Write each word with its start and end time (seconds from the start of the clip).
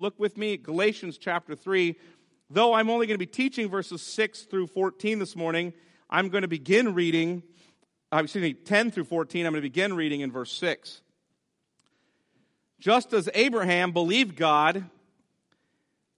Look 0.00 0.20
with 0.20 0.36
me 0.36 0.54
at 0.54 0.62
Galatians 0.62 1.18
chapter 1.18 1.56
3. 1.56 1.96
Though 2.50 2.72
I'm 2.72 2.88
only 2.88 3.08
going 3.08 3.16
to 3.16 3.18
be 3.18 3.26
teaching 3.26 3.68
verses 3.68 4.00
6 4.00 4.42
through 4.42 4.68
14 4.68 5.18
this 5.18 5.34
morning, 5.34 5.72
I'm 6.08 6.28
going 6.28 6.42
to 6.42 6.48
begin 6.48 6.94
reading, 6.94 7.42
uh, 8.12 8.20
excuse 8.22 8.42
me, 8.42 8.54
10 8.54 8.92
through 8.92 9.04
14. 9.04 9.44
I'm 9.44 9.52
going 9.52 9.60
to 9.60 9.68
begin 9.68 9.94
reading 9.94 10.20
in 10.20 10.30
verse 10.30 10.52
6. 10.52 11.02
Just 12.78 13.12
as 13.12 13.28
Abraham 13.34 13.90
believed 13.90 14.36
God, 14.36 14.84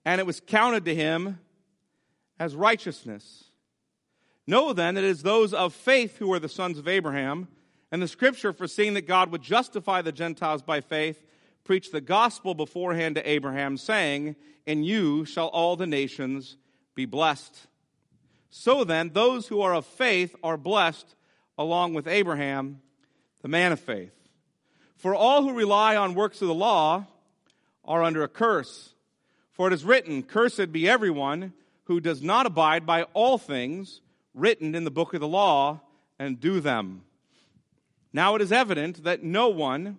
and 0.05 0.21
it 0.21 0.27
was 0.27 0.41
counted 0.41 0.85
to 0.85 0.95
him 0.95 1.39
as 2.39 2.55
righteousness. 2.55 3.45
Know 4.47 4.75
then 4.75 4.97
that 4.97 5.05
it 5.05 5.09
is 5.09 5.23
those 5.23 5.55
of 5.55 5.73
faith 5.73 6.19
who 6.19 6.31
are 6.35 6.39
the 6.39 6.51
sons 6.51 6.79
of 6.79 6.87
Abraham, 6.87 7.49
and 7.91 8.03
the 8.03 8.09
scripture, 8.09 8.53
foreseeing 8.53 8.93
that 8.93 9.07
God 9.07 9.33
would 9.33 9.43
justify 9.43 10.03
the 10.03 10.13
Gentiles 10.13 10.61
by 10.61 10.83
faith, 10.83 11.25
preached 11.65 11.93
the 11.93 12.01
gospel 12.01 12.55
beforehand 12.55 13.15
to 13.17 13.29
Abraham, 13.29 13.77
saying, 13.77 14.37
In 14.67 14.83
you 14.83 15.25
shall 15.25 15.49
all 15.49 15.77
the 15.77 15.87
nations 15.87 16.57
be 16.95 17.07
blessed. 17.07 17.67
So 18.51 18.85
then, 18.85 19.11
those 19.13 19.47
who 19.49 19.61
are 19.61 19.75
of 19.75 19.87
faith 19.87 20.35
are 20.43 20.57
blessed 20.57 21.15
along 21.57 21.95
with 21.95 22.09
Abraham, 22.09 22.81
the 23.43 23.49
man 23.49 23.73
of 23.73 23.81
faith. 23.81 24.13
For 24.97 25.15
all 25.15 25.43
who 25.43 25.53
rely 25.53 25.97
on 25.97 26.15
works 26.15 26.43
of 26.43 26.49
the 26.49 26.55
law 26.55 27.07
are 27.85 28.03
under 28.03 28.23
a 28.23 28.29
curse. 28.29 28.95
For 29.53 29.69
it 29.69 29.73
is 29.73 29.85
written, 29.85 30.23
Cursed 30.23 30.73
be 30.73 30.89
everyone 30.89 31.53
who 31.85 32.01
does 32.01 32.23
not 32.23 32.47
abide 32.47 32.87
by 32.87 33.05
all 33.15 33.39
things 33.39 34.01
written 34.35 34.75
in 34.75 34.85
the 34.85 34.91
book 34.91 35.15
of 35.15 35.21
the 35.21 35.29
law 35.29 35.81
and 36.19 36.41
do 36.41 36.61
them. 36.61 37.03
Now 38.13 38.35
it 38.35 38.43
is 38.43 38.53
evident 38.53 39.05
that 39.05 39.23
no 39.23 39.49
one 39.49 39.99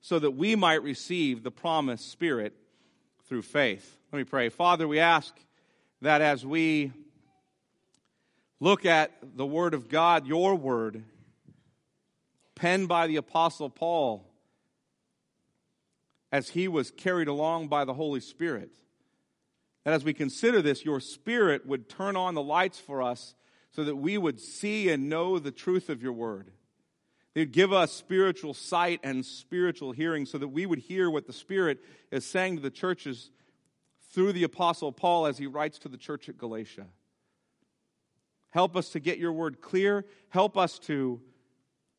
so 0.00 0.18
that 0.18 0.32
we 0.32 0.56
might 0.56 0.82
receive 0.82 1.42
the 1.42 1.50
promised 1.50 2.10
Spirit 2.10 2.54
through 3.26 3.42
faith. 3.42 3.96
Let 4.12 4.18
me 4.18 4.24
pray. 4.24 4.48
Father, 4.48 4.88
we 4.88 4.98
ask 4.98 5.34
that 6.02 6.20
as 6.20 6.44
we 6.44 6.92
look 8.58 8.84
at 8.86 9.12
the 9.36 9.46
Word 9.46 9.74
of 9.74 9.88
God, 9.88 10.26
your 10.26 10.54
Word, 10.54 11.04
penned 12.54 12.88
by 12.88 13.06
the 13.06 13.16
Apostle 13.16 13.70
Paul, 13.70 14.26
as 16.32 16.50
he 16.50 16.68
was 16.68 16.90
carried 16.90 17.28
along 17.28 17.68
by 17.68 17.84
the 17.84 17.94
Holy 17.94 18.20
Spirit, 18.20 18.70
that 19.84 19.94
as 19.94 20.04
we 20.04 20.12
consider 20.12 20.62
this, 20.62 20.84
your 20.84 21.00
Spirit 21.00 21.66
would 21.66 21.88
turn 21.88 22.16
on 22.16 22.34
the 22.34 22.42
lights 22.42 22.78
for 22.78 23.02
us 23.02 23.34
so 23.72 23.84
that 23.84 23.96
we 23.96 24.18
would 24.18 24.40
see 24.40 24.90
and 24.90 25.08
know 25.08 25.38
the 25.38 25.50
truth 25.50 25.88
of 25.88 26.02
your 26.02 26.12
Word. 26.12 26.50
He'd 27.34 27.52
give 27.52 27.72
us 27.72 27.92
spiritual 27.92 28.54
sight 28.54 29.00
and 29.04 29.24
spiritual 29.24 29.92
hearing 29.92 30.26
so 30.26 30.38
that 30.38 30.48
we 30.48 30.66
would 30.66 30.80
hear 30.80 31.08
what 31.08 31.26
the 31.26 31.32
Spirit 31.32 31.78
is 32.10 32.24
saying 32.24 32.56
to 32.56 32.62
the 32.62 32.70
churches 32.70 33.30
through 34.12 34.32
the 34.32 34.42
Apostle 34.42 34.90
Paul 34.90 35.26
as 35.26 35.38
he 35.38 35.46
writes 35.46 35.78
to 35.80 35.88
the 35.88 35.96
church 35.96 36.28
at 36.28 36.36
Galatia. 36.36 36.86
Help 38.50 38.76
us 38.76 38.90
to 38.90 39.00
get 39.00 39.18
your 39.18 39.32
word 39.32 39.60
clear. 39.60 40.04
Help 40.30 40.56
us 40.56 40.78
to 40.80 41.20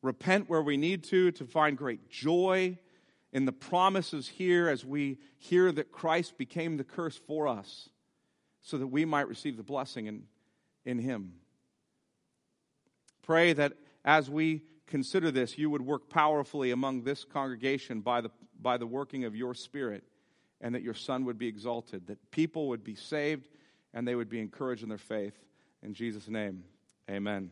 repent 0.02 0.50
where 0.50 0.60
we 0.60 0.76
need 0.76 1.04
to, 1.04 1.30
to 1.32 1.46
find 1.46 1.78
great 1.78 2.10
joy 2.10 2.78
in 3.32 3.46
the 3.46 3.52
promises 3.52 4.28
here 4.28 4.68
as 4.68 4.84
we 4.84 5.18
hear 5.38 5.72
that 5.72 5.90
Christ 5.90 6.36
became 6.36 6.76
the 6.76 6.84
curse 6.84 7.16
for 7.16 7.48
us 7.48 7.88
so 8.60 8.76
that 8.76 8.88
we 8.88 9.06
might 9.06 9.28
receive 9.28 9.56
the 9.56 9.62
blessing 9.62 10.06
in, 10.06 10.24
in 10.84 10.98
him. 10.98 11.32
Pray 13.22 13.54
that 13.54 13.72
as 14.04 14.28
we 14.28 14.62
consider 14.92 15.30
this, 15.30 15.56
you 15.56 15.70
would 15.70 15.80
work 15.80 16.10
powerfully 16.10 16.70
among 16.70 17.02
this 17.02 17.24
congregation 17.24 18.02
by 18.02 18.20
the, 18.20 18.30
by 18.60 18.76
the 18.76 18.86
working 18.86 19.24
of 19.24 19.34
your 19.34 19.54
Spirit, 19.54 20.04
and 20.60 20.74
that 20.74 20.82
your 20.82 20.92
Son 20.92 21.24
would 21.24 21.38
be 21.38 21.48
exalted, 21.48 22.06
that 22.08 22.30
people 22.30 22.68
would 22.68 22.84
be 22.84 22.94
saved, 22.94 23.48
and 23.94 24.06
they 24.06 24.14
would 24.14 24.28
be 24.28 24.38
encouraged 24.38 24.82
in 24.82 24.90
their 24.90 24.98
faith. 24.98 25.32
In 25.82 25.94
Jesus' 25.94 26.28
name, 26.28 26.64
amen. 27.10 27.50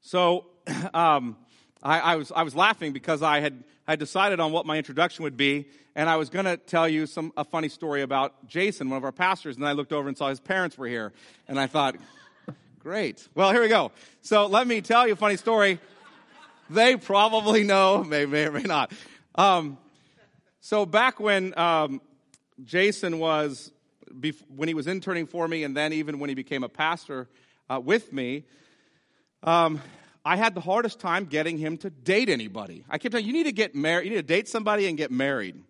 So, 0.00 0.46
um, 0.94 1.36
I, 1.82 1.98
I, 1.98 2.16
was, 2.16 2.30
I 2.30 2.44
was 2.44 2.54
laughing 2.54 2.92
because 2.92 3.20
I 3.20 3.40
had, 3.40 3.64
I 3.88 3.96
decided 3.96 4.38
on 4.38 4.52
what 4.52 4.66
my 4.66 4.78
introduction 4.78 5.24
would 5.24 5.36
be, 5.36 5.66
and 5.96 6.08
I 6.08 6.14
was 6.16 6.30
going 6.30 6.44
to 6.44 6.56
tell 6.56 6.88
you 6.88 7.06
some, 7.06 7.32
a 7.36 7.44
funny 7.44 7.68
story 7.68 8.02
about 8.02 8.46
Jason, 8.46 8.90
one 8.90 8.96
of 8.96 9.04
our 9.04 9.10
pastors, 9.10 9.56
and 9.56 9.66
I 9.66 9.72
looked 9.72 9.92
over 9.92 10.06
and 10.06 10.16
saw 10.16 10.28
his 10.28 10.38
parents 10.38 10.78
were 10.78 10.86
here, 10.86 11.12
and 11.48 11.58
I 11.58 11.66
thought, 11.66 11.96
Great. 12.82 13.28
Well, 13.34 13.52
here 13.52 13.60
we 13.60 13.68
go. 13.68 13.92
So 14.22 14.46
let 14.46 14.66
me 14.66 14.80
tell 14.80 15.06
you 15.06 15.12
a 15.12 15.16
funny 15.16 15.36
story. 15.36 15.78
They 16.70 16.96
probably 16.96 17.62
know, 17.62 18.02
may, 18.02 18.24
may 18.24 18.46
or 18.46 18.52
may 18.52 18.62
not. 18.62 18.90
Um, 19.34 19.76
so 20.62 20.86
back 20.86 21.20
when 21.20 21.56
um, 21.58 22.00
Jason 22.64 23.18
was, 23.18 23.70
when 24.56 24.66
he 24.66 24.72
was 24.72 24.86
interning 24.86 25.26
for 25.26 25.46
me, 25.46 25.62
and 25.62 25.76
then 25.76 25.92
even 25.92 26.20
when 26.20 26.30
he 26.30 26.34
became 26.34 26.64
a 26.64 26.70
pastor 26.70 27.28
uh, 27.68 27.78
with 27.78 28.14
me, 28.14 28.44
um, 29.42 29.82
I 30.24 30.36
had 30.36 30.54
the 30.54 30.62
hardest 30.62 31.00
time 31.00 31.26
getting 31.26 31.58
him 31.58 31.76
to 31.78 31.90
date 31.90 32.30
anybody. 32.30 32.86
I 32.88 32.96
kept 32.96 33.12
telling 33.12 33.26
you, 33.26 33.34
need 33.34 33.44
to 33.44 33.52
get 33.52 33.74
married, 33.74 34.06
you 34.06 34.10
need 34.12 34.26
to 34.26 34.34
date 34.34 34.48
somebody 34.48 34.86
and 34.86 34.96
get 34.96 35.10
married. 35.10 35.62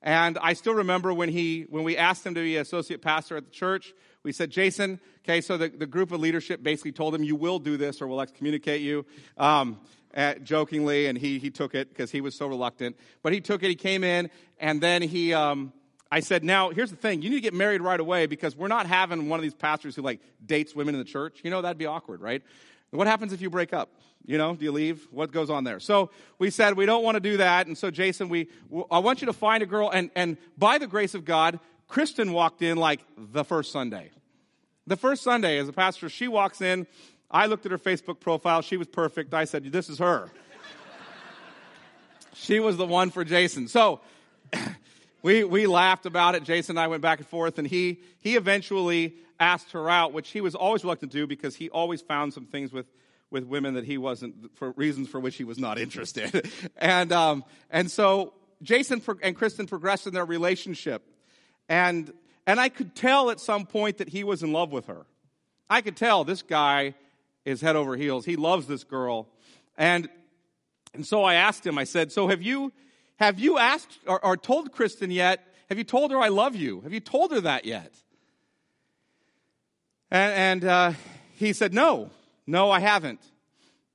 And 0.00 0.38
I 0.38 0.52
still 0.52 0.74
remember 0.74 1.12
when 1.12 1.28
he, 1.28 1.62
when 1.68 1.82
we 1.82 1.96
asked 1.96 2.24
him 2.24 2.36
to 2.36 2.40
be 2.40 2.56
associate 2.56 3.02
pastor 3.02 3.36
at 3.36 3.46
the 3.46 3.50
church, 3.50 3.92
we 4.26 4.32
said, 4.32 4.50
Jason, 4.50 4.98
okay, 5.24 5.40
so 5.40 5.56
the, 5.56 5.68
the 5.68 5.86
group 5.86 6.10
of 6.10 6.18
leadership 6.18 6.60
basically 6.60 6.90
told 6.90 7.14
him, 7.14 7.22
you 7.22 7.36
will 7.36 7.60
do 7.60 7.76
this 7.76 8.02
or 8.02 8.08
we'll 8.08 8.20
excommunicate 8.20 8.80
you. 8.80 9.06
Um, 9.38 9.78
at, 10.12 10.42
jokingly, 10.42 11.06
and 11.06 11.16
he, 11.16 11.38
he 11.38 11.48
took 11.48 11.76
it 11.76 11.90
because 11.90 12.10
he 12.10 12.20
was 12.20 12.34
so 12.34 12.48
reluctant. 12.48 12.96
But 13.22 13.32
he 13.32 13.40
took 13.40 13.62
it, 13.62 13.68
he 13.68 13.76
came 13.76 14.02
in, 14.02 14.30
and 14.58 14.80
then 14.80 15.02
he, 15.02 15.32
um, 15.32 15.72
I 16.10 16.20
said, 16.20 16.42
now, 16.42 16.70
here's 16.70 16.90
the 16.90 16.96
thing. 16.96 17.22
You 17.22 17.30
need 17.30 17.36
to 17.36 17.42
get 17.42 17.54
married 17.54 17.82
right 17.82 18.00
away 18.00 18.26
because 18.26 18.56
we're 18.56 18.66
not 18.66 18.86
having 18.86 19.28
one 19.28 19.38
of 19.38 19.44
these 19.44 19.54
pastors 19.54 19.94
who 19.94 20.02
like 20.02 20.20
dates 20.44 20.74
women 20.74 20.96
in 20.96 20.98
the 20.98 21.04
church. 21.04 21.40
You 21.44 21.50
know, 21.50 21.62
that'd 21.62 21.78
be 21.78 21.86
awkward, 21.86 22.20
right? 22.20 22.42
What 22.90 23.06
happens 23.06 23.32
if 23.32 23.40
you 23.40 23.48
break 23.48 23.72
up? 23.72 23.90
You 24.24 24.38
know, 24.38 24.56
do 24.56 24.64
you 24.64 24.72
leave? 24.72 25.06
What 25.12 25.30
goes 25.30 25.50
on 25.50 25.62
there? 25.62 25.78
So 25.78 26.10
we 26.40 26.50
said 26.50 26.76
we 26.76 26.86
don't 26.86 27.04
want 27.04 27.14
to 27.14 27.20
do 27.20 27.36
that. 27.36 27.68
And 27.68 27.78
so 27.78 27.92
Jason, 27.92 28.28
we, 28.28 28.48
I 28.90 28.98
want 28.98 29.20
you 29.20 29.26
to 29.26 29.32
find 29.32 29.62
a 29.62 29.66
girl. 29.66 29.88
And, 29.88 30.10
and 30.16 30.36
by 30.58 30.78
the 30.78 30.88
grace 30.88 31.14
of 31.14 31.24
God, 31.24 31.60
Kristen 31.88 32.32
walked 32.32 32.62
in 32.62 32.76
like 32.76 33.00
the 33.16 33.44
first 33.44 33.72
Sunday. 33.72 34.10
The 34.86 34.96
first 34.96 35.22
Sunday, 35.22 35.58
as 35.58 35.68
a 35.68 35.72
pastor, 35.72 36.08
she 36.08 36.28
walks 36.28 36.60
in. 36.60 36.86
I 37.30 37.46
looked 37.46 37.66
at 37.66 37.72
her 37.72 37.78
Facebook 37.78 38.20
profile. 38.20 38.62
She 38.62 38.76
was 38.76 38.86
perfect. 38.86 39.34
I 39.34 39.44
said, 39.44 39.64
This 39.72 39.88
is 39.88 39.98
her. 39.98 40.30
she 42.34 42.60
was 42.60 42.76
the 42.76 42.86
one 42.86 43.10
for 43.10 43.24
Jason. 43.24 43.66
So 43.66 44.00
we, 45.22 45.42
we 45.42 45.66
laughed 45.66 46.06
about 46.06 46.36
it. 46.36 46.44
Jason 46.44 46.76
and 46.76 46.80
I 46.80 46.86
went 46.86 47.02
back 47.02 47.18
and 47.18 47.26
forth, 47.26 47.58
and 47.58 47.66
he, 47.66 48.00
he 48.20 48.36
eventually 48.36 49.16
asked 49.40 49.72
her 49.72 49.90
out, 49.90 50.12
which 50.12 50.30
he 50.30 50.40
was 50.40 50.54
always 50.54 50.84
reluctant 50.84 51.12
to 51.12 51.18
do 51.18 51.26
because 51.26 51.56
he 51.56 51.68
always 51.70 52.00
found 52.00 52.32
some 52.32 52.46
things 52.46 52.72
with, 52.72 52.86
with 53.30 53.44
women 53.44 53.74
that 53.74 53.84
he 53.84 53.98
wasn't, 53.98 54.56
for 54.56 54.70
reasons 54.72 55.08
for 55.08 55.18
which 55.18 55.36
he 55.36 55.44
was 55.44 55.58
not 55.58 55.78
interested. 55.80 56.48
and, 56.76 57.12
um, 57.12 57.44
and 57.70 57.90
so 57.90 58.34
Jason 58.62 59.02
and 59.22 59.34
Kristen 59.34 59.66
progressed 59.66 60.06
in 60.06 60.14
their 60.14 60.24
relationship. 60.24 61.02
And 61.68 62.12
and 62.46 62.60
I 62.60 62.68
could 62.68 62.94
tell 62.94 63.30
at 63.30 63.40
some 63.40 63.66
point 63.66 63.98
that 63.98 64.08
he 64.08 64.22
was 64.22 64.42
in 64.42 64.52
love 64.52 64.70
with 64.72 64.86
her. 64.86 65.06
I 65.68 65.80
could 65.80 65.96
tell 65.96 66.24
this 66.24 66.42
guy 66.42 66.94
is 67.44 67.60
head 67.60 67.76
over 67.76 67.96
heels. 67.96 68.24
He 68.24 68.36
loves 68.36 68.66
this 68.66 68.84
girl. 68.84 69.28
And, 69.76 70.08
and 70.94 71.04
so 71.04 71.24
I 71.24 71.34
asked 71.34 71.66
him, 71.66 71.76
I 71.76 71.84
said, 71.84 72.12
So 72.12 72.28
have 72.28 72.42
you, 72.42 72.72
have 73.16 73.38
you 73.38 73.58
asked 73.58 73.98
or, 74.06 74.24
or 74.24 74.36
told 74.36 74.72
Kristen 74.72 75.10
yet? 75.10 75.46
Have 75.68 75.78
you 75.78 75.84
told 75.84 76.12
her 76.12 76.18
I 76.18 76.28
love 76.28 76.54
you? 76.54 76.80
Have 76.82 76.92
you 76.92 77.00
told 77.00 77.32
her 77.32 77.40
that 77.40 77.64
yet? 77.64 77.92
And, 80.10 80.62
and 80.62 80.64
uh, 80.64 80.92
he 81.34 81.52
said, 81.52 81.74
No, 81.74 82.10
no, 82.46 82.70
I 82.70 82.80
haven't. 82.80 83.20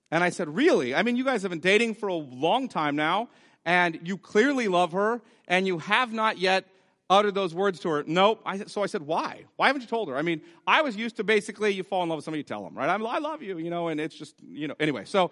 And 0.10 0.24
I 0.24 0.30
said, 0.30 0.54
Really? 0.54 0.94
I 0.94 1.04
mean, 1.04 1.16
you 1.16 1.24
guys 1.24 1.42
have 1.44 1.52
been 1.52 1.60
dating 1.60 1.96
for 1.96 2.08
a 2.08 2.16
long 2.16 2.68
time 2.68 2.98
now, 2.98 3.30
and 3.66 4.00
you 4.04 4.18
clearly 4.18 4.68
love 4.68 4.92
her, 4.92 5.22
and 5.48 5.66
you 5.66 5.78
have 5.80 6.12
not 6.12 6.38
yet 6.38 6.66
uttered 7.12 7.36
those 7.36 7.54
words 7.54 7.80
to 7.82 7.90
her. 7.90 8.04
Nope. 8.08 8.42
I, 8.46 8.58
so 8.66 8.82
I 8.82 8.86
said, 8.88 9.04
why? 9.04 9.44
Why 9.58 9.68
haven't 9.68 9.82
you 9.82 9.88
told 9.88 10.08
her? 10.10 10.16
I 10.16 10.24
mean, 10.24 10.42
I 10.66 10.82
was 10.82 10.96
used 10.96 11.18
to 11.18 11.24
basically 11.24 11.72
you 11.74 11.84
fall 11.84 12.02
in 12.04 12.10
love 12.10 12.16
with 12.16 12.26
somebody, 12.26 12.40
you 12.40 12.44
tell 12.44 12.64
them, 12.64 12.74
right? 12.74 12.90
I'm, 12.90 13.06
I 13.06 13.20
love 13.20 13.44
you, 13.44 13.58
you 13.58 13.70
know, 13.70 13.90
and 13.90 14.00
it's 14.00 14.16
just, 14.16 14.36
you 14.42 14.68
know, 14.68 14.76
anyway. 14.80 15.04
So 15.06 15.30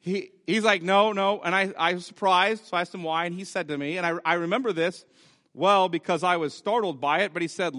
he, 0.00 0.30
he's 0.46 0.64
like, 0.64 0.82
no, 0.82 1.12
no. 1.12 1.40
And 1.42 1.54
I, 1.54 1.72
I 1.78 1.94
was 1.94 2.06
surprised. 2.06 2.64
So 2.64 2.76
I 2.76 2.80
asked 2.80 2.94
him 2.94 3.02
why. 3.02 3.26
And 3.26 3.34
he 3.34 3.44
said 3.44 3.68
to 3.68 3.76
me, 3.76 3.98
and 3.98 4.06
I, 4.06 4.14
I 4.24 4.34
remember 4.34 4.72
this, 4.72 5.04
Well, 5.54 5.88
because 5.88 6.22
I 6.22 6.38
was 6.38 6.54
startled 6.54 7.00
by 7.00 7.20
it, 7.20 7.32
but 7.32 7.42
he 7.42 7.48
said, 7.48 7.74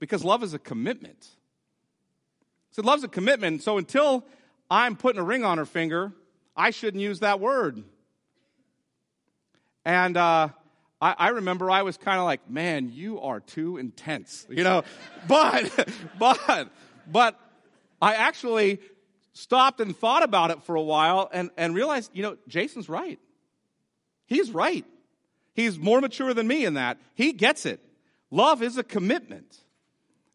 because 0.00 0.24
love 0.24 0.42
is 0.42 0.54
a 0.54 0.58
commitment. 0.58 1.28
He 2.70 2.74
said, 2.74 2.84
love's 2.84 3.04
a 3.04 3.08
commitment. 3.08 3.62
So 3.62 3.78
until 3.78 4.24
I'm 4.70 4.96
putting 4.96 5.20
a 5.20 5.24
ring 5.24 5.44
on 5.44 5.58
her 5.58 5.66
finger, 5.66 6.12
I 6.56 6.70
shouldn't 6.70 7.00
use 7.00 7.20
that 7.20 7.38
word. 7.38 7.84
And 9.84 10.16
uh, 10.16 10.48
I, 11.02 11.16
I 11.18 11.28
remember 11.30 11.68
I 11.68 11.82
was 11.82 11.96
kind 11.96 12.18
of 12.18 12.24
like, 12.24 12.48
man, 12.48 12.92
you 12.92 13.20
are 13.20 13.40
too 13.40 13.76
intense, 13.76 14.46
you 14.48 14.62
know. 14.62 14.84
but, 15.26 15.88
but, 16.18 16.68
but 17.10 17.40
I 18.00 18.14
actually 18.14 18.78
stopped 19.32 19.80
and 19.80 19.96
thought 19.96 20.22
about 20.22 20.52
it 20.52 20.62
for 20.62 20.76
a 20.76 20.82
while 20.82 21.28
and, 21.32 21.50
and 21.56 21.74
realized, 21.74 22.12
you 22.14 22.22
know, 22.22 22.36
Jason's 22.46 22.88
right. 22.88 23.18
He's 24.26 24.52
right. 24.52 24.86
He's 25.54 25.76
more 25.76 26.00
mature 26.00 26.32
than 26.32 26.46
me 26.46 26.64
in 26.64 26.74
that. 26.74 26.98
He 27.14 27.32
gets 27.32 27.66
it. 27.66 27.80
Love 28.30 28.62
is 28.62 28.78
a 28.78 28.84
commitment. 28.84 29.58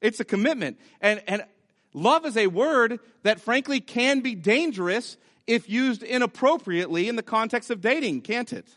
It's 0.01 0.19
a 0.19 0.25
commitment. 0.25 0.79
And, 0.99 1.23
and 1.27 1.45
love 1.93 2.25
is 2.25 2.35
a 2.35 2.47
word 2.47 2.99
that 3.23 3.39
frankly 3.39 3.79
can 3.79 4.19
be 4.19 4.35
dangerous 4.35 5.17
if 5.47 5.69
used 5.69 6.03
inappropriately 6.03 7.07
in 7.07 7.15
the 7.15 7.23
context 7.23 7.71
of 7.71 7.79
dating, 7.79 8.21
can't 8.21 8.51
it? 8.51 8.67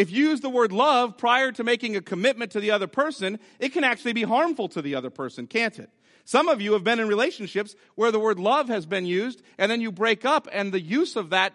If 0.00 0.10
you 0.10 0.30
use 0.30 0.40
the 0.40 0.48
word 0.48 0.72
love 0.72 1.18
prior 1.18 1.52
to 1.52 1.62
making 1.62 1.94
a 1.94 2.00
commitment 2.00 2.52
to 2.52 2.60
the 2.60 2.70
other 2.70 2.86
person, 2.86 3.38
it 3.58 3.74
can 3.74 3.84
actually 3.84 4.14
be 4.14 4.22
harmful 4.22 4.66
to 4.70 4.80
the 4.80 4.94
other 4.94 5.10
person, 5.10 5.46
can't 5.46 5.78
it? 5.78 5.90
Some 6.24 6.48
of 6.48 6.62
you 6.62 6.72
have 6.72 6.82
been 6.82 7.00
in 7.00 7.06
relationships 7.06 7.76
where 7.96 8.10
the 8.10 8.18
word 8.18 8.38
love 8.38 8.68
has 8.68 8.86
been 8.86 9.04
used 9.04 9.42
and 9.58 9.70
then 9.70 9.82
you 9.82 9.92
break 9.92 10.24
up 10.24 10.48
and 10.50 10.72
the 10.72 10.80
use 10.80 11.16
of 11.16 11.28
that 11.30 11.52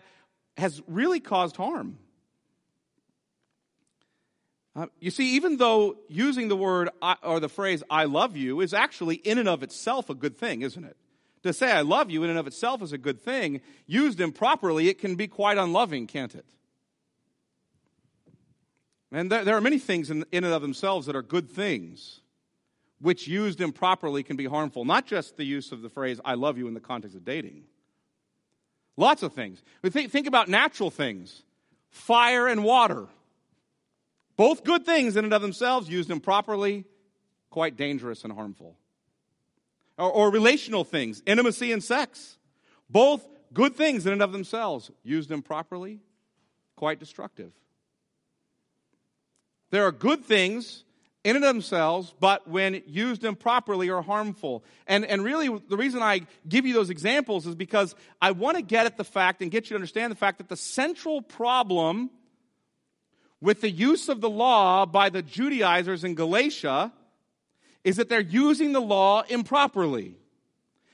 has 0.58 0.80
really 0.86 1.20
caused 1.20 1.56
harm. 1.56 1.98
Uh, 4.76 4.86
you 5.00 5.10
see, 5.10 5.38
even 5.38 5.58
though 5.58 5.96
using 6.08 6.48
the 6.48 6.56
word 6.56 6.92
or 7.24 7.40
the 7.40 7.50
phrase 7.50 7.82
I 7.90 8.04
love 8.04 8.38
you 8.38 8.62
is 8.62 8.76
actually 8.76 9.16
in 9.16 9.40
and 9.40 9.50
of 9.50 9.64
itself 9.64 10.08
a 10.12 10.14
good 10.14 10.38
thing, 10.38 10.62
isn't 10.62 10.84
it? 10.84 10.98
To 11.42 11.52
say 11.52 11.72
I 11.72 11.82
love 11.82 12.12
you 12.12 12.24
in 12.24 12.30
and 12.30 12.38
of 12.38 12.46
itself 12.46 12.84
is 12.84 12.94
a 12.94 13.00
good 13.00 13.20
thing, 13.20 13.62
used 13.88 14.22
improperly, 14.22 14.88
it 14.88 15.00
can 15.00 15.16
be 15.16 15.28
quite 15.28 15.58
unloving, 15.58 16.06
can't 16.06 16.36
it? 16.36 16.46
And 19.12 19.32
there, 19.32 19.44
there 19.44 19.56
are 19.56 19.62
many 19.62 19.80
things 19.80 20.10
in, 20.10 20.26
in 20.32 20.44
and 20.44 20.54
of 20.54 20.62
themselves 20.62 21.08
that 21.08 21.16
are 21.16 21.22
good 21.22 21.50
things, 21.50 22.22
which 23.00 23.28
used 23.28 23.62
improperly 23.62 24.24
can 24.24 24.36
be 24.36 24.46
harmful. 24.46 24.86
Not 24.86 25.06
just 25.06 25.38
the 25.38 25.44
use 25.44 25.72
of 25.72 25.82
the 25.82 25.90
phrase 25.90 26.20
I 26.26 26.34
love 26.34 26.58
you 26.58 26.68
in 26.68 26.74
the 26.74 26.80
context 26.80 27.16
of 27.16 27.24
dating. 27.24 27.64
Lots 28.98 29.24
of 29.24 29.34
things. 29.34 29.62
Think, 29.84 30.12
think 30.12 30.28
about 30.28 30.48
natural 30.48 30.90
things 30.90 31.44
fire 31.90 32.48
and 32.48 32.64
water. 32.64 33.08
Both 34.36 34.66
good 34.66 34.86
things 34.86 35.16
in 35.16 35.24
and 35.24 35.34
of 35.34 35.42
themselves, 35.42 35.88
used 35.88 36.12
improperly, 36.12 36.84
quite 37.50 37.78
dangerous 37.78 38.26
and 38.26 38.34
harmful. 38.34 38.76
Or, 39.98 40.12
or, 40.12 40.30
relational 40.30 40.84
things, 40.84 41.24
intimacy 41.26 41.72
and 41.72 41.82
sex. 41.82 42.38
Both 42.90 43.26
good 43.54 43.76
things 43.76 44.06
in 44.06 44.12
and 44.12 44.22
of 44.22 44.34
themselves, 44.34 44.92
used 45.04 45.32
improperly, 45.32 46.02
quite 46.76 47.00
destructive. 47.00 47.54
There 49.76 49.86
are 49.86 49.92
good 49.92 50.24
things 50.24 50.86
in 51.26 51.36
and 51.36 51.44
themselves, 51.44 52.16
but 52.22 52.48
when 52.48 52.82
used 52.88 53.26
improperly 53.26 53.90
are 53.90 54.02
harmful. 54.02 54.64
And, 54.88 55.04
and 55.04 55.22
really, 55.22 55.50
the 55.68 55.76
reason 55.76 56.02
I 56.02 56.22
give 56.48 56.66
you 56.66 56.74
those 56.74 56.90
examples 56.90 57.46
is 57.46 57.56
because 57.56 57.94
I 58.22 58.32
want 58.32 58.56
to 58.56 58.64
get 58.64 58.86
at 58.86 58.96
the 58.96 59.04
fact 59.04 59.42
and 59.42 59.52
get 59.52 59.66
you 59.66 59.70
to 59.72 59.76
understand 59.76 60.14
the 60.14 60.16
fact 60.16 60.38
that 60.38 60.48
the 60.48 60.56
central 60.56 61.22
problem 61.22 62.10
with 63.42 63.60
the 63.60 63.70
use 63.70 64.08
of 64.08 64.22
the 64.22 64.30
law 64.30 64.86
by 64.86 65.10
the 65.10 65.22
Judaizers 65.22 66.06
in 66.06 66.16
Galatia 66.16 66.94
is 67.84 67.98
that 67.98 68.08
they're 68.08 68.22
using 68.22 68.72
the 68.72 68.80
law 68.80 69.24
improperly. 69.28 70.16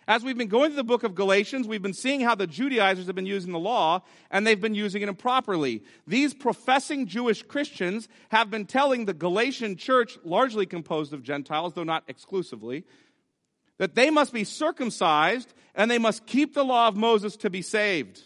As 0.07 0.23
we've 0.23 0.37
been 0.37 0.47
going 0.47 0.69
through 0.69 0.77
the 0.77 0.83
book 0.83 1.03
of 1.03 1.13
Galatians, 1.13 1.67
we've 1.67 1.81
been 1.81 1.93
seeing 1.93 2.21
how 2.21 2.33
the 2.33 2.47
Judaizers 2.47 3.05
have 3.05 3.15
been 3.15 3.27
using 3.27 3.51
the 3.51 3.59
law, 3.59 4.01
and 4.31 4.45
they've 4.45 4.59
been 4.59 4.73
using 4.73 5.03
it 5.03 5.09
improperly. 5.09 5.83
These 6.07 6.33
professing 6.33 7.05
Jewish 7.05 7.43
Christians 7.43 8.07
have 8.29 8.49
been 8.49 8.65
telling 8.65 9.05
the 9.05 9.13
Galatian 9.13 9.77
church, 9.77 10.17
largely 10.23 10.65
composed 10.65 11.13
of 11.13 11.21
Gentiles, 11.21 11.73
though 11.73 11.83
not 11.83 12.03
exclusively, 12.07 12.83
that 13.77 13.95
they 13.95 14.09
must 14.09 14.33
be 14.33 14.43
circumcised 14.43 15.53
and 15.75 15.89
they 15.89 15.99
must 15.99 16.25
keep 16.25 16.53
the 16.53 16.65
law 16.65 16.87
of 16.87 16.95
Moses 16.95 17.37
to 17.37 17.49
be 17.49 17.61
saved. 17.61 18.21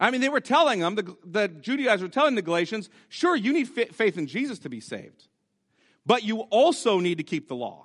I 0.00 0.10
mean, 0.10 0.20
they 0.20 0.28
were 0.28 0.40
telling 0.40 0.80
them, 0.80 0.96
the, 0.96 1.16
the 1.24 1.48
Judaizers 1.48 2.02
were 2.02 2.08
telling 2.08 2.34
the 2.34 2.42
Galatians, 2.42 2.90
sure, 3.08 3.36
you 3.36 3.52
need 3.52 3.68
faith 3.68 4.18
in 4.18 4.26
Jesus 4.26 4.58
to 4.60 4.68
be 4.68 4.80
saved, 4.80 5.28
but 6.04 6.24
you 6.24 6.40
also 6.40 6.98
need 6.98 7.18
to 7.18 7.24
keep 7.24 7.48
the 7.48 7.54
law. 7.54 7.83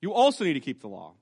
You 0.00 0.12
also 0.12 0.44
need 0.44 0.54
to 0.54 0.60
keep 0.60 0.80
the 0.80 0.88
law. 0.88 1.14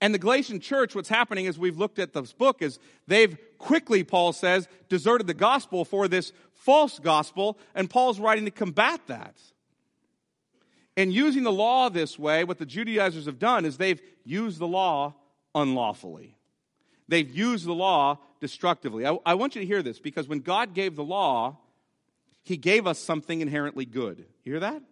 And 0.00 0.12
the 0.12 0.18
Galatian 0.18 0.60
church, 0.60 0.94
what's 0.94 1.08
happening 1.08 1.46
as 1.46 1.58
we've 1.58 1.78
looked 1.78 1.98
at 1.98 2.12
this 2.12 2.32
book 2.32 2.60
is 2.60 2.78
they've 3.06 3.36
quickly, 3.58 4.04
Paul 4.04 4.32
says, 4.32 4.68
deserted 4.88 5.26
the 5.26 5.34
gospel 5.34 5.84
for 5.84 6.06
this 6.06 6.32
false 6.52 6.98
gospel, 6.98 7.58
and 7.74 7.88
Paul's 7.88 8.20
writing 8.20 8.44
to 8.44 8.50
combat 8.50 9.00
that. 9.06 9.36
And 10.96 11.12
using 11.12 11.44
the 11.44 11.52
law 11.52 11.88
this 11.88 12.18
way, 12.18 12.44
what 12.44 12.58
the 12.58 12.66
Judaizers 12.66 13.26
have 13.26 13.38
done 13.38 13.64
is 13.64 13.76
they've 13.76 14.00
used 14.24 14.58
the 14.58 14.66
law 14.66 15.14
unlawfully. 15.54 16.36
They've 17.08 17.30
used 17.30 17.66
the 17.66 17.74
law 17.74 18.18
destructively. 18.40 19.06
I, 19.06 19.16
I, 19.24 19.34
want 19.34 19.54
you 19.54 19.60
to 19.60 19.66
hear 19.66 19.82
this 19.82 19.98
because 19.98 20.26
when 20.26 20.40
God 20.40 20.74
gave 20.74 20.96
the 20.96 21.04
law, 21.04 21.58
He 22.42 22.56
gave 22.56 22.86
us 22.86 22.98
something 22.98 23.40
inherently 23.40 23.84
good. 23.84 24.24
You 24.44 24.52
hear 24.52 24.60
that? 24.60 24.82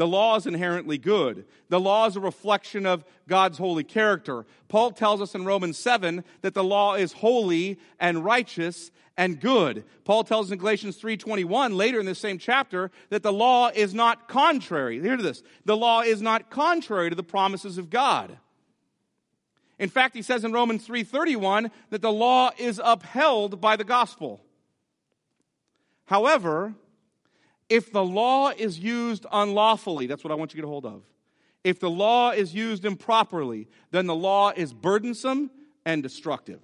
The 0.00 0.08
law 0.08 0.36
is 0.36 0.46
inherently 0.46 0.96
good. 0.96 1.44
The 1.68 1.78
law 1.78 2.06
is 2.06 2.16
a 2.16 2.20
reflection 2.20 2.86
of 2.86 3.04
God's 3.28 3.58
holy 3.58 3.84
character. 3.84 4.46
Paul 4.68 4.92
tells 4.92 5.20
us 5.20 5.34
in 5.34 5.44
Romans 5.44 5.76
7 5.76 6.24
that 6.40 6.54
the 6.54 6.64
law 6.64 6.94
is 6.94 7.12
holy 7.12 7.78
and 7.98 8.24
righteous 8.24 8.90
and 9.18 9.38
good. 9.38 9.84
Paul 10.06 10.24
tells 10.24 10.46
us 10.46 10.52
in 10.52 10.58
Galatians 10.58 10.96
3:21 10.96 11.76
later 11.76 12.00
in 12.00 12.06
the 12.06 12.14
same 12.14 12.38
chapter 12.38 12.90
that 13.10 13.22
the 13.22 13.30
law 13.30 13.68
is 13.74 13.92
not 13.92 14.26
contrary. 14.26 14.98
Hear 15.02 15.18
this. 15.18 15.42
The 15.66 15.76
law 15.76 16.00
is 16.00 16.22
not 16.22 16.48
contrary 16.48 17.10
to 17.10 17.14
the 17.14 17.22
promises 17.22 17.76
of 17.76 17.90
God. 17.90 18.38
In 19.78 19.90
fact, 19.90 20.14
he 20.14 20.22
says 20.22 20.44
in 20.44 20.52
Romans 20.54 20.86
3:31 20.86 21.70
that 21.90 22.00
the 22.00 22.10
law 22.10 22.52
is 22.56 22.80
upheld 22.82 23.60
by 23.60 23.76
the 23.76 23.84
gospel. 23.84 24.40
However, 26.06 26.74
if 27.70 27.92
the 27.92 28.04
law 28.04 28.50
is 28.50 28.78
used 28.78 29.24
unlawfully, 29.30 30.06
that's 30.06 30.24
what 30.24 30.32
I 30.32 30.34
want 30.34 30.52
you 30.52 30.56
to 30.56 30.62
get 30.62 30.64
a 30.66 30.70
hold 30.70 30.84
of. 30.84 31.04
If 31.62 31.78
the 31.78 31.90
law 31.90 32.32
is 32.32 32.52
used 32.54 32.84
improperly, 32.84 33.68
then 33.92 34.06
the 34.06 34.14
law 34.14 34.50
is 34.50 34.72
burdensome 34.72 35.50
and 35.86 36.02
destructive. 36.02 36.60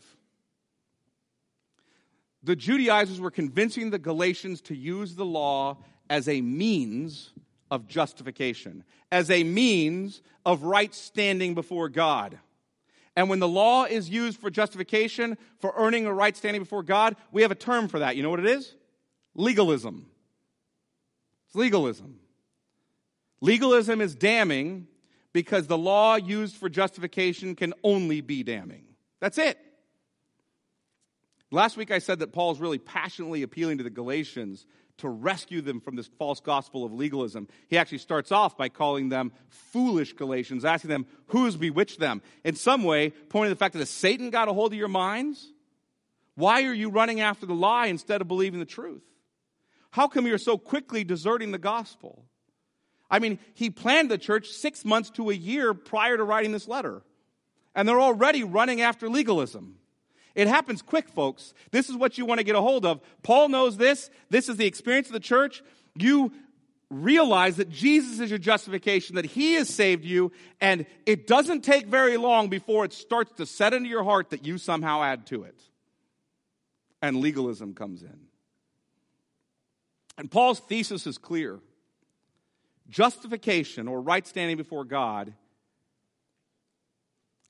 The 2.42 2.57
Judaizers 2.57 3.21
were 3.21 3.30
convincing 3.30 3.90
the 3.90 3.99
Galatians 3.99 4.61
to 4.62 4.75
use 4.75 5.14
the 5.14 5.25
law 5.25 5.78
as 6.11 6.28
a 6.28 6.40
means 6.40 7.33
of 7.71 7.87
justification, 7.87 8.85
as 9.11 9.30
a 9.30 9.45
means 9.45 10.23
of 10.45 10.62
right 10.62 10.95
standing 10.95 11.54
before 11.54 11.88
God. 11.88 12.38
And 13.16 13.28
when 13.28 13.38
the 13.38 13.49
law 13.49 13.85
is 13.85 14.11
used 14.11 14.40
for 14.40 14.50
justification, 14.50 15.38
for 15.59 15.73
earning 15.76 16.07
a 16.07 16.12
right 16.12 16.37
standing 16.37 16.62
before 16.62 16.83
God, 16.83 17.16
we 17.33 17.42
have 17.42 17.50
a 17.50 17.57
term 17.57 17.88
for 17.88 17.99
that. 17.99 18.16
You 18.16 18.23
know 18.23 18.30
what 18.30 18.40
it 18.40 18.47
is? 18.47 18.75
Legalism. 19.35 20.07
Legalism. 21.56 22.20
Legalism 23.40 24.00
is 24.00 24.14
damning 24.14 24.86
because 25.32 25.66
the 25.66 25.78
law 25.78 26.16
used 26.16 26.56
for 26.56 26.68
justification 26.68 27.54
can 27.54 27.75
only 27.82 28.20
be 28.20 28.42
damning. 28.42 28.84
That's 29.20 29.38
it. 29.38 29.58
Last 31.50 31.76
week 31.76 31.90
I 31.90 31.98
said 31.98 32.20
that 32.20 32.32
Paul's 32.32 32.60
really 32.60 32.78
passionately 32.78 33.42
appealing 33.42 33.78
to 33.78 33.84
the 33.84 33.90
Galatians 33.90 34.66
to 34.98 35.08
rescue 35.08 35.60
them 35.60 35.80
from 35.80 35.94
this 35.94 36.08
false 36.18 36.40
gospel 36.40 36.84
of 36.84 36.92
legalism. 36.92 37.48
He 37.68 37.76
actually 37.76 37.98
starts 37.98 38.32
off 38.32 38.56
by 38.56 38.68
calling 38.68 39.10
them 39.10 39.32
foolish 39.48 40.14
Galatians, 40.14 40.64
asking 40.64 40.90
them, 40.90 41.06
Who's 41.26 41.56
bewitched 41.56 42.00
them? 42.00 42.22
In 42.44 42.56
some 42.56 42.82
way, 42.82 43.10
pointing 43.10 43.50
to 43.50 43.54
the 43.54 43.58
fact 43.58 43.75
that 43.75 43.86
Satan 43.86 44.30
got 44.30 44.48
a 44.48 44.52
hold 44.52 44.72
of 44.72 44.78
your 44.78 44.88
minds? 44.88 45.52
Why 46.34 46.64
are 46.64 46.72
you 46.72 46.90
running 46.90 47.20
after 47.20 47.46
the 47.46 47.54
lie 47.54 47.86
instead 47.86 48.20
of 48.20 48.28
believing 48.28 48.60
the 48.60 48.66
truth? 48.66 49.02
How 49.97 50.09
come 50.09 50.26
you're 50.26 50.37
so 50.37 50.59
quickly 50.59 51.05
deserting 51.05 51.53
the 51.53 51.59
gospel? 51.59 52.26
I 53.11 53.19
mean, 53.19 53.38
he 53.55 53.71
planned 53.71 54.11
the 54.11 54.19
church 54.19 54.49
six 54.49 54.85
months 54.85 55.09
to 55.12 55.31
a 55.31 55.35
year 55.35 55.73
prior 55.73 56.19
to 56.19 56.23
writing 56.23 56.53
this 56.53 56.69
letter. 56.69 57.00
And 57.75 57.88
they're 57.88 57.99
already 57.99 58.45
running 58.45 58.83
after 58.83 59.09
legalism. 59.09 59.79
It 60.35 60.49
happens 60.49 60.83
quick, 60.83 61.09
folks. 61.09 61.55
This 61.71 61.88
is 61.88 61.97
what 61.97 62.19
you 62.19 62.26
want 62.26 62.41
to 62.41 62.45
get 62.45 62.57
a 62.57 62.61
hold 62.61 62.85
of. 62.85 63.00
Paul 63.23 63.49
knows 63.49 63.79
this. 63.79 64.11
This 64.29 64.50
is 64.50 64.59
the 64.59 64.67
experience 64.67 65.07
of 65.07 65.15
the 65.15 65.19
church. 65.19 65.62
You 65.95 66.31
realize 66.91 67.57
that 67.57 67.71
Jesus 67.71 68.21
is 68.21 68.29
your 68.29 68.38
justification, 68.38 69.17
that 69.17 69.25
He 69.25 69.55
has 69.55 69.71
saved 69.71 70.05
you, 70.05 70.31
and 70.61 70.85
it 71.07 71.26
doesn't 71.26 71.62
take 71.62 71.87
very 71.87 72.19
long 72.19 72.50
before 72.50 72.85
it 72.85 72.93
starts 72.93 73.33
to 73.38 73.47
set 73.47 73.73
into 73.73 73.88
your 73.88 74.05
heart 74.05 74.29
that 74.29 74.45
you 74.45 74.59
somehow 74.59 75.03
add 75.03 75.26
to 75.29 75.45
it. 75.45 75.59
And 77.00 77.17
legalism 77.17 77.73
comes 77.73 78.03
in. 78.03 78.25
And 80.18 80.30
Paul's 80.30 80.61
thesis 80.61 81.06
is 81.06 81.18
clear 81.18 81.61
justification 82.88 83.88
or 83.88 84.00
right 84.00 84.26
standing 84.26 84.56
before 84.56 84.85
God 84.85 85.35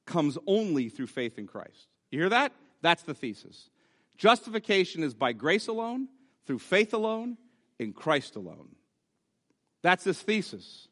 comes 0.06 0.38
only 0.46 0.88
through 0.88 1.08
faith 1.08 1.38
in 1.38 1.46
Christ. 1.46 1.88
You 2.10 2.20
hear 2.20 2.28
that? 2.30 2.52
That's 2.80 3.02
the 3.02 3.14
thesis. 3.14 3.70
Justification 4.16 5.02
is 5.02 5.14
by 5.14 5.32
grace 5.32 5.68
alone, 5.68 6.08
through 6.46 6.60
faith 6.60 6.94
alone, 6.94 7.36
in 7.78 7.92
Christ 7.92 8.36
alone. 8.36 8.76
That's 9.82 10.04
his 10.04 10.20
thesis. 10.20 10.88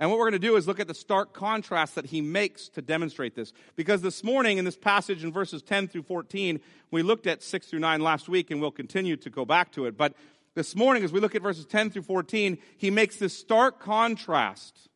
And 0.00 0.10
what 0.10 0.18
we're 0.18 0.30
going 0.30 0.40
to 0.40 0.46
do 0.46 0.56
is 0.56 0.68
look 0.68 0.78
at 0.78 0.86
the 0.86 0.94
stark 0.94 1.32
contrast 1.32 1.96
that 1.96 2.06
he 2.06 2.20
makes 2.20 2.68
to 2.70 2.82
demonstrate 2.82 3.34
this. 3.34 3.52
Because 3.74 4.00
this 4.00 4.22
morning, 4.22 4.58
in 4.58 4.64
this 4.64 4.76
passage 4.76 5.24
in 5.24 5.32
verses 5.32 5.62
10 5.62 5.88
through 5.88 6.02
14, 6.02 6.60
we 6.90 7.02
looked 7.02 7.26
at 7.26 7.42
6 7.42 7.66
through 7.66 7.80
9 7.80 8.00
last 8.00 8.28
week, 8.28 8.50
and 8.50 8.60
we'll 8.60 8.70
continue 8.70 9.16
to 9.16 9.30
go 9.30 9.44
back 9.44 9.72
to 9.72 9.86
it. 9.86 9.96
But 9.96 10.14
this 10.58 10.74
morning, 10.74 11.04
as 11.04 11.12
we 11.12 11.20
look 11.20 11.36
at 11.36 11.42
verses 11.42 11.64
10 11.66 11.90
through 11.90 12.02
14, 12.02 12.58
he 12.78 12.90
makes 12.90 13.16
this 13.16 13.32
stark 13.32 13.78
contrast. 13.78 14.88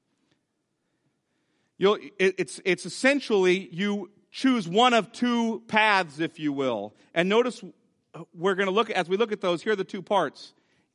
You'll, 1.79 1.99
it, 2.19 2.35
it's, 2.37 2.61
it's 2.65 2.85
essentially 2.85 3.69
you 3.71 4.11
choose 4.33 4.67
one 4.67 4.93
of 4.93 5.13
two 5.13 5.63
paths, 5.69 6.19
if 6.19 6.41
you 6.41 6.53
will. 6.53 6.97
And 7.15 7.29
notice 7.29 7.63
uh, 8.13 8.25
we're 8.35 8.57
going 8.57 8.67
to 8.67 8.73
look, 8.73 8.91
as 8.91 9.09
we 9.09 9.17
look 9.17 9.31
at 9.31 9.41
those, 9.41 9.63
here 9.63 9.75
are 9.75 9.77
the 9.77 9.85
two 9.85 10.03
parts. 10.03 10.53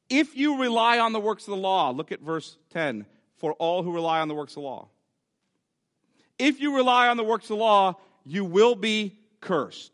If 0.10 0.36
you 0.36 0.60
rely 0.62 1.00
on 1.00 1.14
the 1.14 1.20
works 1.22 1.44
of 1.44 1.52
the 1.52 1.62
law, 1.62 1.92
look 1.92 2.12
at 2.12 2.20
verse 2.20 2.58
10 2.72 3.06
for 3.38 3.54
all 3.54 3.84
who 3.84 3.94
rely 3.94 4.20
on 4.20 4.28
the 4.28 4.36
works 4.36 4.52
of 4.52 4.56
the 4.64 4.68
law. 4.68 4.90
If 6.38 6.60
you 6.60 6.76
rely 6.76 7.08
on 7.08 7.16
the 7.16 7.24
works 7.24 7.46
of 7.46 7.50
the 7.50 7.64
law, 7.64 7.96
you 8.26 8.44
will 8.44 8.76
be 8.76 9.18
cursed. 9.40 9.94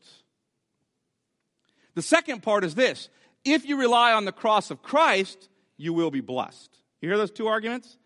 The 1.93 2.01
second 2.01 2.41
part 2.41 2.63
is 2.63 2.73
this 2.73 3.09
if 3.45 3.65
you 3.65 3.79
rely 3.79 4.13
on 4.13 4.25
the 4.25 4.31
cross 4.31 4.71
of 4.71 4.81
Christ, 4.81 5.49
you 5.77 5.93
will 5.93 6.11
be 6.11 6.21
blessed. 6.21 6.69
You 7.01 7.09
hear 7.09 7.17
those 7.17 7.31
two 7.31 7.47
arguments? 7.47 7.97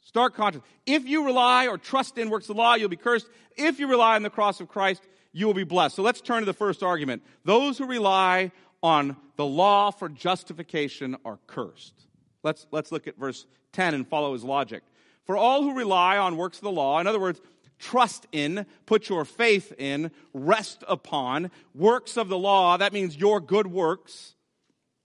Stark 0.00 0.34
contrast. 0.34 0.66
If 0.86 1.06
you 1.06 1.24
rely 1.24 1.66
or 1.66 1.78
trust 1.78 2.18
in 2.18 2.30
works 2.30 2.48
of 2.48 2.56
the 2.56 2.62
law, 2.62 2.74
you'll 2.74 2.88
be 2.88 2.96
cursed. 2.96 3.28
If 3.56 3.80
you 3.80 3.86
rely 3.86 4.16
on 4.16 4.22
the 4.22 4.30
cross 4.30 4.60
of 4.60 4.68
Christ, 4.68 5.02
you 5.32 5.46
will 5.46 5.54
be 5.54 5.64
blessed. 5.64 5.96
So 5.96 6.02
let's 6.02 6.20
turn 6.20 6.40
to 6.40 6.46
the 6.46 6.52
first 6.52 6.82
argument. 6.82 7.22
Those 7.44 7.78
who 7.78 7.86
rely 7.86 8.52
on 8.82 9.16
the 9.36 9.46
law 9.46 9.90
for 9.90 10.08
justification 10.08 11.16
are 11.24 11.38
cursed. 11.46 11.94
Let's, 12.42 12.66
let's 12.70 12.92
look 12.92 13.06
at 13.06 13.18
verse 13.18 13.46
10 13.72 13.94
and 13.94 14.06
follow 14.06 14.34
his 14.34 14.44
logic. 14.44 14.82
For 15.24 15.36
all 15.36 15.62
who 15.62 15.74
rely 15.74 16.18
on 16.18 16.36
works 16.36 16.58
of 16.58 16.64
the 16.64 16.70
law, 16.70 17.00
in 17.00 17.06
other 17.06 17.20
words, 17.20 17.40
trust 17.78 18.26
in, 18.30 18.66
put 18.86 19.08
your 19.08 19.24
faith 19.24 19.72
in, 19.78 20.10
rest 20.32 20.84
upon 20.86 21.50
works 21.74 22.16
of 22.16 22.28
the 22.28 22.38
law, 22.38 22.76
that 22.76 22.92
means 22.92 23.16
your 23.16 23.40
good 23.40 23.66
works, 23.66 24.33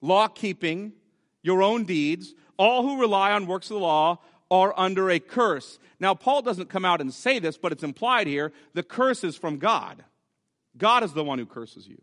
law 0.02 0.28
keeping, 0.28 0.94
your 1.42 1.62
own 1.62 1.86
deeds, 1.86 2.34
all 2.58 2.84
who 2.84 3.00
rely 3.00 3.32
on 3.32 3.48
works 3.48 3.70
of 3.70 3.76
the 3.76 3.80
law 3.80 4.20
are 4.52 4.74
under 4.78 5.10
a 5.10 5.20
curse. 5.20 5.80
Now, 6.00 6.14
Paul 6.14 6.42
doesn't 6.42 6.70
come 6.70 6.86
out 6.86 7.02
and 7.02 7.14
say 7.14 7.40
this, 7.40 7.58
but 7.58 7.72
it's 7.72 7.84
implied 7.84 8.28
here. 8.28 8.52
The 8.74 8.84
curse 8.84 9.24
is 9.24 9.36
from 9.36 9.58
God. 9.58 10.04
God 10.78 11.04
is 11.04 11.14
the 11.14 11.24
one 11.24 11.40
who 11.40 11.46
curses 11.46 11.88
you. 11.88 12.02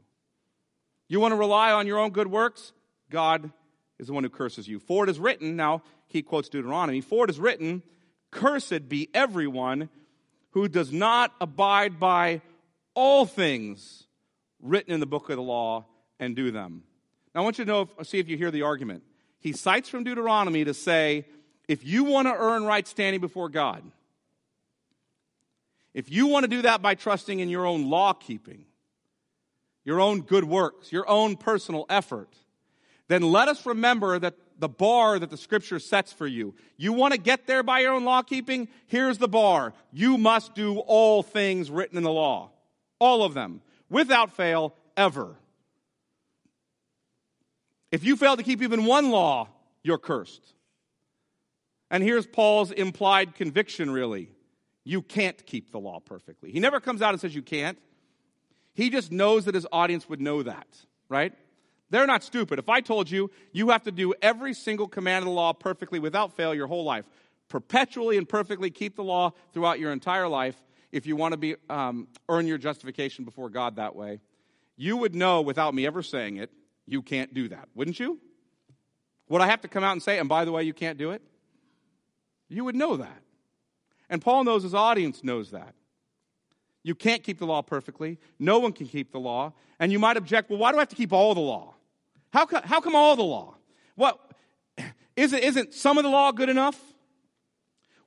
You 1.08 1.20
want 1.20 1.32
to 1.32 1.36
rely 1.36 1.72
on 1.72 1.86
your 1.86 1.98
own 1.98 2.10
good 2.10 2.28
works? 2.28 2.72
God 3.10 3.50
is 3.98 4.08
the 4.08 4.12
one 4.12 4.24
who 4.24 4.30
curses 4.30 4.68
you. 4.68 4.78
For 4.78 5.04
it 5.04 5.10
is 5.10 5.18
written, 5.18 5.56
now 5.56 5.82
he 6.06 6.22
quotes 6.22 6.48
Deuteronomy, 6.48 7.00
for 7.00 7.24
it 7.24 7.30
is 7.30 7.40
written, 7.40 7.82
Cursed 8.30 8.88
be 8.88 9.08
everyone 9.14 9.88
who 10.50 10.68
does 10.68 10.92
not 10.92 11.32
abide 11.40 12.00
by 12.00 12.42
all 12.94 13.26
things 13.26 14.06
written 14.60 14.92
in 14.92 15.00
the 15.00 15.06
book 15.06 15.30
of 15.30 15.36
the 15.36 15.42
law 15.42 15.86
and 16.18 16.34
do 16.34 16.50
them. 16.50 16.82
Now 17.36 17.42
I 17.42 17.44
want 17.44 17.58
you 17.58 17.66
to 17.66 17.70
know, 17.70 17.90
see 18.02 18.18
if 18.18 18.30
you 18.30 18.38
hear 18.38 18.50
the 18.50 18.62
argument. 18.62 19.02
He 19.40 19.52
cites 19.52 19.90
from 19.90 20.04
Deuteronomy 20.04 20.64
to 20.64 20.72
say, 20.72 21.26
if 21.68 21.84
you 21.84 22.04
want 22.04 22.28
to 22.28 22.34
earn 22.34 22.64
right 22.64 22.88
standing 22.88 23.20
before 23.20 23.50
God, 23.50 23.82
if 25.92 26.10
you 26.10 26.28
want 26.28 26.44
to 26.44 26.48
do 26.48 26.62
that 26.62 26.80
by 26.80 26.94
trusting 26.94 27.38
in 27.38 27.50
your 27.50 27.66
own 27.66 27.90
law 27.90 28.14
keeping, 28.14 28.64
your 29.84 30.00
own 30.00 30.22
good 30.22 30.44
works, 30.44 30.90
your 30.90 31.06
own 31.10 31.36
personal 31.36 31.84
effort, 31.90 32.34
then 33.08 33.20
let 33.20 33.48
us 33.48 33.66
remember 33.66 34.18
that 34.18 34.32
the 34.58 34.68
bar 34.70 35.18
that 35.18 35.28
the 35.28 35.36
scripture 35.36 35.78
sets 35.78 36.14
for 36.14 36.26
you. 36.26 36.54
You 36.78 36.94
want 36.94 37.12
to 37.12 37.20
get 37.20 37.46
there 37.46 37.62
by 37.62 37.80
your 37.80 37.92
own 37.92 38.06
law 38.06 38.22
keeping? 38.22 38.66
Here's 38.86 39.18
the 39.18 39.28
bar. 39.28 39.74
You 39.92 40.16
must 40.16 40.54
do 40.54 40.78
all 40.78 41.22
things 41.22 41.70
written 41.70 41.98
in 41.98 42.02
the 42.02 42.10
law. 42.10 42.52
All 42.98 43.24
of 43.24 43.34
them. 43.34 43.60
Without 43.90 44.32
fail, 44.32 44.74
ever. 44.96 45.36
If 47.92 48.04
you 48.04 48.16
fail 48.16 48.36
to 48.36 48.42
keep 48.42 48.62
even 48.62 48.84
one 48.84 49.10
law, 49.10 49.48
you're 49.82 49.98
cursed. 49.98 50.54
And 51.90 52.02
here's 52.02 52.26
Paul's 52.26 52.72
implied 52.72 53.34
conviction, 53.34 53.90
really. 53.90 54.30
You 54.84 55.02
can't 55.02 55.44
keep 55.46 55.72
the 55.72 55.78
law 55.78 56.00
perfectly. 56.00 56.50
He 56.50 56.60
never 56.60 56.80
comes 56.80 57.02
out 57.02 57.10
and 57.10 57.20
says 57.20 57.34
you 57.34 57.42
can't. 57.42 57.78
He 58.74 58.90
just 58.90 59.10
knows 59.10 59.46
that 59.46 59.54
his 59.54 59.66
audience 59.72 60.08
would 60.08 60.20
know 60.20 60.42
that, 60.42 60.66
right? 61.08 61.32
They're 61.90 62.06
not 62.06 62.22
stupid. 62.22 62.58
If 62.58 62.68
I 62.68 62.80
told 62.80 63.10
you 63.10 63.30
you 63.52 63.70
have 63.70 63.84
to 63.84 63.92
do 63.92 64.14
every 64.20 64.54
single 64.54 64.88
command 64.88 65.22
of 65.22 65.26
the 65.26 65.32
law 65.32 65.52
perfectly 65.52 65.98
without 65.98 66.36
fail 66.36 66.54
your 66.54 66.66
whole 66.66 66.84
life, 66.84 67.08
perpetually 67.48 68.18
and 68.18 68.28
perfectly 68.28 68.70
keep 68.70 68.96
the 68.96 69.04
law 69.04 69.32
throughout 69.52 69.78
your 69.78 69.92
entire 69.92 70.28
life, 70.28 70.56
if 70.92 71.06
you 71.06 71.16
want 71.16 71.32
to 71.32 71.36
be, 71.36 71.54
um, 71.70 72.08
earn 72.28 72.46
your 72.46 72.58
justification 72.58 73.24
before 73.24 73.48
God 73.48 73.76
that 73.76 73.94
way, 73.94 74.20
you 74.76 74.96
would 74.96 75.14
know 75.14 75.40
without 75.40 75.74
me 75.74 75.86
ever 75.86 76.02
saying 76.02 76.36
it, 76.36 76.50
you 76.86 77.02
can't 77.02 77.34
do 77.34 77.48
that, 77.48 77.68
wouldn't 77.74 77.98
you? 77.98 78.20
Would 79.28 79.40
I 79.40 79.46
have 79.46 79.60
to 79.62 79.68
come 79.68 79.82
out 79.82 79.92
and 79.92 80.02
say, 80.02 80.18
and 80.18 80.28
by 80.28 80.44
the 80.44 80.52
way, 80.52 80.62
you 80.62 80.72
can't 80.72 80.98
do 80.98 81.10
it? 81.10 81.22
You 82.48 82.64
would 82.64 82.76
know 82.76 82.96
that. 82.96 83.22
And 84.08 84.22
Paul 84.22 84.44
knows 84.44 84.62
his 84.62 84.74
audience 84.74 85.24
knows 85.24 85.50
that. 85.50 85.74
You 86.84 86.94
can't 86.94 87.24
keep 87.24 87.40
the 87.40 87.46
law 87.46 87.62
perfectly. 87.62 88.18
No 88.38 88.60
one 88.60 88.72
can 88.72 88.86
keep 88.86 89.10
the 89.10 89.18
law. 89.18 89.52
And 89.80 89.90
you 89.90 89.98
might 89.98 90.16
object, 90.16 90.48
well, 90.48 90.60
why 90.60 90.70
do 90.70 90.78
I 90.78 90.82
have 90.82 90.88
to 90.90 90.96
keep 90.96 91.12
all 91.12 91.34
the 91.34 91.40
law? 91.40 91.74
How, 92.32 92.46
co- 92.46 92.60
how 92.62 92.80
come 92.80 92.94
all 92.94 93.16
the 93.16 93.24
law? 93.24 93.56
What, 93.96 94.20
isn't, 95.16 95.38
isn't 95.38 95.74
some 95.74 95.98
of 95.98 96.04
the 96.04 96.10
law 96.10 96.30
good 96.30 96.48
enough? 96.48 96.80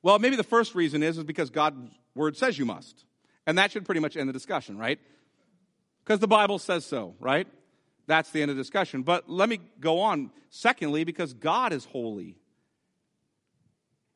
Well, 0.02 0.18
maybe 0.18 0.36
the 0.36 0.42
first 0.42 0.74
reason 0.74 1.02
is, 1.02 1.18
is 1.18 1.24
because 1.24 1.50
God's 1.50 1.90
word 2.14 2.38
says 2.38 2.58
you 2.58 2.64
must. 2.64 3.04
And 3.46 3.58
that 3.58 3.70
should 3.70 3.84
pretty 3.84 4.00
much 4.00 4.16
end 4.16 4.28
the 4.28 4.32
discussion, 4.32 4.78
right? 4.78 4.98
Because 6.02 6.20
the 6.20 6.28
Bible 6.28 6.58
says 6.58 6.86
so, 6.86 7.14
right? 7.20 7.46
That's 8.10 8.30
the 8.30 8.42
end 8.42 8.50
of 8.50 8.56
the 8.56 8.60
discussion. 8.60 9.04
But 9.04 9.30
let 9.30 9.48
me 9.48 9.60
go 9.78 10.00
on. 10.00 10.32
Secondly, 10.48 11.04
because 11.04 11.32
God 11.32 11.72
is 11.72 11.84
holy. 11.84 12.36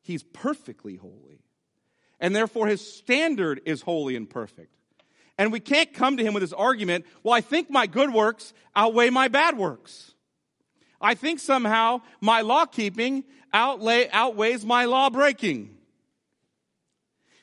He's 0.01 0.21
perfectly 0.21 0.97
holy. 0.97 1.45
And 2.19 2.35
therefore, 2.35 2.67
his 2.67 2.85
standard 2.85 3.61
is 3.63 3.81
holy 3.81 4.17
and 4.17 4.29
perfect. 4.29 4.75
And 5.37 5.49
we 5.49 5.61
can't 5.61 5.93
come 5.93 6.17
to 6.17 6.23
him 6.23 6.33
with 6.33 6.41
this 6.41 6.51
argument, 6.51 7.05
well, 7.23 7.33
I 7.33 7.39
think 7.39 7.69
my 7.69 7.87
good 7.87 8.13
works 8.13 8.53
outweigh 8.75 9.11
my 9.11 9.29
bad 9.29 9.57
works. 9.57 10.13
I 10.99 11.15
think 11.15 11.39
somehow 11.39 12.01
my 12.19 12.41
law 12.41 12.65
keeping 12.65 13.23
outweighs 13.53 14.65
my 14.65 14.83
law 14.83 15.09
breaking. 15.09 15.77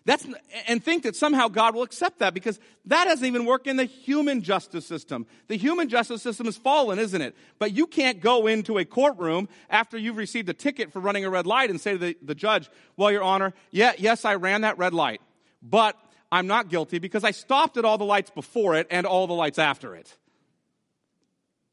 That's, 0.04 0.26
and 0.66 0.82
think 0.82 1.04
that 1.04 1.14
somehow 1.14 1.46
God 1.48 1.74
will 1.74 1.82
accept 1.82 2.18
that 2.18 2.34
because 2.34 2.58
that 2.86 3.04
doesn't 3.04 3.24
even 3.24 3.44
work 3.44 3.68
in 3.68 3.76
the 3.76 3.84
human 3.84 4.42
justice 4.42 4.84
system. 4.84 5.26
The 5.46 5.56
human 5.56 5.88
justice 5.88 6.22
system 6.22 6.48
is 6.48 6.56
fallen, 6.56 6.98
isn't 6.98 7.20
it? 7.20 7.36
But 7.60 7.72
you 7.72 7.86
can't 7.86 8.20
go 8.20 8.48
into 8.48 8.78
a 8.78 8.84
courtroom 8.84 9.48
after 9.70 9.96
you've 9.96 10.16
received 10.16 10.48
a 10.48 10.54
ticket 10.54 10.92
for 10.92 10.98
running 10.98 11.24
a 11.24 11.30
red 11.30 11.46
light 11.46 11.70
and 11.70 11.80
say 11.80 11.92
to 11.92 11.98
the, 11.98 12.16
the 12.20 12.34
judge, 12.34 12.68
well, 12.96 13.12
your 13.12 13.22
honor, 13.22 13.54
yeah, 13.70 13.92
yes, 13.96 14.24
I 14.24 14.34
ran 14.34 14.62
that 14.62 14.76
red 14.76 14.92
light, 14.92 15.20
but 15.62 15.96
I'm 16.32 16.48
not 16.48 16.68
guilty 16.68 16.98
because 16.98 17.22
I 17.22 17.30
stopped 17.30 17.76
at 17.76 17.84
all 17.84 17.98
the 17.98 18.04
lights 18.04 18.30
before 18.30 18.74
it 18.74 18.88
and 18.90 19.06
all 19.06 19.28
the 19.28 19.34
lights 19.34 19.58
after 19.58 19.94
it 19.94 20.16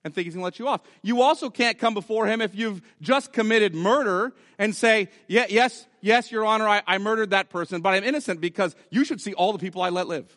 and 0.04 0.14
think 0.14 0.26
he's 0.26 0.34
going 0.34 0.42
to 0.42 0.46
let 0.46 0.60
you 0.60 0.68
off. 0.68 0.82
You 1.02 1.22
also 1.22 1.50
can't 1.50 1.78
come 1.78 1.94
before 1.94 2.26
him 2.26 2.42
if 2.42 2.56
you've 2.56 2.82
just 3.02 3.34
committed 3.34 3.76
murder 3.76 4.34
and 4.58 4.74
say, 4.74 5.10
yeah, 5.28 5.46
yes, 5.50 5.86
yes, 6.02 6.32
your 6.32 6.46
honor, 6.46 6.68
I, 6.68 6.82
I 6.88 6.98
murdered 6.98 7.32
that 7.32 7.50
person, 7.50 7.82
but 7.82 7.90
I'm 7.94 8.04
innocent 8.04 8.40
because 8.42 8.76
you 8.90 9.04
should 9.04 9.22
see 9.22 9.34
all 9.34 9.52
the 9.52 9.60
people 9.60 9.82
I 9.82 9.90
let 9.90 10.08
live. 10.08 10.36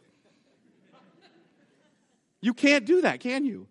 you 2.40 2.54
can't 2.54 2.84
do 2.84 3.02
that, 3.02 3.20
can 3.20 3.44
you? 3.44 3.68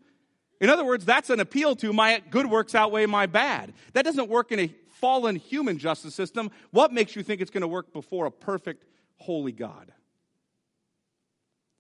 In 0.62 0.70
other 0.70 0.86
words, 0.86 1.06
that's 1.06 1.30
an 1.30 1.40
appeal 1.40 1.76
to 1.78 1.92
my 1.92 2.22
good 2.30 2.46
works 2.46 2.76
outweigh 2.76 3.08
my 3.08 3.26
bad. 3.26 3.74
That 3.94 4.06
doesn't 4.06 4.30
work 4.30 4.52
in 4.52 4.60
a 4.60 4.74
fallen 5.00 5.36
human 5.36 5.80
justice 5.80 6.14
system. 6.14 6.52
What 6.70 6.94
makes 6.94 7.16
you 7.16 7.24
think 7.24 7.42
it's 7.42 7.52
going 7.52 7.62
to 7.62 7.68
work 7.68 7.92
before 7.92 8.28
a 8.28 8.32
perfect, 8.32 8.86
holy 9.18 9.52
God? 9.52 9.92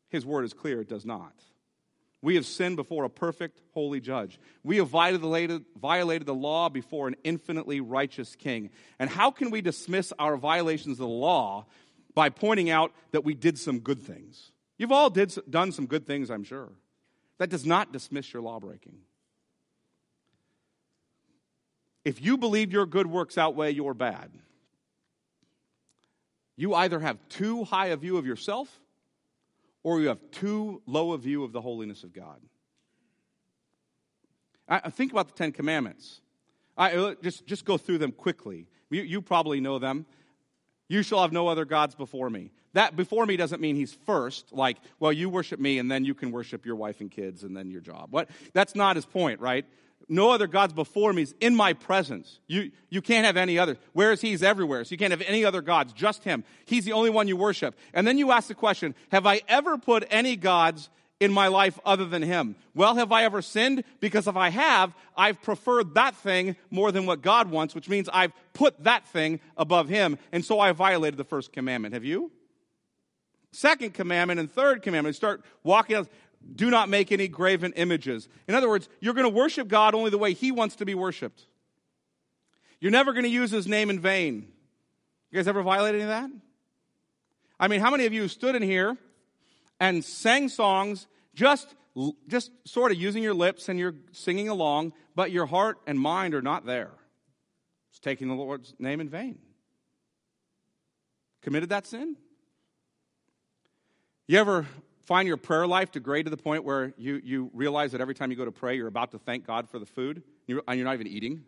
His 0.09 0.25
word 0.25 0.43
is 0.43 0.53
clear, 0.53 0.81
it 0.81 0.89
does 0.89 1.05
not. 1.05 1.33
We 2.21 2.35
have 2.35 2.45
sinned 2.45 2.75
before 2.75 3.03
a 3.03 3.09
perfect, 3.09 3.59
holy 3.73 3.99
judge. 3.99 4.39
We 4.63 4.77
have 4.77 4.89
violated, 4.89 5.65
the 5.73 6.33
law 6.33 6.69
before 6.69 7.07
an 7.07 7.15
infinitely 7.23 7.81
righteous 7.81 8.35
king. 8.35 8.69
And 8.99 9.09
how 9.09 9.31
can 9.31 9.49
we 9.49 9.61
dismiss 9.61 10.13
our 10.19 10.37
violations 10.37 10.99
of 10.99 11.07
the 11.07 11.07
law 11.07 11.65
by 12.13 12.29
pointing 12.29 12.69
out 12.69 12.91
that 13.11 13.23
we 13.23 13.33
did 13.33 13.57
some 13.57 13.79
good 13.79 14.03
things? 14.03 14.51
You've 14.77 14.91
all 14.91 15.09
did, 15.09 15.35
done 15.49 15.71
some 15.71 15.87
good 15.87 16.05
things, 16.05 16.29
I'm 16.29 16.43
sure. 16.43 16.69
That 17.39 17.49
does 17.49 17.65
not 17.65 17.91
dismiss 17.91 18.31
your 18.33 18.43
law 18.43 18.59
breaking. 18.59 18.97
if 22.03 22.21
you 22.21 22.37
believe 22.37 22.71
your 22.71 22.85
good 22.85 23.07
works 23.07 23.37
outweigh 23.37 23.71
your 23.71 23.93
bad, 23.93 24.31
you 26.55 26.73
either 26.73 26.99
have 26.99 27.17
too 27.29 27.63
high 27.63 27.87
a 27.87 27.97
view 27.97 28.17
of 28.17 28.25
yourself 28.25 28.80
or 29.83 30.01
you 30.01 30.07
have 30.07 30.19
too 30.31 30.81
low 30.85 31.13
a 31.13 31.17
view 31.17 31.43
of 31.43 31.51
the 31.51 31.61
holiness 31.61 32.03
of 32.03 32.13
God. 32.13 32.39
I, 34.67 34.89
think 34.89 35.11
about 35.11 35.27
the 35.27 35.33
Ten 35.33 35.51
Commandments. 35.51 36.21
I, 36.77 37.15
just, 37.21 37.45
just 37.45 37.65
go 37.65 37.77
through 37.77 37.97
them 37.97 38.13
quickly. 38.13 38.67
You, 38.89 39.01
you 39.01 39.21
probably 39.21 39.59
know 39.59 39.79
them. 39.79 40.05
You 40.87 41.03
shall 41.03 41.21
have 41.21 41.33
no 41.33 41.47
other 41.47 41.65
gods 41.65 41.93
before 41.93 42.29
me. 42.29 42.51
That 42.73 42.95
before 42.95 43.25
me 43.25 43.35
doesn't 43.35 43.59
mean 43.59 43.75
he's 43.75 43.93
first, 43.93 44.53
like, 44.53 44.77
well, 44.99 45.11
you 45.11 45.29
worship 45.29 45.59
me 45.59 45.77
and 45.79 45.91
then 45.91 46.05
you 46.05 46.13
can 46.13 46.31
worship 46.31 46.65
your 46.65 46.77
wife 46.77 47.01
and 47.01 47.11
kids 47.11 47.43
and 47.43 47.55
then 47.55 47.69
your 47.69 47.81
job. 47.81 48.07
What? 48.11 48.29
That's 48.53 48.75
not 48.75 48.95
his 48.95 49.05
point, 49.05 49.41
right? 49.41 49.65
No 50.09 50.31
other 50.31 50.47
gods 50.47 50.73
before 50.73 51.13
me 51.13 51.21
is 51.21 51.35
in 51.39 51.55
my 51.55 51.73
presence. 51.73 52.39
You, 52.47 52.71
you 52.89 53.01
can't 53.01 53.25
have 53.25 53.37
any 53.37 53.57
other. 53.57 53.77
Whereas 53.93 54.21
he's 54.21 54.43
everywhere, 54.43 54.83
so 54.83 54.91
you 54.91 54.97
can't 54.97 55.11
have 55.11 55.21
any 55.21 55.45
other 55.45 55.61
gods, 55.61 55.93
just 55.93 56.23
him. 56.23 56.43
He's 56.65 56.85
the 56.85 56.93
only 56.93 57.09
one 57.09 57.27
you 57.27 57.37
worship. 57.37 57.75
And 57.93 58.05
then 58.05 58.17
you 58.17 58.31
ask 58.31 58.47
the 58.47 58.55
question, 58.55 58.95
have 59.11 59.25
I 59.25 59.41
ever 59.47 59.77
put 59.77 60.05
any 60.09 60.35
gods 60.35 60.89
in 61.19 61.31
my 61.31 61.47
life 61.47 61.79
other 61.85 62.05
than 62.05 62.23
him? 62.23 62.55
Well, 62.73 62.95
have 62.95 63.11
I 63.11 63.23
ever 63.23 63.41
sinned? 63.41 63.83
Because 63.99 64.27
if 64.27 64.35
I 64.35 64.49
have, 64.49 64.93
I've 65.15 65.41
preferred 65.41 65.93
that 65.93 66.15
thing 66.15 66.55
more 66.71 66.91
than 66.91 67.05
what 67.05 67.21
God 67.21 67.51
wants, 67.51 67.75
which 67.75 67.87
means 67.87 68.09
I've 68.11 68.33
put 68.53 68.83
that 68.83 69.07
thing 69.07 69.39
above 69.55 69.87
him, 69.87 70.17
and 70.31 70.43
so 70.43 70.59
I 70.59 70.71
violated 70.71 71.17
the 71.17 71.23
first 71.23 71.53
commandment. 71.53 71.93
Have 71.93 72.03
you? 72.03 72.31
Second 73.51 73.93
commandment 73.93 74.39
and 74.39 74.51
third 74.51 74.81
commandment 74.81 75.15
start 75.15 75.43
walking 75.63 75.97
out. 75.97 76.07
Do 76.55 76.69
not 76.69 76.89
make 76.89 77.11
any 77.11 77.27
graven 77.27 77.73
images. 77.73 78.27
In 78.47 78.55
other 78.55 78.69
words, 78.69 78.89
you're 78.99 79.13
going 79.13 79.29
to 79.29 79.35
worship 79.35 79.67
God 79.67 79.95
only 79.95 80.09
the 80.09 80.17
way 80.17 80.33
He 80.33 80.51
wants 80.51 80.75
to 80.77 80.85
be 80.85 80.95
worshiped. 80.95 81.45
You're 82.79 82.91
never 82.91 83.13
going 83.13 83.23
to 83.23 83.29
use 83.29 83.51
His 83.51 83.67
name 83.67 83.89
in 83.89 83.99
vain. 83.99 84.47
You 85.31 85.37
guys 85.37 85.47
ever 85.47 85.61
violate 85.61 85.95
any 85.95 86.03
of 86.03 86.09
that? 86.09 86.29
I 87.59 87.67
mean, 87.67 87.79
how 87.79 87.91
many 87.91 88.05
of 88.05 88.13
you 88.13 88.27
stood 88.27 88.55
in 88.55 88.63
here 88.63 88.97
and 89.79 90.03
sang 90.03 90.49
songs 90.49 91.07
just, 91.33 91.73
just 92.27 92.51
sort 92.65 92.91
of 92.91 92.97
using 92.97 93.23
your 93.23 93.33
lips 93.33 93.69
and 93.69 93.79
you're 93.79 93.95
singing 94.11 94.49
along, 94.49 94.93
but 95.15 95.31
your 95.31 95.45
heart 95.45 95.77
and 95.87 95.99
mind 95.99 96.33
are 96.33 96.41
not 96.41 96.65
there. 96.65 96.91
It's 97.91 97.99
taking 97.99 98.27
the 98.27 98.33
Lord's 98.33 98.73
name 98.79 98.99
in 98.99 99.09
vain. 99.09 99.37
Committed 101.41 101.69
that 101.69 101.85
sin? 101.85 102.15
You 104.27 104.39
ever 104.39 104.67
find 105.05 105.27
your 105.27 105.37
prayer 105.37 105.67
life 105.67 105.91
degrade 105.91 106.25
to 106.25 106.31
the 106.31 106.37
point 106.37 106.63
where 106.63 106.93
you, 106.97 107.21
you 107.23 107.49
realize 107.53 107.91
that 107.91 108.01
every 108.01 108.15
time 108.15 108.31
you 108.31 108.37
go 108.37 108.45
to 108.45 108.51
pray, 108.51 108.75
you're 108.75 108.87
about 108.87 109.11
to 109.11 109.19
thank 109.19 109.45
God 109.45 109.69
for 109.69 109.79
the 109.79 109.85
food 109.85 110.23
and 110.47 110.77
you're 110.77 110.85
not 110.85 110.93
even 110.93 111.07
eating? 111.07 111.43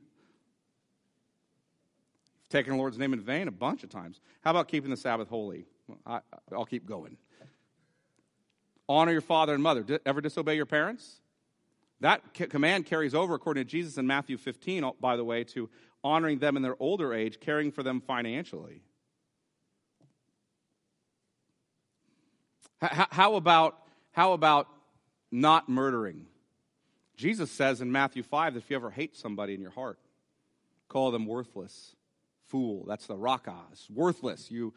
Taking 2.50 2.74
the 2.74 2.78
Lord's 2.78 2.98
name 2.98 3.14
in 3.14 3.22
vain 3.22 3.48
a 3.48 3.52
bunch 3.52 3.84
of 3.84 3.90
times. 3.90 4.20
How 4.42 4.52
about 4.52 4.68
keeping 4.68 4.90
the 4.90 4.98
Sabbath 4.98 5.28
holy? 5.28 5.66
I, 6.06 6.20
will 6.52 6.66
keep 6.66 6.86
going. 6.86 7.18
Honor 8.88 9.12
your 9.12 9.22
father 9.22 9.54
and 9.54 9.64
mother. 9.64 9.86
Ever 10.06 10.22
disobey 10.22 10.56
your 10.56 10.66
parents? 10.66 11.22
That 12.02 12.34
command 12.34 12.86
carries 12.86 13.16
over, 13.16 13.34
according 13.34 13.64
to 13.64 13.70
Jesus 13.70 13.98
in 13.98 14.06
Matthew 14.06 14.38
15, 14.38 14.92
by 15.00 15.16
the 15.16 15.24
way, 15.24 15.46
to 15.46 15.70
honoring 16.04 16.40
them 16.40 16.58
in 16.58 16.64
their 16.64 16.76
older 16.82 17.14
age, 17.14 17.40
caring 17.40 17.72
for 17.72 17.82
them 17.82 18.02
financially. 18.02 18.82
How 23.12 23.36
about, 23.36 23.78
how 24.12 24.34
about 24.34 24.68
not 25.32 25.70
murdering? 25.70 26.26
Jesus 27.16 27.52
says 27.52 27.82
in 27.82 27.92
Matthew 27.92 28.24
5 28.24 28.54
that 28.54 28.60
if 28.60 28.70
you 28.70 28.76
ever 28.76 28.90
hate 28.90 29.16
somebody 29.16 29.54
in 29.54 29.62
your 29.62 29.72
heart, 29.72 30.00
call 30.90 31.12
them 31.12 31.26
worthless, 31.26 31.96
fool. 32.48 32.86
That's 32.88 33.08
the 33.08 33.16
rakas. 33.16 33.90
Worthless. 33.90 34.52
You, 34.52 34.74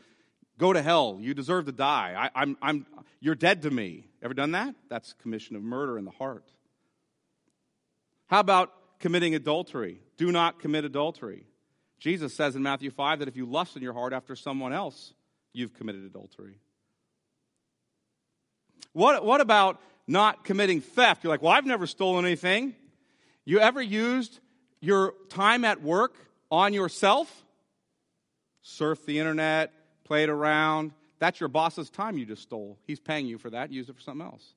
Go 0.58 0.72
to 0.72 0.80
hell. 0.80 1.18
You 1.20 1.34
deserve 1.34 1.66
to 1.66 1.72
die. 1.72 2.14
I, 2.16 2.42
I'm, 2.42 2.56
I'm, 2.62 2.86
you're 3.20 3.34
dead 3.34 3.62
to 3.62 3.70
me. 3.70 4.06
Ever 4.22 4.34
done 4.34 4.52
that? 4.52 4.74
That's 4.88 5.12
commission 5.14 5.54
of 5.56 5.62
murder 5.62 5.98
in 5.98 6.04
the 6.04 6.10
heart. 6.10 6.44
How 8.28 8.40
about 8.40 8.72
committing 8.98 9.34
adultery? 9.34 10.00
Do 10.16 10.32
not 10.32 10.58
commit 10.58 10.84
adultery. 10.84 11.46
Jesus 11.98 12.34
says 12.34 12.56
in 12.56 12.62
Matthew 12.62 12.90
5 12.90 13.18
that 13.18 13.28
if 13.28 13.36
you 13.36 13.46
lust 13.46 13.76
in 13.76 13.82
your 13.82 13.92
heart 13.92 14.12
after 14.12 14.34
someone 14.34 14.72
else, 14.72 15.12
you've 15.52 15.74
committed 15.74 16.04
adultery. 16.04 16.58
What, 18.92 19.24
what 19.24 19.40
about 19.40 19.80
not 20.06 20.44
committing 20.44 20.80
theft? 20.80 21.24
You're 21.24 21.32
like, 21.32 21.42
well, 21.42 21.52
I've 21.52 21.66
never 21.66 21.86
stolen 21.86 22.24
anything. 22.24 22.74
You 23.44 23.60
ever 23.60 23.80
used 23.82 24.40
your 24.80 25.14
time 25.28 25.64
at 25.64 25.82
work 25.82 26.14
on 26.50 26.72
yourself? 26.72 27.44
Surf 28.62 29.04
the 29.06 29.18
internet, 29.18 29.72
played 30.04 30.28
around. 30.28 30.92
That's 31.18 31.40
your 31.40 31.48
boss's 31.48 31.90
time 31.90 32.18
you 32.18 32.26
just 32.26 32.42
stole. 32.42 32.78
He's 32.86 33.00
paying 33.00 33.26
you 33.26 33.38
for 33.38 33.50
that. 33.50 33.72
Use 33.72 33.88
it 33.88 33.94
for 33.94 34.02
something 34.02 34.26
else. 34.26 34.54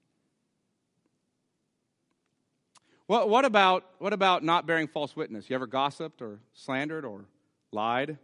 What, 3.10 3.28
what, 3.28 3.44
about, 3.44 3.86
what 3.98 4.14
about 4.14 4.44
not 4.44 4.68
bearing 4.68 4.88
false 4.88 5.16
witness? 5.16 5.50
You 5.50 5.56
ever 5.56 5.66
gossiped 5.66 6.22
or 6.22 6.40
slandered 6.54 7.06
or 7.06 7.26
lied? 7.72 8.20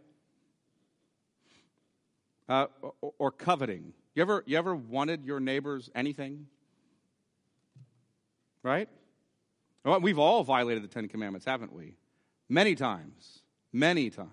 Uh, 2.48 2.66
or, 3.00 3.12
or, 3.18 3.30
coveting. 3.32 3.92
You 4.16 4.22
ever, 4.22 4.42
you 4.46 4.56
ever 4.56 4.74
wanted 4.74 5.26
your 5.26 5.40
neighbor's 5.40 5.90
anything? 5.94 6.46
Right? 8.62 8.88
Well, 9.84 10.00
we've 10.00 10.18
all 10.18 10.42
violated 10.42 10.82
the 10.82 10.88
Ten 10.88 11.06
Commandments, 11.06 11.44
haven't 11.44 11.70
we? 11.70 11.96
Many 12.48 12.74
times. 12.74 13.42
Many 13.74 14.08
times. 14.08 14.30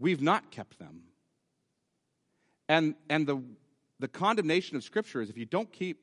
We've 0.00 0.20
not 0.20 0.50
kept 0.50 0.80
them. 0.80 1.02
And, 2.68 2.96
and 3.08 3.24
the, 3.24 3.40
the 4.00 4.08
condemnation 4.08 4.76
of 4.76 4.82
Scripture 4.82 5.22
is 5.22 5.30
if 5.30 5.38
you 5.38 5.46
don't 5.46 5.72
keep 5.72 6.02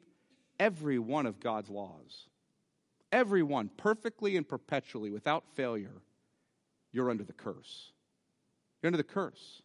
every 0.61 0.97
one 0.97 1.25
of 1.25 1.41
God's 1.41 1.69
laws, 1.69 2.29
every 3.11 3.43
one, 3.43 3.69
perfectly 3.75 4.37
and 4.37 4.47
perpetually, 4.47 5.09
without 5.09 5.43
failure, 5.55 6.01
you're 6.93 7.09
under 7.09 7.25
the 7.25 7.33
curse. 7.33 7.91
You're 8.81 8.87
under 8.87 8.97
the 8.97 9.03
curse. 9.03 9.61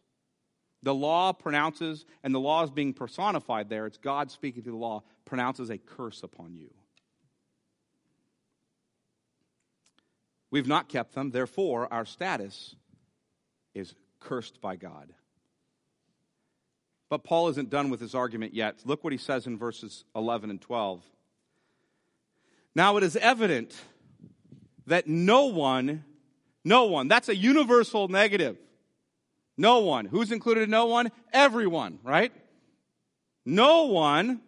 The 0.85 0.93
law 0.93 1.33
pronounces, 1.33 2.05
and 2.23 2.33
the 2.33 2.39
law 2.39 2.63
is 2.63 2.69
being 2.69 2.93
personified 2.93 3.69
there, 3.69 3.87
it's 3.87 3.97
God 3.97 4.29
speaking 4.29 4.61
through 4.61 4.73
the 4.73 4.77
law, 4.77 5.01
pronounces 5.25 5.71
a 5.71 5.79
curse 5.79 6.21
upon 6.21 6.53
you. 6.53 6.69
We've 10.51 10.67
not 10.67 10.87
kept 10.87 11.15
them, 11.15 11.31
therefore, 11.31 11.91
our 11.91 12.05
status 12.05 12.75
is 13.73 13.95
cursed 14.19 14.61
by 14.61 14.75
God. 14.75 15.11
But 17.09 17.23
Paul 17.23 17.49
isn't 17.49 17.71
done 17.71 17.89
with 17.89 17.99
his 17.99 18.13
argument 18.13 18.53
yet. 18.53 18.83
Look 18.85 19.03
what 19.03 19.11
he 19.11 19.17
says 19.17 19.47
in 19.47 19.57
verses 19.57 20.03
11 20.15 20.51
and 20.51 20.61
12. 20.61 21.01
Now 22.75 22.95
it 22.97 23.03
is 23.03 23.15
evident 23.15 23.75
that 24.85 25.07
no 25.07 25.47
one, 25.47 26.05
no 26.63 26.85
one, 26.85 27.07
that's 27.07 27.27
a 27.27 27.35
universal 27.35 28.07
negative. 28.07 28.59
No 29.57 29.79
one. 29.79 30.05
Who's 30.05 30.31
included 30.31 30.63
in 30.63 30.69
no 30.69 30.85
one? 30.85 31.11
Everyone, 31.31 31.99
right? 32.03 32.31
No 33.45 33.85
one 33.85 34.41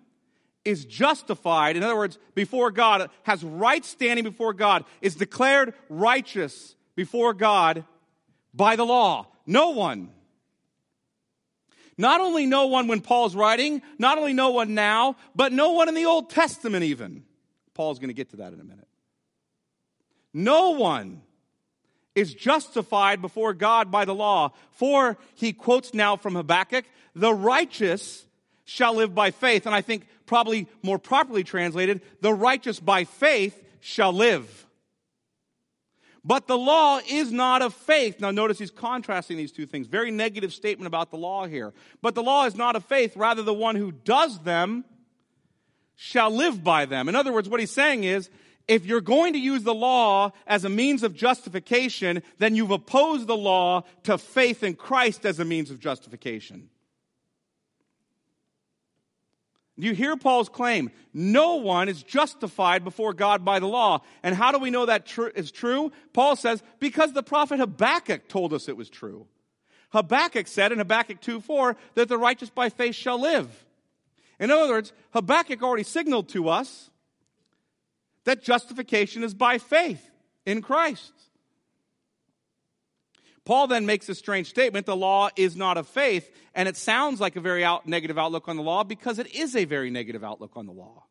is 0.66 0.86
justified. 0.86 1.78
In 1.78 1.84
other 1.84 1.96
words, 1.96 2.18
before 2.36 2.72
God, 2.72 3.10
has 3.24 3.44
right 3.44 3.86
standing 3.86 4.24
before 4.24 4.54
God, 4.54 4.84
is 5.02 5.16
declared 5.16 5.74
righteous 5.90 6.76
before 6.96 7.34
God 7.34 7.86
by 8.54 8.76
the 8.76 8.86
law. 8.86 9.28
No 9.46 9.70
one. 9.70 10.10
Not 11.98 12.22
only 12.22 12.46
no 12.46 12.68
one 12.68 12.88
when 12.88 13.02
Paul's 13.02 13.36
writing, 13.36 13.82
not 13.98 14.18
only 14.18 14.34
no 14.34 14.50
one 14.50 14.74
now, 14.74 15.16
but 15.36 15.54
no 15.54 15.72
one 15.72 15.88
in 15.88 15.96
the 15.96 16.06
Old 16.06 16.30
Testament 16.30 16.84
even. 16.84 17.24
Paul's 17.74 17.98
going 17.98 18.10
to 18.10 18.14
get 18.14 18.32
to 18.32 18.38
that 18.38 18.54
in 18.54 18.60
a 18.60 18.64
minute. 18.64 18.88
No 20.34 20.72
one 20.72 21.22
is 22.18 22.34
justified 22.34 23.22
before 23.22 23.54
God 23.54 23.92
by 23.92 24.04
the 24.04 24.16
law. 24.16 24.52
For, 24.72 25.20
he 25.36 25.54
quotes 25.54 25.94
now 25.94 26.16
from 26.16 26.34
Habakkuk, 26.34 26.86
the 27.14 27.32
righteous 27.32 28.26
shall 28.66 28.96
live 28.96 29.14
by 29.14 29.30
faith. 29.30 29.68
And 29.68 29.76
I 29.76 29.82
think 29.82 30.08
probably 30.26 30.68
more 30.82 30.98
properly 30.98 31.44
translated, 31.44 32.02
the 32.22 32.34
righteous 32.34 32.80
by 32.80 33.04
faith 33.04 33.64
shall 33.82 34.12
live. 34.12 34.66
But 36.26 36.48
the 36.48 36.58
law 36.58 37.00
is 37.08 37.32
not 37.32 37.62
of 37.62 37.76
faith. 37.76 38.20
Now, 38.20 38.32
notice 38.32 38.58
he's 38.58 38.72
contrasting 38.72 39.38
these 39.38 39.52
two 39.52 39.68
things. 39.68 39.86
Very 39.86 40.10
negative 40.10 40.52
statement 40.52 40.88
about 40.88 41.12
the 41.12 41.18
law 41.18 41.46
here. 41.46 41.72
But 42.02 42.16
the 42.16 42.24
law 42.24 42.46
is 42.48 42.56
not 42.56 42.76
of 42.76 42.84
faith. 42.84 43.16
Rather, 43.16 43.44
the 43.44 43.54
one 43.54 43.76
who 43.76 43.92
does 43.92 44.40
them 44.40 44.86
shall 45.96 46.32
live 46.32 46.64
by 46.64 46.86
them. 46.86 47.10
In 47.10 47.16
other 47.16 47.32
words, 47.32 47.48
what 47.48 47.60
he's 47.60 47.72
saying 47.72 48.06
is, 48.06 48.32
if 48.68 48.86
you're 48.86 49.02
going 49.02 49.34
to 49.34 49.40
use 49.40 49.64
the 49.64 49.74
law 49.74 50.32
as 50.46 50.66
a 50.66 50.70
means 50.70 51.04
of 51.04 51.14
justification, 51.14 52.22
then 52.38 52.56
you've 52.56 52.72
opposed 52.72 53.28
the 53.28 53.38
law 53.38 53.84
to 54.04 54.18
faith 54.18 54.64
in 54.64 54.76
Christ 54.76 55.26
as 55.26 55.40
a 55.40 55.46
means 55.46 55.72
of 55.72 55.80
justification. 55.80 56.70
Do 59.80 59.86
you 59.86 59.94
hear 59.94 60.18
Paul's 60.18 60.50
claim 60.50 60.92
no 61.14 61.56
one 61.56 61.88
is 61.88 62.02
justified 62.04 62.84
before 62.84 63.14
God 63.14 63.46
by 63.46 63.60
the 63.60 63.68
law. 63.68 64.02
And 64.24 64.36
how 64.36 64.52
do 64.52 64.60
we 64.60 64.72
know 64.72 64.86
that 64.86 65.06
tr- 65.06 65.28
is 65.28 65.52
true? 65.52 65.92
Paul 66.14 66.36
says, 66.36 66.64
because 66.80 67.14
the 67.14 67.24
prophet 67.24 67.60
Habakkuk 67.60 68.28
told 68.28 68.54
us 68.54 68.68
it 68.68 68.78
was 68.78 68.90
true. 68.90 69.28
Habakkuk 69.92 70.48
said 70.48 70.72
in 70.72 70.80
Habakkuk 70.80 71.22
2 71.22 71.40
4 71.42 71.78
that 71.96 72.10
the 72.10 72.18
righteous 72.18 72.50
by 72.50 72.70
faith 72.70 72.96
shall 72.96 73.22
live. 73.22 73.66
In 74.40 74.52
other 74.52 74.70
words, 74.70 74.94
Habakkuk 75.14 75.64
already 75.64 75.84
signaled 75.84 76.30
to 76.30 76.50
us 76.50 76.90
that 78.28 78.44
justification 78.44 79.24
is 79.24 79.34
by 79.34 79.58
faith 79.58 80.12
in 80.46 80.62
Christ. 80.62 81.14
Paul 83.46 83.68
then 83.68 83.86
makes 83.86 84.10
a 84.10 84.16
strange 84.16 84.50
statement 84.50 84.86
the 84.86 84.98
law 84.98 85.30
is 85.38 85.56
not 85.56 85.78
of 85.78 85.88
faith, 85.88 86.30
and 86.54 86.68
it 86.68 86.76
sounds 86.76 87.22
like 87.22 87.38
a 87.38 87.40
very 87.40 87.64
out, 87.64 87.88
negative 87.88 88.18
outlook 88.18 88.50
on 88.50 88.58
the 88.58 88.62
law 88.64 88.84
because 88.84 89.18
it 89.18 89.34
is 89.34 89.56
a 89.56 89.64
very 89.64 89.90
negative 89.90 90.26
outlook 90.26 90.58
on 90.58 90.66
the 90.66 90.74
law. 90.74 91.06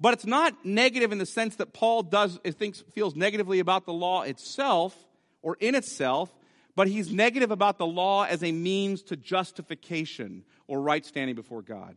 But 0.00 0.14
it's 0.14 0.26
not 0.26 0.64
negative 0.64 1.12
in 1.12 1.18
the 1.18 1.26
sense 1.26 1.54
that 1.56 1.72
Paul 1.72 2.02
does 2.02 2.40
thinks 2.44 2.82
feels 2.92 3.14
negatively 3.14 3.60
about 3.60 3.86
the 3.86 3.92
law 3.92 4.22
itself 4.22 4.96
or 5.40 5.56
in 5.60 5.76
itself, 5.76 6.34
but 6.74 6.88
he's 6.88 7.12
negative 7.12 7.52
about 7.52 7.78
the 7.78 7.86
law 7.86 8.24
as 8.24 8.42
a 8.42 8.50
means 8.50 9.02
to 9.04 9.16
justification 9.16 10.42
or 10.66 10.80
right 10.80 11.06
standing 11.06 11.36
before 11.36 11.62
God. 11.62 11.96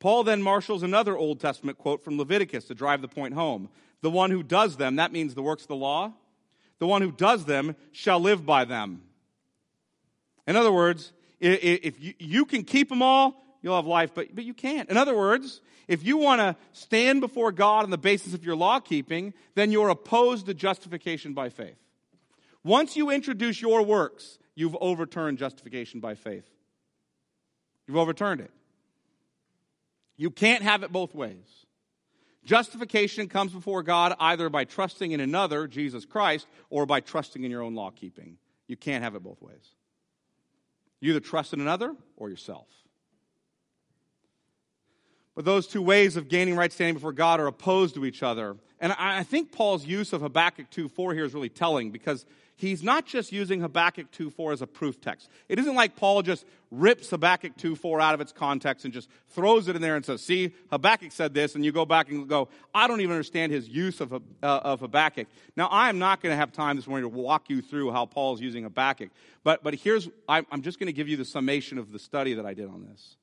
Paul 0.00 0.24
then 0.24 0.42
marshals 0.42 0.82
another 0.82 1.16
Old 1.16 1.40
Testament 1.40 1.78
quote 1.78 2.02
from 2.02 2.18
Leviticus 2.18 2.64
to 2.64 2.74
drive 2.74 3.02
the 3.02 3.08
point 3.08 3.34
home. 3.34 3.68
The 4.00 4.10
one 4.10 4.30
who 4.30 4.42
does 4.42 4.76
them, 4.76 4.96
that 4.96 5.12
means 5.12 5.34
the 5.34 5.42
works 5.42 5.62
of 5.62 5.68
the 5.68 5.76
law, 5.76 6.12
the 6.78 6.86
one 6.86 7.02
who 7.02 7.12
does 7.12 7.44
them 7.44 7.76
shall 7.92 8.18
live 8.18 8.44
by 8.44 8.64
them. 8.64 9.02
In 10.46 10.56
other 10.56 10.72
words, 10.72 11.12
if 11.38 11.96
you, 12.00 12.46
can 12.46 12.64
keep 12.64 12.88
them 12.88 13.02
all, 13.02 13.34
you'll 13.62 13.76
have 13.76 13.86
life, 13.86 14.12
but, 14.14 14.34
but 14.34 14.44
you 14.44 14.54
can't. 14.54 14.88
In 14.88 14.96
other 14.96 15.14
words, 15.14 15.60
if 15.86 16.02
you 16.02 16.16
want 16.16 16.40
to 16.40 16.56
stand 16.72 17.20
before 17.20 17.52
God 17.52 17.84
on 17.84 17.90
the 17.90 17.98
basis 17.98 18.32
of 18.32 18.42
your 18.42 18.56
law 18.56 18.80
keeping, 18.80 19.34
then 19.54 19.70
you're 19.70 19.90
opposed 19.90 20.46
to 20.46 20.54
justification 20.54 21.34
by 21.34 21.50
faith. 21.50 21.76
Once 22.64 22.96
you 22.96 23.10
introduce 23.10 23.60
your 23.60 23.82
works, 23.82 24.38
you've 24.54 24.76
overturned 24.80 25.38
justification 25.38 26.00
by 26.00 26.14
faith. 26.14 26.48
You've 27.86 27.98
overturned 27.98 28.40
it. 28.40 28.50
You 30.20 30.30
can't 30.30 30.62
have 30.62 30.82
it 30.82 30.92
both 30.92 31.14
ways. 31.14 31.46
Justification 32.44 33.26
comes 33.26 33.52
before 33.52 33.82
God 33.82 34.14
either 34.20 34.50
by 34.50 34.64
trusting 34.64 35.12
in 35.12 35.18
another, 35.18 35.66
Jesus 35.66 36.04
Christ, 36.04 36.46
or 36.68 36.84
by 36.84 37.00
trusting 37.00 37.42
in 37.42 37.50
your 37.50 37.62
own 37.62 37.74
law 37.74 37.90
keeping. 37.90 38.36
You 38.66 38.76
can't 38.76 39.02
have 39.02 39.14
it 39.14 39.22
both 39.22 39.40
ways. 39.40 39.66
You 41.00 41.12
either 41.12 41.20
trust 41.20 41.54
in 41.54 41.60
another 41.62 41.96
or 42.18 42.28
yourself. 42.28 42.66
But 45.34 45.46
those 45.46 45.66
two 45.66 45.80
ways 45.80 46.18
of 46.18 46.28
gaining 46.28 46.54
right 46.54 46.70
standing 46.70 46.96
before 46.96 47.14
God 47.14 47.40
are 47.40 47.46
opposed 47.46 47.94
to 47.94 48.04
each 48.04 48.22
other. 48.22 48.58
And 48.78 48.92
I 48.92 49.22
think 49.22 49.52
Paul's 49.52 49.86
use 49.86 50.12
of 50.12 50.20
Habakkuk 50.20 50.68
2 50.68 50.90
4 50.90 51.14
here 51.14 51.24
is 51.24 51.32
really 51.32 51.48
telling 51.48 51.92
because 51.92 52.26
he's 52.60 52.82
not 52.82 53.06
just 53.06 53.32
using 53.32 53.60
Habakkuk 53.60 54.10
2 54.10 54.30
4 54.30 54.52
as 54.52 54.62
a 54.62 54.66
proof 54.66 55.00
text. 55.00 55.28
It 55.48 55.58
isn't 55.58 55.74
like 55.74 55.96
Paul 55.96 56.22
just 56.22 56.44
rips 56.70 57.10
Habakkuk 57.10 57.56
2 57.56 57.74
4 57.74 58.00
out 58.00 58.14
of 58.14 58.20
its 58.20 58.32
context 58.32 58.84
and 58.84 58.92
just 58.92 59.08
throws 59.30 59.68
it 59.68 59.76
in 59.76 59.82
there 59.82 59.96
and 59.96 60.04
says, 60.04 60.22
See, 60.22 60.54
Habakkuk 60.70 61.12
said 61.12 61.34
this, 61.34 61.54
and 61.54 61.64
you 61.64 61.72
go 61.72 61.86
back 61.86 62.10
and 62.10 62.28
go, 62.28 62.48
I 62.74 62.86
don't 62.86 63.00
even 63.00 63.12
understand 63.12 63.52
his 63.52 63.68
use 63.68 64.00
of, 64.00 64.12
uh, 64.12 64.18
of 64.42 64.80
Habakkuk. 64.80 65.26
Now, 65.56 65.66
I 65.68 65.88
am 65.88 65.98
not 65.98 66.20
going 66.22 66.32
to 66.32 66.36
have 66.36 66.52
time 66.52 66.76
this 66.76 66.86
morning 66.86 67.10
to 67.10 67.16
walk 67.16 67.48
you 67.48 67.62
through 67.62 67.92
how 67.92 68.06
Paul's 68.06 68.40
using 68.40 68.64
Habakkuk, 68.64 69.10
but, 69.42 69.62
but 69.62 69.74
here's, 69.74 70.08
I'm 70.28 70.62
just 70.62 70.78
going 70.78 70.88
to 70.88 70.92
give 70.92 71.08
you 71.08 71.16
the 71.16 71.24
summation 71.24 71.78
of 71.78 71.92
the 71.92 71.98
study 71.98 72.34
that 72.34 72.46
I 72.46 72.54
did 72.54 72.68
on 72.68 72.86
this. 72.90 73.16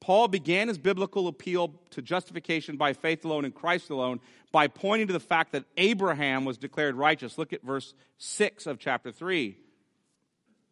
Paul 0.00 0.28
began 0.28 0.68
his 0.68 0.78
biblical 0.78 1.26
appeal 1.26 1.74
to 1.90 2.02
justification 2.02 2.76
by 2.76 2.92
faith 2.92 3.24
alone 3.24 3.44
in 3.44 3.52
Christ 3.52 3.90
alone 3.90 4.20
by 4.52 4.68
pointing 4.68 5.06
to 5.08 5.12
the 5.12 5.20
fact 5.20 5.52
that 5.52 5.64
Abraham 5.76 6.44
was 6.44 6.58
declared 6.58 6.94
righteous. 6.94 7.38
Look 7.38 7.52
at 7.52 7.62
verse 7.62 7.94
6 8.18 8.66
of 8.66 8.78
chapter 8.78 9.10
3. 9.10 9.56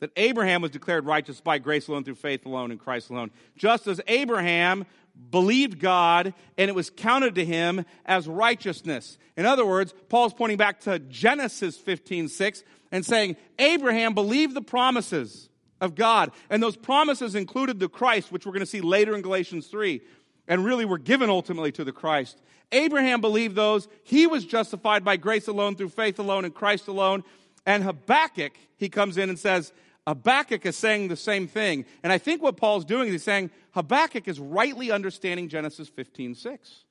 That 0.01 0.11
Abraham 0.17 0.61
was 0.61 0.71
declared 0.71 1.07
righteous 1.07 1.41
by 1.41 1.59
grace 1.59 1.89
alone 1.89 2.05
through 2.05 2.17
faith 2.17 2.45
alone 2.45 2.71
in 2.71 2.79
Christ 2.79 3.11
alone. 3.11 3.31
Just 3.57 3.87
as 3.87 4.01
Abraham 4.07 4.85
believed 5.31 5.79
God 5.79 6.35
and 6.59 6.69
it 6.69 6.75
was 6.75 6.91
counted 6.91 7.37
to 7.37 7.45
him 7.45 7.85
as 8.05 8.29
righteousness. 8.29 9.17
In 9.37 9.47
other 9.47 9.65
words, 9.65 9.95
Paul's 10.09 10.35
pointing 10.35 10.59
back 10.59 10.81
to 10.81 10.99
Genesis 10.99 11.77
15 11.77 12.29
6 12.29 12.63
and 12.93 13.05
saying, 13.07 13.37
Abraham 13.59 14.15
believed 14.15 14.55
the 14.55 14.63
promises 14.63 15.49
of 15.81 15.95
God. 15.95 16.33
And 16.51 16.63
those 16.63 16.77
promises 16.77 17.35
included 17.35 17.79
the 17.79 17.89
Christ, 17.89 18.33
which 18.33 18.47
we're 18.47 18.53
going 18.53 18.61
to 18.61 18.67
see 18.67 18.81
later 18.81 19.15
in 19.15 19.23
Galatians 19.23 19.67
3, 19.67 20.01
and 20.49 20.65
really 20.65 20.85
were 20.85 20.99
given 20.99 21.31
ultimately 21.31 21.73
to 21.73 21.85
the 21.85 21.93
Christ. 21.93 22.41
Abraham 22.73 23.21
believed 23.21 23.57
those. 23.57 23.89
He 24.03 24.27
was 24.27 24.45
justified 24.45 25.05
by 25.05 25.17
grace 25.17 25.49
alone, 25.49 25.77
through 25.77 25.91
faith 25.91 26.19
alone, 26.19 26.45
in 26.45 26.53
Christ 26.53 26.89
alone. 26.89 27.25
And 27.67 27.83
Habakkuk, 27.83 28.53
he 28.77 28.89
comes 28.89 29.17
in 29.17 29.29
and 29.29 29.39
says, 29.39 29.73
Habakkuk 30.07 30.67
is 30.67 30.77
saying 30.77 31.09
the 31.09 31.17
same 31.17 31.47
thing. 31.47 31.87
And 32.03 32.13
I 32.13 32.19
think 32.19 32.43
what 32.43 32.57
Paul's 32.57 32.85
doing 32.85 33.09
is 33.09 33.13
he's 33.13 33.23
saying 33.23 33.51
Habakkuk 33.73 34.29
is 34.29 34.39
rightly 34.39 34.91
understanding 34.91 35.49
Genesis 35.49 35.89
15 35.89 36.35
6. 36.35 36.85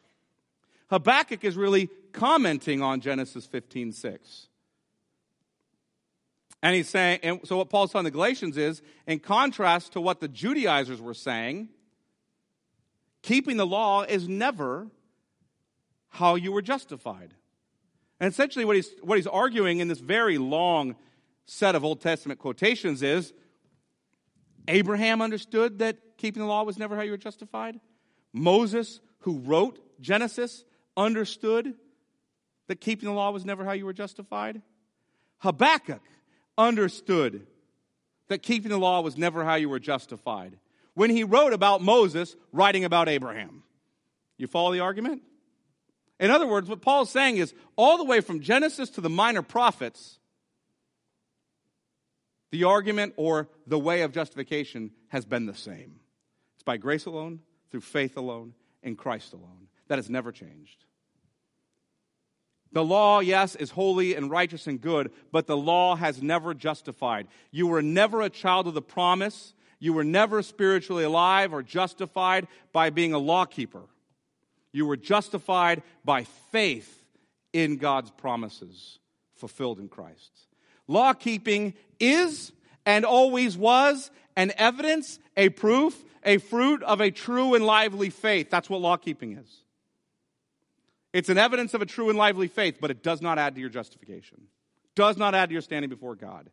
Habakkuk 0.89 1.43
is 1.43 1.55
really 1.55 1.89
commenting 2.11 2.81
on 2.81 3.01
Genesis 3.01 3.45
15 3.45 3.91
6. 3.91 4.47
And 6.63 6.73
he's 6.73 6.87
saying, 6.87 7.19
and 7.23 7.41
so 7.43 7.57
what 7.57 7.69
Paul's 7.69 7.91
telling 7.91 8.05
the 8.05 8.11
Galatians 8.11 8.55
is, 8.55 8.81
in 9.05 9.19
contrast 9.19 9.93
to 9.93 10.01
what 10.01 10.21
the 10.21 10.29
Judaizers 10.29 11.01
were 11.01 11.13
saying, 11.13 11.67
keeping 13.21 13.57
the 13.57 13.67
law 13.67 14.03
is 14.03 14.29
never 14.29 14.87
how 16.07 16.35
you 16.35 16.53
were 16.53 16.61
justified. 16.61 17.33
And 18.21 18.31
essentially, 18.31 18.63
what 18.63 18.77
he's, 18.77 18.89
what 19.01 19.17
he's 19.17 19.27
arguing 19.27 19.79
in 19.79 19.89
this 19.89 19.99
very 19.99 20.37
long 20.37 20.95
set 21.45 21.75
of 21.75 21.83
Old 21.83 21.99
Testament 21.99 22.39
quotations 22.39 23.03
is 23.03 23.33
Abraham 24.69 25.21
understood 25.21 25.79
that 25.79 25.97
keeping 26.15 26.41
the 26.41 26.47
law 26.47 26.63
was 26.63 26.77
never 26.77 26.95
how 26.95 27.01
you 27.01 27.11
were 27.11 27.17
justified. 27.17 27.77
Moses, 28.31 29.01
who 29.19 29.39
wrote 29.39 29.79
Genesis, 29.99 30.63
understood 30.95 31.73
that 32.67 32.79
keeping 32.79 33.09
the 33.09 33.15
law 33.15 33.31
was 33.31 33.43
never 33.43 33.65
how 33.65 33.73
you 33.73 33.85
were 33.85 33.91
justified. 33.91 34.61
Habakkuk 35.39 36.01
understood 36.57 37.45
that 38.27 38.41
keeping 38.41 38.69
the 38.69 38.77
law 38.77 39.01
was 39.01 39.17
never 39.17 39.43
how 39.43 39.55
you 39.55 39.69
were 39.69 39.79
justified. 39.79 40.57
When 40.93 41.09
he 41.09 41.23
wrote 41.23 41.53
about 41.53 41.81
Moses, 41.81 42.35
writing 42.51 42.85
about 42.85 43.09
Abraham. 43.09 43.63
You 44.37 44.47
follow 44.47 44.71
the 44.71 44.79
argument? 44.79 45.21
In 46.19 46.31
other 46.31 46.47
words, 46.47 46.69
what 46.69 46.81
Paul's 46.81 47.09
saying 47.09 47.37
is 47.37 47.53
all 47.75 47.97
the 47.97 48.03
way 48.03 48.21
from 48.21 48.39
Genesis 48.39 48.89
to 48.91 49.01
the 49.01 49.09
minor 49.09 49.41
prophets, 49.41 50.19
the 52.51 52.65
argument 52.65 53.13
or 53.17 53.49
the 53.65 53.79
way 53.79 54.01
of 54.01 54.11
justification 54.11 54.91
has 55.09 55.25
been 55.25 55.47
the 55.47 55.55
same. 55.55 55.99
It's 56.55 56.63
by 56.63 56.77
grace 56.77 57.05
alone, 57.05 57.41
through 57.71 57.81
faith 57.81 58.15
alone, 58.15 58.53
in 58.83 58.95
Christ 58.95 59.33
alone. 59.33 59.67
That 59.87 59.97
has 59.97 60.09
never 60.09 60.31
changed. 60.31 60.85
The 62.73 62.83
law, 62.83 63.19
yes, 63.19 63.55
is 63.55 63.71
holy 63.71 64.15
and 64.15 64.31
righteous 64.31 64.67
and 64.67 64.81
good, 64.81 65.11
but 65.31 65.45
the 65.45 65.57
law 65.57 65.95
has 65.95 66.21
never 66.21 66.53
justified. 66.53 67.27
You 67.51 67.67
were 67.67 67.83
never 67.83 68.21
a 68.21 68.29
child 68.29 68.67
of 68.67 68.73
the 68.73 68.81
promise. 68.81 69.53
You 69.79 69.93
were 69.93 70.03
never 70.03 70.41
spiritually 70.41 71.03
alive 71.03 71.53
or 71.53 71.61
justified 71.61 72.47
by 72.71 72.89
being 72.89 73.13
a 73.13 73.19
lawkeeper. 73.19 73.83
You 74.71 74.87
were 74.87 74.97
justified 74.97 75.83
by 76.03 76.23
faith 76.51 77.05
in 77.53 77.77
God's 77.77 78.09
promises 78.09 78.97
fulfilled 79.35 79.79
in 79.79 79.87
Christ. 79.87 80.31
Law 80.87 81.13
keeping 81.13 81.75
is 81.99 82.51
and 82.85 83.05
always 83.05 83.55
was 83.55 84.09
an 84.35 84.51
evidence, 84.57 85.19
a 85.37 85.49
proof, 85.49 86.03
a 86.23 86.39
fruit 86.39 86.81
of 86.83 87.01
a 87.01 87.11
true 87.11 87.53
and 87.53 87.65
lively 87.65 88.09
faith. 88.09 88.49
That's 88.49 88.69
what 88.69 88.81
law 88.81 88.97
keeping 88.97 89.37
is. 89.37 89.63
It's 91.13 91.29
an 91.29 91.37
evidence 91.37 91.75
of 91.75 91.81
a 91.81 91.85
true 91.85 92.09
and 92.09 92.17
lively 92.17 92.47
faith, 92.47 92.79
but 92.81 92.91
it 92.91 93.03
does 93.03 93.21
not 93.21 93.37
add 93.37 93.55
to 93.55 93.61
your 93.61 93.69
justification. 93.69 94.47
Does 94.95 95.15
not 95.15 95.35
add 95.35 95.49
to 95.49 95.53
your 95.53 95.61
standing 95.61 95.89
before 95.89 96.15
God. 96.15 96.49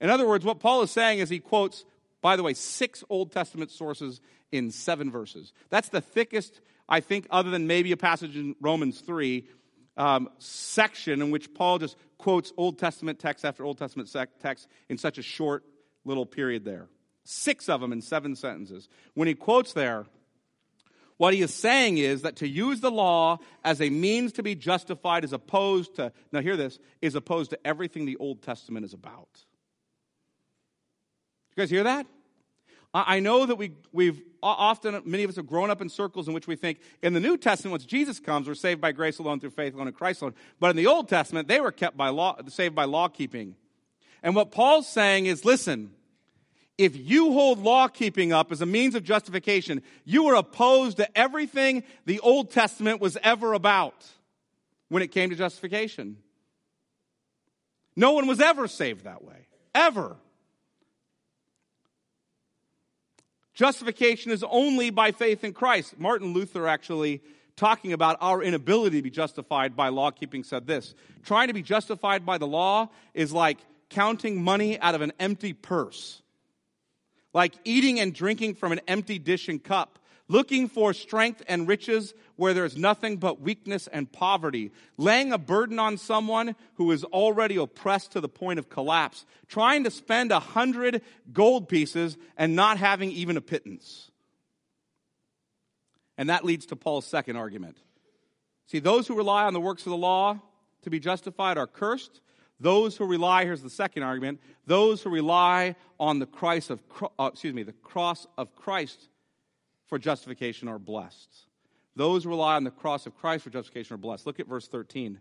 In 0.00 0.10
other 0.10 0.28
words, 0.28 0.44
what 0.44 0.60
Paul 0.60 0.82
is 0.82 0.90
saying 0.90 1.20
is 1.20 1.30
he 1.30 1.38
quotes, 1.38 1.84
by 2.20 2.36
the 2.36 2.42
way, 2.42 2.54
six 2.54 3.02
Old 3.08 3.32
Testament 3.32 3.70
sources 3.70 4.20
in 4.52 4.70
seven 4.70 5.10
verses. 5.10 5.52
That's 5.70 5.88
the 5.88 6.00
thickest, 6.00 6.60
I 6.88 7.00
think, 7.00 7.26
other 7.30 7.50
than 7.50 7.66
maybe 7.66 7.92
a 7.92 7.96
passage 7.96 8.36
in 8.36 8.54
Romans 8.60 9.00
3, 9.00 9.46
um, 9.96 10.28
section 10.38 11.22
in 11.22 11.30
which 11.30 11.54
Paul 11.54 11.78
just 11.78 11.96
quotes 12.18 12.52
Old 12.56 12.78
Testament 12.78 13.18
text 13.18 13.44
after 13.44 13.64
Old 13.64 13.78
Testament 13.78 14.14
text 14.40 14.68
in 14.88 14.98
such 14.98 15.18
a 15.18 15.22
short 15.22 15.64
little 16.04 16.26
period 16.26 16.64
there. 16.64 16.88
Six 17.24 17.68
of 17.68 17.80
them 17.80 17.92
in 17.92 18.02
seven 18.02 18.36
sentences. 18.36 18.88
When 19.14 19.28
he 19.28 19.34
quotes 19.34 19.72
there, 19.72 20.06
what 21.24 21.32
he 21.32 21.40
is 21.40 21.54
saying 21.54 21.96
is 21.96 22.20
that 22.20 22.36
to 22.36 22.46
use 22.46 22.80
the 22.80 22.90
law 22.90 23.38
as 23.64 23.80
a 23.80 23.88
means 23.88 24.30
to 24.32 24.42
be 24.42 24.54
justified 24.54 25.24
is 25.24 25.32
opposed 25.32 25.94
to, 25.94 26.12
now 26.32 26.42
hear 26.42 26.54
this, 26.54 26.78
is 27.00 27.14
opposed 27.14 27.48
to 27.48 27.66
everything 27.66 28.04
the 28.04 28.16
Old 28.16 28.42
Testament 28.42 28.84
is 28.84 28.92
about. 28.92 29.30
You 31.56 31.62
guys 31.62 31.70
hear 31.70 31.84
that? 31.84 32.06
I 32.92 33.20
know 33.20 33.46
that 33.46 33.56
we, 33.56 33.72
we've 33.90 34.20
often, 34.42 35.00
many 35.06 35.24
of 35.24 35.30
us 35.30 35.36
have 35.36 35.46
grown 35.46 35.70
up 35.70 35.80
in 35.80 35.88
circles 35.88 36.28
in 36.28 36.34
which 36.34 36.46
we 36.46 36.56
think 36.56 36.80
in 37.02 37.14
the 37.14 37.20
New 37.20 37.38
Testament, 37.38 37.72
once 37.72 37.86
Jesus 37.86 38.20
comes, 38.20 38.46
we're 38.46 38.54
saved 38.54 38.82
by 38.82 38.92
grace 38.92 39.18
alone 39.18 39.40
through 39.40 39.52
faith 39.52 39.72
alone 39.72 39.88
in 39.88 39.94
Christ 39.94 40.20
alone. 40.20 40.34
But 40.60 40.72
in 40.72 40.76
the 40.76 40.88
Old 40.88 41.08
Testament, 41.08 41.48
they 41.48 41.58
were 41.58 41.72
kept 41.72 41.96
by 41.96 42.10
law, 42.10 42.36
saved 42.48 42.74
by 42.74 42.84
law 42.84 43.08
keeping. 43.08 43.56
And 44.22 44.36
what 44.36 44.50
Paul's 44.50 44.86
saying 44.86 45.24
is 45.24 45.42
listen, 45.42 45.94
if 46.76 46.96
you 46.96 47.32
hold 47.32 47.60
law 47.60 47.88
keeping 47.88 48.32
up 48.32 48.50
as 48.50 48.60
a 48.60 48.66
means 48.66 48.94
of 48.94 49.04
justification, 49.04 49.82
you 50.04 50.26
are 50.26 50.34
opposed 50.34 50.96
to 50.96 51.18
everything 51.18 51.84
the 52.04 52.20
Old 52.20 52.50
Testament 52.50 53.00
was 53.00 53.16
ever 53.22 53.52
about 53.52 54.06
when 54.88 55.02
it 55.02 55.08
came 55.08 55.30
to 55.30 55.36
justification. 55.36 56.16
No 57.96 58.12
one 58.12 58.26
was 58.26 58.40
ever 58.40 58.66
saved 58.66 59.04
that 59.04 59.22
way. 59.22 59.46
Ever. 59.74 60.16
Justification 63.54 64.32
is 64.32 64.42
only 64.42 64.90
by 64.90 65.12
faith 65.12 65.44
in 65.44 65.52
Christ. 65.52 65.98
Martin 65.98 66.32
Luther 66.32 66.66
actually 66.66 67.22
talking 67.54 67.92
about 67.92 68.16
our 68.20 68.42
inability 68.42 68.96
to 68.96 69.02
be 69.02 69.10
justified 69.10 69.76
by 69.76 69.88
law 69.88 70.10
keeping 70.10 70.42
said 70.42 70.66
this 70.66 70.92
trying 71.22 71.46
to 71.46 71.54
be 71.54 71.62
justified 71.62 72.26
by 72.26 72.36
the 72.36 72.46
law 72.46 72.88
is 73.14 73.32
like 73.32 73.58
counting 73.90 74.42
money 74.42 74.76
out 74.80 74.96
of 74.96 75.02
an 75.02 75.12
empty 75.20 75.52
purse 75.52 76.20
like 77.34 77.54
eating 77.64 78.00
and 78.00 78.14
drinking 78.14 78.54
from 78.54 78.72
an 78.72 78.80
empty 78.88 79.18
dish 79.18 79.48
and 79.48 79.62
cup 79.62 79.98
looking 80.28 80.68
for 80.68 80.92
strength 80.92 81.42
and 81.48 81.68
riches 81.68 82.14
where 82.36 82.54
there's 82.54 82.76
nothing 82.76 83.16
but 83.16 83.40
weakness 83.40 83.86
and 83.86 84.10
poverty, 84.10 84.72
laying 84.96 85.32
a 85.32 85.38
burden 85.38 85.78
on 85.78 85.96
someone 85.96 86.56
who 86.74 86.90
is 86.90 87.04
already 87.04 87.56
oppressed 87.56 88.12
to 88.12 88.20
the 88.20 88.28
point 88.28 88.58
of 88.58 88.68
collapse, 88.68 89.24
trying 89.48 89.84
to 89.84 89.90
spend 89.90 90.32
a 90.32 90.40
hundred 90.40 91.02
gold 91.32 91.68
pieces 91.68 92.16
and 92.36 92.56
not 92.56 92.78
having 92.78 93.10
even 93.10 93.36
a 93.36 93.40
pittance. 93.40 94.10
And 96.16 96.30
that 96.30 96.44
leads 96.44 96.66
to 96.66 96.76
Paul's 96.76 97.06
second 97.06 97.36
argument. 97.36 97.76
See, 98.66 98.78
those 98.78 99.06
who 99.06 99.16
rely 99.16 99.44
on 99.44 99.52
the 99.52 99.60
works 99.60 99.84
of 99.84 99.90
the 99.90 99.96
law 99.96 100.40
to 100.82 100.90
be 100.90 101.00
justified 101.00 101.58
are 101.58 101.66
cursed. 101.66 102.20
Those 102.64 102.96
who 102.96 103.04
rely, 103.04 103.44
here's 103.44 103.60
the 103.60 103.68
second 103.68 104.04
argument, 104.04 104.40
those 104.66 105.02
who 105.02 105.10
rely 105.10 105.76
on 106.00 106.18
the 106.18 106.24
Christ 106.24 106.70
of, 106.70 106.80
uh, 107.18 107.28
excuse 107.30 107.52
me, 107.52 107.62
the 107.62 107.74
cross 107.74 108.26
of 108.38 108.56
Christ 108.56 109.10
for 109.86 109.98
justification 109.98 110.66
are 110.68 110.78
blessed. 110.78 111.28
Those 111.94 112.24
who 112.24 112.30
rely 112.30 112.56
on 112.56 112.64
the 112.64 112.70
cross 112.70 113.04
of 113.04 113.14
Christ 113.18 113.44
for 113.44 113.50
justification 113.50 113.92
are 113.92 113.98
blessed. 113.98 114.24
Look 114.24 114.40
at 114.40 114.46
verse 114.46 114.66
13. 114.66 115.18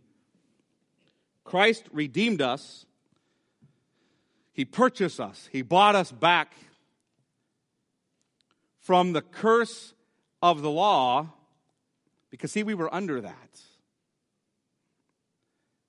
Christ 1.44 1.84
redeemed 1.92 2.42
us. 2.42 2.86
He 4.54 4.64
purchased 4.64 5.20
us. 5.20 5.50
He 5.52 5.64
bought 5.64 5.96
us 5.96 6.14
back 6.14 6.54
from 8.80 9.12
the 9.12 9.22
curse 9.22 9.94
of 10.42 10.62
the 10.62 10.72
law 10.72 11.28
because, 12.30 12.54
see, 12.54 12.64
we 12.64 12.74
were 12.74 12.94
under 12.96 13.20
that. 13.20 13.60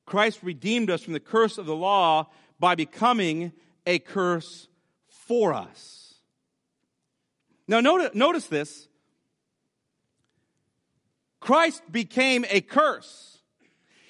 Christ 0.07 0.41
redeemed 0.43 0.91
us 0.91 1.03
from 1.03 1.13
the 1.13 1.21
curse 1.21 1.59
of 1.59 1.67
the 1.67 1.77
law 1.77 2.29
by 2.59 2.75
becoming 2.75 3.53
a 3.87 3.99
curse 3.99 4.69
for 5.09 5.55
us. 5.55 6.15
Now, 7.67 7.81
notice, 7.81 8.15
notice 8.15 8.47
this. 8.47 8.89
Christ 11.41 11.83
became 11.91 12.45
a 12.51 12.61
curse. 12.61 13.39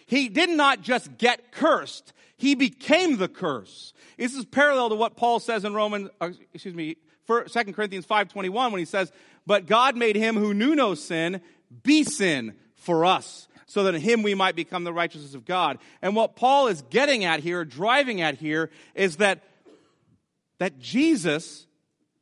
He 0.06 0.28
did 0.28 0.50
not 0.50 0.82
just 0.82 1.16
get 1.18 1.52
cursed, 1.52 2.12
he 2.36 2.54
became 2.54 3.16
the 3.16 3.28
curse. 3.28 3.92
This 4.18 4.34
is 4.34 4.44
parallel 4.44 4.90
to 4.90 4.94
what 4.94 5.16
Paul 5.16 5.40
says 5.40 5.64
in 5.64 5.74
Romans, 5.74 6.10
uh, 6.20 6.30
excuse 6.52 6.74
me, 6.74 6.96
2 7.26 7.44
Corinthians 7.72 8.06
5.21 8.06 8.70
when 8.70 8.78
he 8.78 8.84
says, 8.84 9.10
But 9.46 9.66
God 9.66 9.96
made 9.96 10.14
him 10.14 10.36
who 10.36 10.54
knew 10.54 10.74
no 10.74 10.94
sin 10.94 11.40
be 11.82 12.04
sin 12.04 12.54
for 12.76 13.04
us, 13.04 13.48
so 13.66 13.84
that 13.84 13.94
in 13.94 14.00
him 14.00 14.22
we 14.22 14.34
might 14.34 14.56
become 14.56 14.84
the 14.84 14.92
righteousness 14.92 15.34
of 15.34 15.44
God. 15.44 15.78
And 16.02 16.14
what 16.14 16.36
Paul 16.36 16.68
is 16.68 16.82
getting 16.90 17.24
at 17.24 17.40
here, 17.40 17.64
driving 17.64 18.20
at 18.20 18.36
here, 18.36 18.70
is 18.94 19.16
that, 19.16 19.42
that 20.58 20.78
Jesus 20.78 21.66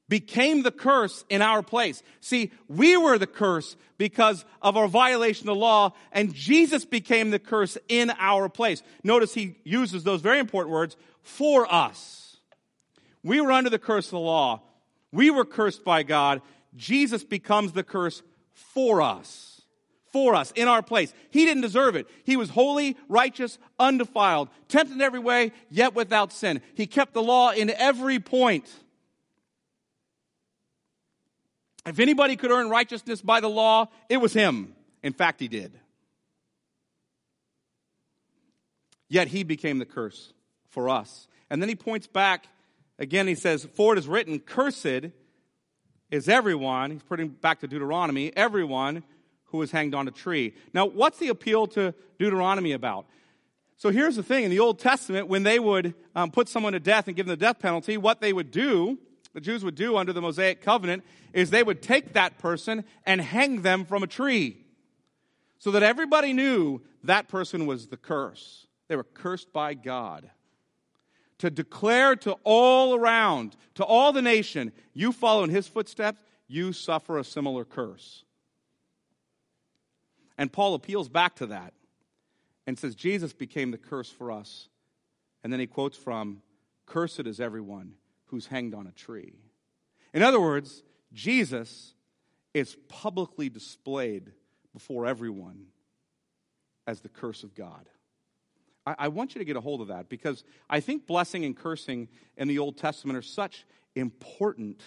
became 0.09 0.63
the 0.63 0.71
curse 0.71 1.25
in 1.31 1.41
our 1.41 1.63
place. 1.63 2.03
See, 2.21 2.51
we 2.69 2.97
were 2.97 3.17
the 3.17 3.27
curse 3.27 3.77
because 3.97 4.45
of 4.61 4.77
our 4.77 4.89
violation 4.89 5.49
of 5.49 5.55
the 5.55 5.61
law, 5.61 5.93
and 6.13 6.35
Jesus 6.35 6.85
became 6.85 7.31
the 7.31 7.39
curse 7.39 7.79
in 7.89 8.13
our 8.19 8.49
place. 8.49 8.83
Notice 9.03 9.33
he 9.33 9.57
uses 9.65 10.05
those 10.05 10.21
very 10.21 10.39
important 10.39 10.73
words 10.73 10.97
for 11.23 11.73
us. 11.73 12.37
We 13.23 13.41
were 13.41 13.53
under 13.53 13.71
the 13.71 13.79
curse 13.79 14.07
of 14.07 14.13
the 14.13 14.19
law. 14.19 14.63
We 15.13 15.31
were 15.31 15.45
cursed 15.45 15.85
by 15.85 16.03
God. 16.03 16.43
Jesus 16.75 17.23
becomes 17.23 17.73
the 17.73 17.85
curse 17.85 18.23
for 18.53 19.01
us. 19.01 19.52
For 20.13 20.35
us, 20.35 20.53
in 20.53 20.69
our 20.69 20.83
place. 20.83 21.15
He 21.31 21.47
didn't 21.47 21.63
deserve 21.63 21.97
it. 21.97 22.07
He 22.25 22.37
was 22.37 22.51
holy, 22.51 22.99
righteous, 23.09 23.59
undefiled, 23.79 24.51
tempted 24.69 24.95
in 24.95 25.01
every 25.01 25.21
way, 25.21 25.53
yet 25.71 25.95
without 25.95 26.33
sin. 26.33 26.61
He 26.75 26.87
kept 26.87 27.15
the 27.15 27.23
law 27.23 27.51
in 27.51 27.71
every 27.71 28.19
point. 28.19 28.69
If 31.87 31.99
anybody 31.99 32.37
could 32.37 32.51
earn 32.51 32.69
righteousness 32.69 33.23
by 33.23 33.41
the 33.41 33.49
law, 33.49 33.89
it 34.09 34.19
was 34.19 34.35
him. 34.35 34.75
In 35.03 35.15
fact, 35.15 35.41
he 35.41 35.49
did. 35.49 35.73
Yet 39.09 39.29
he 39.29 39.45
became 39.45 39.79
the 39.79 39.87
curse 39.87 40.33
for 40.69 40.89
us. 40.89 41.27
And 41.51 41.61
then 41.61 41.69
he 41.69 41.75
points 41.75 42.07
back 42.07 42.47
again, 42.99 43.27
he 43.27 43.35
says, 43.35 43.67
For 43.75 43.95
it 43.95 43.99
is 43.99 44.09
written, 44.09 44.41
Cursed 44.41 45.11
is 46.11 46.29
everyone, 46.29 46.93
he's 46.93 47.03
putting 47.03 47.29
back 47.29 47.61
to 47.61 47.67
Deuteronomy, 47.67 48.35
everyone 48.37 49.03
who 49.53 49.63
is 49.63 49.71
hanged 49.71 49.95
on 49.95 50.09
a 50.09 50.11
tree. 50.11 50.55
Now, 50.75 50.87
what's 50.87 51.19
the 51.19 51.29
appeal 51.29 51.69
to 51.69 51.95
Deuteronomy 52.19 52.73
about? 52.73 53.07
So 53.77 53.91
here's 53.91 54.17
the 54.17 54.23
thing 54.23 54.45
in 54.45 54.51
the 54.51 54.61
Old 54.61 54.79
Testament, 54.79 55.29
when 55.29 55.45
they 55.45 55.59
would 55.59 55.95
um, 56.17 56.31
put 56.31 56.49
someone 56.49 56.73
to 56.73 56.81
death 56.81 57.07
and 57.07 57.17
give 57.17 57.27
them 57.27 57.39
the 57.39 57.45
death 57.45 57.59
penalty, 57.61 57.97
what 57.97 58.21
they 58.21 58.33
would 58.33 58.51
do 58.51 58.99
the 59.33 59.41
Jews 59.41 59.65
would 59.65 59.75
do 59.75 59.97
under 59.97 60.13
the 60.13 60.21
Mosaic 60.21 60.61
covenant 60.61 61.05
is 61.33 61.51
they 61.51 61.63
would 61.63 61.83
take 61.83 62.13
that 62.13 62.39
person 62.39 62.85
and 63.07 63.21
hang 63.21 63.63
them 63.63 63.85
from 63.85 64.03
a 64.03 64.07
tree 64.07 64.59
so 65.59 65.71
that 65.71 65.83
everybody 65.83 66.33
knew 66.33 66.83
that 67.05 67.29
person 67.29 67.67
was 67.67 67.87
the 67.87 67.97
curse. 67.97 68.67
They 68.89 68.97
were 68.97 69.05
cursed 69.05 69.53
by 69.53 69.75
God. 69.75 70.31
To 71.39 71.51
declare 71.51 72.15
to 72.17 72.37
all 72.45 72.95
around, 72.95 73.57
to 73.75 73.85
all 73.85 74.13
the 74.13 74.23
nation, 74.23 74.73
you 74.93 75.13
follow 75.13 75.45
in 75.45 75.51
his 75.51 75.67
footsteps, 75.67 76.21
you 76.47 76.73
suffer 76.73 77.19
a 77.19 77.25
similar 77.25 77.65
curse. 77.65 78.25
And 80.39 80.53
Paul 80.53 80.75
appeals 80.75 81.09
back 81.09 81.37
to 81.37 81.47
that 81.47 81.75
and 82.67 82.79
says, 82.79 82.95
Jesus 82.95 83.33
became 83.33 83.71
the 83.71 83.79
curse 83.79 84.11
for 84.11 84.31
us. 84.31 84.69
And 85.43 85.53
then 85.53 85.61
he 85.61 85.67
quotes 85.67 85.97
from, 85.97 86.43
Cursed 86.87 87.27
is 87.27 87.41
everyone 87.41 87.95
who's 88.27 88.47
hanged 88.47 88.75
on 88.75 88.87
a 88.87 88.93
tree. 88.93 89.35
In 90.15 90.23
other 90.23 90.41
words, 90.41 90.83
Jesus 91.13 91.95
is 92.55 92.77
publicly 92.89 93.49
displayed 93.49 94.33
before 94.73 95.07
everyone 95.07 95.67
as 96.87 97.01
the 97.01 97.09
curse 97.09 97.45
of 97.45 97.55
God. 97.55 97.89
I, 98.87 98.95
I, 98.99 99.09
want 99.09 99.35
you 99.35 99.39
to 99.39 99.45
get 99.45 99.57
a 99.57 99.61
hold 99.61 99.81
of 99.81 99.89
that 99.89 100.09
because 100.09 100.45
I 100.69 100.81
think 100.81 101.07
blessing 101.07 101.45
and 101.45 101.57
cursing 101.57 102.09
in 102.37 102.49
the 102.49 102.59
Old 102.59 102.77
Testament 102.77 103.17
are 103.17 103.23
such 103.23 103.65
important, 103.95 104.83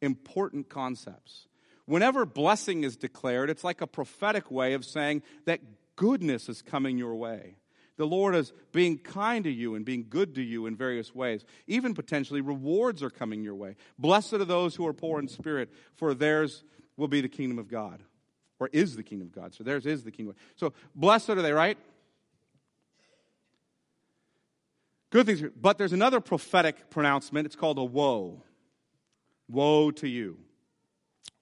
important 0.00 0.68
concepts. 0.68 1.46
Whenever 1.86 2.24
blessing 2.24 2.84
is 2.84 2.96
declared, 2.96 3.50
it's 3.50 3.64
like 3.64 3.80
a 3.80 3.86
prophetic 3.86 4.50
way 4.50 4.74
of 4.74 4.84
saying 4.84 5.22
that 5.46 5.60
goodness 5.96 6.48
is 6.48 6.62
coming 6.62 6.98
your 6.98 7.14
way. 7.14 7.56
The 7.96 8.06
Lord 8.06 8.34
is 8.34 8.52
being 8.72 8.98
kind 8.98 9.44
to 9.44 9.50
you 9.50 9.74
and 9.74 9.84
being 9.84 10.06
good 10.08 10.34
to 10.36 10.42
you 10.42 10.66
in 10.66 10.76
various 10.76 11.14
ways. 11.14 11.44
Even 11.66 11.94
potentially, 11.94 12.40
rewards 12.40 13.02
are 13.02 13.10
coming 13.10 13.44
your 13.44 13.54
way. 13.54 13.76
Blessed 13.98 14.34
are 14.34 14.44
those 14.44 14.74
who 14.74 14.86
are 14.86 14.94
poor 14.94 15.18
in 15.18 15.28
spirit, 15.28 15.70
for 15.96 16.14
theirs 16.14 16.64
will 16.96 17.08
be 17.08 17.20
the 17.20 17.28
kingdom 17.28 17.58
of 17.58 17.68
God, 17.68 18.02
or 18.58 18.70
is 18.72 18.96
the 18.96 19.02
kingdom 19.02 19.28
of 19.28 19.34
God. 19.34 19.54
So 19.54 19.62
theirs 19.62 19.86
is 19.86 20.04
the 20.04 20.10
kingdom. 20.10 20.36
So 20.56 20.72
blessed 20.94 21.30
are 21.30 21.42
they, 21.42 21.52
right? 21.52 21.76
Good 25.10 25.26
things. 25.26 25.42
But 25.60 25.76
there's 25.76 25.92
another 25.92 26.20
prophetic 26.20 26.88
pronouncement. 26.88 27.44
It's 27.44 27.56
called 27.56 27.78
a 27.78 27.84
woe. 27.84 28.42
Woe 29.48 29.90
to 29.90 30.08
you. 30.08 30.38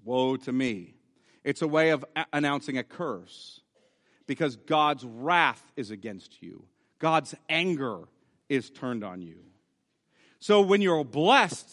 Woe 0.04 0.36
to 0.36 0.52
me. 0.52 0.94
It's 1.44 1.62
a 1.62 1.68
way 1.68 1.90
of 1.90 2.04
announcing 2.32 2.78
a 2.78 2.84
curse 2.84 3.60
because 4.26 4.56
God's 4.56 5.04
wrath 5.04 5.62
is 5.76 5.90
against 5.90 6.42
you, 6.42 6.64
God's 6.98 7.34
anger 7.48 8.08
is 8.48 8.70
turned 8.70 9.04
on 9.04 9.22
you. 9.22 9.38
So 10.38 10.60
when 10.62 10.80
you're 10.80 11.04
blessed, 11.04 11.68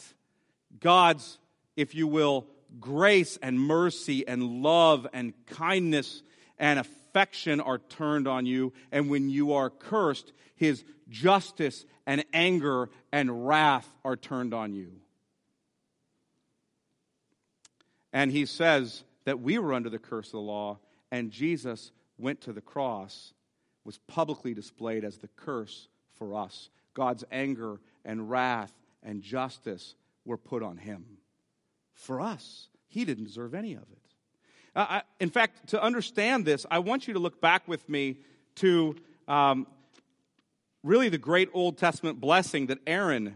God's, 0.80 1.40
if 1.76 1.96
you 1.96 2.08
will, 2.08 2.48
grace 2.80 3.38
and 3.42 3.60
mercy 3.60 4.28
and 4.28 4.62
love 4.62 5.08
and 5.14 5.34
kindness 5.46 6.22
and 6.60 6.80
affection 6.80 7.62
are 7.62 7.78
turned 7.78 8.28
on 8.28 8.46
you. 8.46 8.74
And 8.92 9.10
when 9.10 9.30
you 9.30 9.54
are 9.54 9.70
cursed, 9.70 10.34
his 10.56 10.84
justice 11.10 11.86
and 12.06 12.26
anger 12.34 12.90
and 13.12 13.48
wrath 13.48 13.88
are 14.04 14.16
turned 14.16 14.54
on 14.54 14.74
you. 14.74 14.92
And 18.14 18.32
he 18.32 18.46
says 18.46 19.04
that 19.26 19.40
we 19.40 19.58
were 19.58 19.74
under 19.74 19.90
the 19.90 20.00
curse 20.00 20.28
of 20.28 20.34
the 20.34 20.40
law, 20.40 20.80
and 21.12 21.32
Jesus 21.32 21.92
went 22.18 22.42
to 22.42 22.54
the 22.54 22.62
cross, 22.62 23.34
was 23.84 24.00
publicly 24.08 24.54
displayed 24.54 25.04
as 25.04 25.18
the 25.18 25.30
curse 25.36 25.88
for 26.16 26.36
us. 26.36 26.70
God's 26.94 27.24
anger 27.32 27.80
and 28.04 28.30
wrath 28.30 28.74
and 29.04 29.22
justice 29.22 29.96
were 30.26 30.38
put 30.38 30.64
on 30.64 30.78
him. 30.78 31.06
For 31.94 32.22
us, 32.22 32.70
he 32.88 33.06
didn't 33.06 33.26
deserve 33.26 33.54
any 33.54 33.74
of 33.74 33.84
it. 33.84 33.98
Uh, 34.76 34.86
I, 34.90 35.02
in 35.20 35.30
fact, 35.30 35.70
to 35.70 35.82
understand 35.82 36.46
this, 36.46 36.66
I 36.70 36.80
want 36.80 37.08
you 37.08 37.14
to 37.14 37.20
look 37.20 37.42
back 37.42 37.68
with 37.68 37.88
me 37.90 38.18
to 38.56 38.96
um, 39.28 39.68
really 40.84 41.10
the 41.10 41.18
great 41.18 41.50
Old 41.54 41.78
Testament 41.78 42.20
blessing 42.20 42.68
that 42.68 42.80
Aaron 42.86 43.36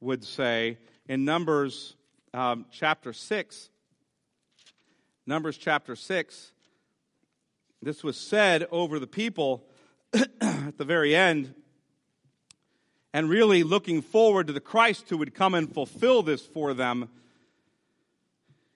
would 0.00 0.24
say 0.24 0.78
in 1.08 1.24
Numbers 1.24 1.96
um, 2.32 2.66
chapter 2.70 3.12
6. 3.12 3.70
Numbers 5.26 5.56
chapter 5.56 5.96
6. 5.96 6.52
This 7.80 8.04
was 8.04 8.18
said 8.18 8.66
over 8.70 8.98
the 8.98 9.06
people 9.06 9.64
at 10.12 10.76
the 10.76 10.84
very 10.84 11.16
end, 11.16 11.54
and 13.12 13.30
really 13.30 13.62
looking 13.62 14.02
forward 14.02 14.48
to 14.48 14.52
the 14.52 14.60
Christ 14.60 15.08
who 15.08 15.16
would 15.18 15.34
come 15.34 15.54
and 15.54 15.72
fulfill 15.72 16.22
this 16.22 16.44
for 16.44 16.74
them. 16.74 17.08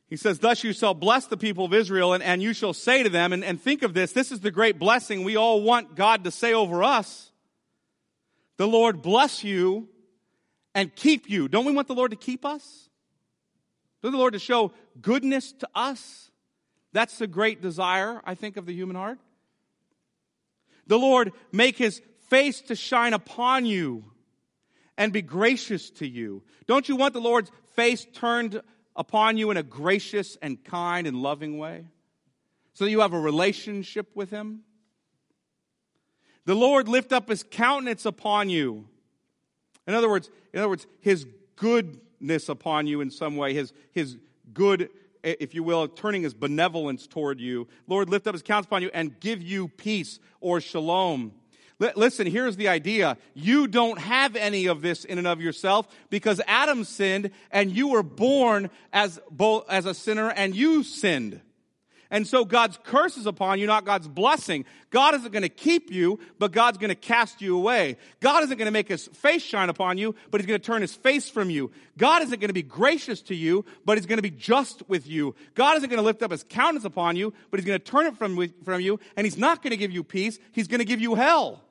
He 0.09 0.17
says, 0.17 0.39
Thus 0.39 0.65
you 0.65 0.73
shall 0.73 0.95
bless 0.95 1.27
the 1.27 1.37
people 1.37 1.67
of 1.67 1.75
Israel, 1.75 2.15
and, 2.15 2.23
and 2.23 2.43
you 2.43 2.55
shall 2.55 2.73
say 2.73 3.03
to 3.03 3.11
them, 3.11 3.35
and, 3.35 3.45
and 3.45 3.61
think 3.61 3.83
of 3.83 3.93
this, 3.93 4.13
this 4.13 4.33
is 4.33 4.41
the 4.41 4.51
great 4.51 4.79
blessing 4.79 5.25
we 5.25 5.37
all 5.37 5.61
want 5.61 5.97
God 5.97 6.25
to 6.25 6.31
say 6.31 6.55
over 6.55 6.83
us. 6.83 7.31
The 8.57 8.67
Lord 8.67 9.03
bless 9.03 9.45
you 9.45 9.89
and 10.75 10.95
keep 10.95 11.29
you. 11.29 11.47
Don't 11.47 11.67
we 11.67 11.73
want 11.73 11.89
the 11.89 11.95
Lord 11.95 12.13
to 12.13 12.17
keep 12.17 12.47
us? 12.47 12.89
Don't 14.03 14.13
the 14.13 14.19
Lord 14.19 14.33
to 14.33 14.39
show 14.39 14.73
goodness 15.03 15.53
to 15.53 15.69
us? 15.75 16.28
That's 16.92 17.18
the 17.18 17.27
great 17.27 17.61
desire, 17.61 18.20
I 18.24 18.35
think, 18.35 18.57
of 18.57 18.66
the 18.66 18.74
human 18.74 18.96
heart. 18.96 19.18
The 20.87 20.98
Lord 20.98 21.33
make 21.53 21.77
his 21.77 22.01
face 22.29 22.61
to 22.62 22.74
shine 22.74 23.12
upon 23.12 23.66
you 23.66 24.05
and 24.96 25.12
be 25.12 25.22
gracious 25.22 25.90
to 25.90 26.07
you. 26.07 26.42
Don't 26.66 26.88
you 26.88 26.96
want 26.96 27.14
the 27.14 27.20
Lord's 27.20 27.51
face 27.77 28.07
turned 28.12 28.61
upon 28.96 29.37
you 29.37 29.51
in 29.51 29.57
a 29.57 29.62
gracious 29.62 30.37
and 30.42 30.62
kind 30.64 31.07
and 31.07 31.22
loving 31.22 31.59
way? 31.59 31.87
So 32.74 32.85
that 32.85 32.90
you 32.90 33.01
have 33.01 33.12
a 33.12 33.20
relationship 33.20 34.14
with 34.14 34.31
him? 34.31 34.62
The 36.46 36.55
Lord 36.55 36.88
lift 36.88 37.12
up 37.12 37.29
his 37.29 37.42
countenance 37.42 38.07
upon 38.07 38.48
you. 38.48 38.88
In 39.87 39.94
other 39.94 40.09
words, 40.09 40.31
in 40.53 40.61
other 40.61 40.68
words, 40.68 40.87
his 41.01 41.27
goodness 41.57 42.48
upon 42.48 42.87
you 42.87 43.01
in 43.01 43.11
some 43.11 43.37
way, 43.37 43.53
his, 43.53 43.72
his 43.92 44.16
good, 44.53 44.90
Eh, 45.25 45.35
if 45.41 45.55
you 45.55 45.63
will, 45.63 45.89
turning 45.89 46.23
his 46.23 46.35
benevolence 46.35 47.07
toward 47.07 47.41
you. 47.41 47.67
Lord, 47.87 48.09
lift 48.09 48.27
up 48.27 48.35
his 48.35 48.43
countenance 48.43 48.67
upon 48.67 48.83
you 48.83 48.91
and 48.95 49.19
give 49.21 49.43
you 49.43 49.69
peace 49.69 50.21
or 50.41 50.61
shalom. 50.61 51.33
Listen, 51.95 52.27
here's 52.27 52.57
the 52.57 52.69
idea. 52.69 53.17
You 53.35 53.69
don't 53.69 54.01
have 54.01 54.35
any 54.35 54.67
of 54.67 54.83
this 54.83 55.05
in 55.05 55.17
and 55.17 55.29
of 55.29 55.41
yourself 55.41 55.87
because 56.11 56.41
Adam 56.49 56.83
sinned 56.83 57.31
and 57.53 57.71
you 57.71 57.89
were 57.89 58.03
born 58.03 58.71
as, 58.93 59.21
both, 59.31 59.65
as 59.69 59.87
a 59.87 59.95
sinner 59.95 60.29
and 60.31 60.57
you 60.57 60.83
sinned. 60.83 61.41
And 62.11 62.27
so 62.27 62.44
God's 62.44 62.79
curse 62.85 63.18
is 63.18 63.27
upon 63.27 63.59
you, 63.59 63.66
not 63.66 63.85
God's 63.85 64.09
blessing. 64.09 64.64
God 64.90 65.14
isn't 65.14 65.31
going 65.31 65.42
to 65.42 65.51
keep 65.51 65.90
you, 65.90 66.18
but 66.38 66.53
God's 66.53 66.79
going 66.79 66.88
to 66.88 66.94
cast 66.94 67.42
you 67.42 67.55
away. 67.55 67.99
God 68.21 68.42
isn't 68.44 68.57
going 68.57 68.66
to 68.66 68.73
make 68.73 68.88
his 68.88 69.09
face 69.09 69.42
shine 69.42 69.68
upon 69.68 69.99
you, 69.99 70.14
but 70.31 70.40
he's 70.40 70.47
going 70.47 70.59
to 70.59 70.66
turn 70.66 70.81
his 70.81 70.94
face 70.94 71.29
from 71.29 71.51
you. 71.51 71.71
God 71.99 72.23
isn't 72.23 72.40
going 72.40 72.49
to 72.49 72.55
be 72.55 72.62
gracious 72.62 73.21
to 73.23 73.35
you, 73.35 73.66
but 73.85 73.99
he's 73.99 74.07
going 74.07 74.16
to 74.16 74.23
be 74.23 74.31
just 74.31 74.88
with 74.88 75.07
you. 75.07 75.35
God 75.55 75.77
isn't 75.77 75.90
going 75.90 75.99
to 75.99 76.05
lift 76.05 76.23
up 76.23 76.31
his 76.31 76.44
countenance 76.49 76.87
upon 76.87 77.16
you, 77.16 77.35
but 77.51 77.61
he's 77.61 77.66
going 77.66 77.79
to 77.79 77.85
turn 77.85 78.07
it 78.07 78.16
from, 78.16 78.49
from 78.64 78.81
you, 78.81 78.99
and 79.16 79.27
he's 79.27 79.37
not 79.37 79.62
going 79.62 79.73
to 79.73 79.77
give 79.77 79.92
you 79.92 80.03
peace. 80.03 80.38
He's 80.53 80.68
going 80.68 80.79
to 80.79 80.87
give 80.87 81.01
you 81.01 81.14
hell. 81.14 81.62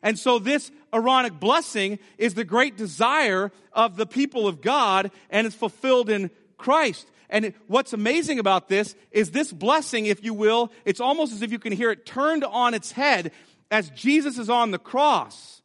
And 0.00 0.16
so 0.16 0.38
this 0.38 0.70
Aaronic 0.92 1.40
blessing 1.40 1.98
is 2.18 2.34
the 2.34 2.44
great 2.44 2.76
desire 2.76 3.50
of 3.72 3.96
the 3.96 4.06
people 4.06 4.46
of 4.46 4.60
God, 4.60 5.10
and 5.30 5.44
it's 5.44 5.56
fulfilled 5.56 6.08
in 6.08 6.30
Christ. 6.56 7.10
And 7.34 7.52
what's 7.66 7.92
amazing 7.92 8.38
about 8.38 8.68
this 8.68 8.94
is 9.10 9.32
this 9.32 9.52
blessing, 9.52 10.06
if 10.06 10.22
you 10.22 10.32
will, 10.32 10.70
it's 10.84 11.00
almost 11.00 11.32
as 11.32 11.42
if 11.42 11.50
you 11.50 11.58
can 11.58 11.72
hear 11.72 11.90
it 11.90 12.06
turned 12.06 12.44
on 12.44 12.74
its 12.74 12.92
head 12.92 13.32
as 13.72 13.90
Jesus 13.90 14.38
is 14.38 14.48
on 14.48 14.70
the 14.70 14.78
cross. 14.78 15.60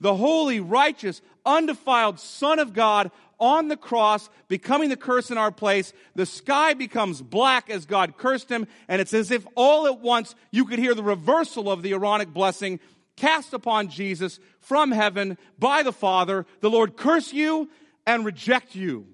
The 0.00 0.16
holy, 0.16 0.58
righteous, 0.58 1.20
undefiled 1.44 2.18
Son 2.18 2.58
of 2.58 2.72
God 2.72 3.10
on 3.38 3.68
the 3.68 3.76
cross, 3.76 4.30
becoming 4.48 4.88
the 4.88 4.96
curse 4.96 5.30
in 5.30 5.36
our 5.36 5.52
place. 5.52 5.92
The 6.14 6.24
sky 6.24 6.72
becomes 6.72 7.20
black 7.20 7.68
as 7.68 7.84
God 7.84 8.16
cursed 8.16 8.48
him, 8.48 8.66
and 8.88 9.02
it's 9.02 9.12
as 9.12 9.30
if 9.30 9.46
all 9.56 9.86
at 9.86 10.00
once 10.00 10.34
you 10.50 10.64
could 10.64 10.78
hear 10.78 10.94
the 10.94 11.02
reversal 11.02 11.70
of 11.70 11.82
the 11.82 11.92
Aaronic 11.92 12.32
blessing 12.32 12.80
cast 13.16 13.52
upon 13.52 13.88
Jesus 13.88 14.40
from 14.60 14.92
heaven 14.92 15.36
by 15.58 15.82
the 15.82 15.92
Father. 15.92 16.46
The 16.62 16.70
Lord 16.70 16.96
curse 16.96 17.34
you 17.34 17.68
and 18.06 18.24
reject 18.24 18.74
you 18.74 19.08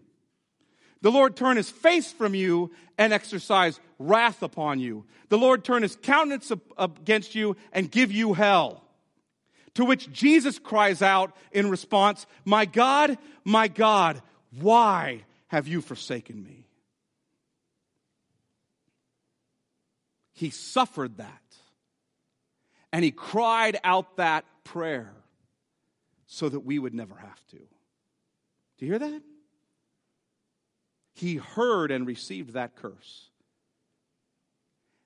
the 1.03 1.11
Lord 1.11 1.37
turn 1.37 1.57
his 1.57 1.71
face 1.71 2.13
from 2.13 2.35
you 2.35 2.71
and 2.99 3.13
exercise 3.13 3.79
wrath 3.99 4.43
upon 4.43 4.81
you. 4.81 5.05
The 5.29 5.39
Lord 5.39 5.65
turn 5.65 5.83
his 5.83 5.97
countenance 5.97 6.51
against 6.79 7.35
you 7.35 7.57
and 7.73 7.91
give 7.91 8.13
you 8.13 8.33
hell. 8.33 8.83
To 9.75 9.85
which 9.85 10.11
Jesus 10.11 10.59
cries 10.59 11.03
out 11.03 11.37
in 11.53 11.71
response, 11.71 12.27
My 12.45 12.65
God, 12.65 13.19
my 13.45 13.69
God, 13.69 14.23
why 14.59 15.25
have 15.49 15.69
you 15.69 15.83
forsaken 15.83 16.43
me? 16.43 16.67
He 20.33 20.51
suffered 20.51 21.19
that. 21.19 21.43
And 22.93 23.05
he 23.05 23.11
cried 23.11 23.79
out 23.85 24.17
that 24.17 24.45
prayer 24.65 25.13
so 26.27 26.49
that 26.49 26.61
we 26.61 26.79
would 26.79 26.95
never 26.95 27.15
have 27.15 27.47
to. 27.49 27.57
Do 27.57 28.87
you 28.87 28.93
hear 28.93 28.99
that? 28.99 29.23
He 31.17 31.37
heard 31.37 31.91
and 31.91 32.07
received 32.07 32.53
that 32.53 32.77
curse. 32.77 33.31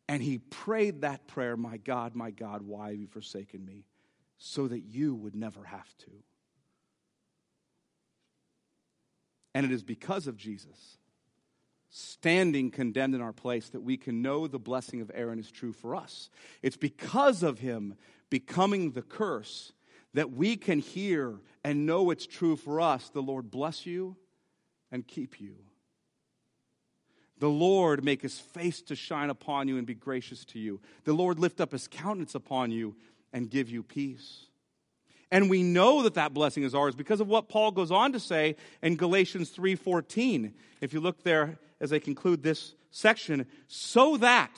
And 0.08 0.20
he 0.20 0.38
prayed 0.38 1.02
that 1.02 1.28
prayer, 1.28 1.56
My 1.56 1.76
God, 1.76 2.16
my 2.16 2.32
God, 2.32 2.62
why 2.62 2.90
have 2.90 2.98
you 2.98 3.06
forsaken 3.06 3.64
me? 3.64 3.84
So 4.36 4.66
that 4.66 4.80
you 4.80 5.14
would 5.14 5.36
never 5.36 5.62
have 5.62 5.96
to. 5.98 6.10
And 9.54 9.64
it 9.64 9.70
is 9.70 9.84
because 9.84 10.26
of 10.26 10.36
Jesus 10.36 10.98
standing 11.90 12.72
condemned 12.72 13.14
in 13.14 13.20
our 13.20 13.32
place 13.32 13.68
that 13.68 13.82
we 13.82 13.96
can 13.96 14.20
know 14.20 14.48
the 14.48 14.58
blessing 14.58 15.00
of 15.00 15.12
Aaron 15.14 15.38
is 15.38 15.50
true 15.50 15.72
for 15.72 15.94
us. 15.94 16.28
It's 16.60 16.76
because 16.76 17.44
of 17.44 17.60
him 17.60 17.94
becoming 18.30 18.92
the 18.92 19.02
curse 19.02 19.72
that 20.14 20.32
we 20.32 20.56
can 20.56 20.80
hear 20.80 21.36
and 21.62 21.86
know 21.86 22.10
it's 22.10 22.26
true 22.26 22.56
for 22.56 22.80
us. 22.80 23.10
The 23.10 23.22
Lord 23.22 23.50
bless 23.50 23.86
you 23.86 24.16
and 24.90 25.06
keep 25.06 25.40
you. 25.40 25.54
The 27.40 27.48
Lord 27.48 28.04
make 28.04 28.20
his 28.20 28.38
face 28.38 28.82
to 28.82 28.94
shine 28.94 29.30
upon 29.30 29.66
you 29.66 29.78
and 29.78 29.86
be 29.86 29.94
gracious 29.94 30.44
to 30.46 30.58
you. 30.58 30.78
The 31.04 31.14
Lord 31.14 31.38
lift 31.38 31.60
up 31.60 31.72
his 31.72 31.88
countenance 31.88 32.34
upon 32.34 32.70
you 32.70 32.94
and 33.32 33.50
give 33.50 33.70
you 33.70 33.82
peace. 33.82 34.46
And 35.30 35.48
we 35.48 35.62
know 35.62 36.02
that 36.02 36.14
that 36.14 36.34
blessing 36.34 36.64
is 36.64 36.74
ours 36.74 36.94
because 36.94 37.20
of 37.20 37.28
what 37.28 37.48
Paul 37.48 37.70
goes 37.70 37.90
on 37.90 38.12
to 38.12 38.20
say 38.20 38.56
in 38.82 38.96
Galatians 38.96 39.50
3:14. 39.50 40.52
If 40.82 40.92
you 40.92 41.00
look 41.00 41.22
there 41.22 41.58
as 41.80 41.94
I 41.94 41.98
conclude 41.98 42.42
this 42.42 42.74
section, 42.90 43.46
so 43.68 44.18
that 44.18 44.50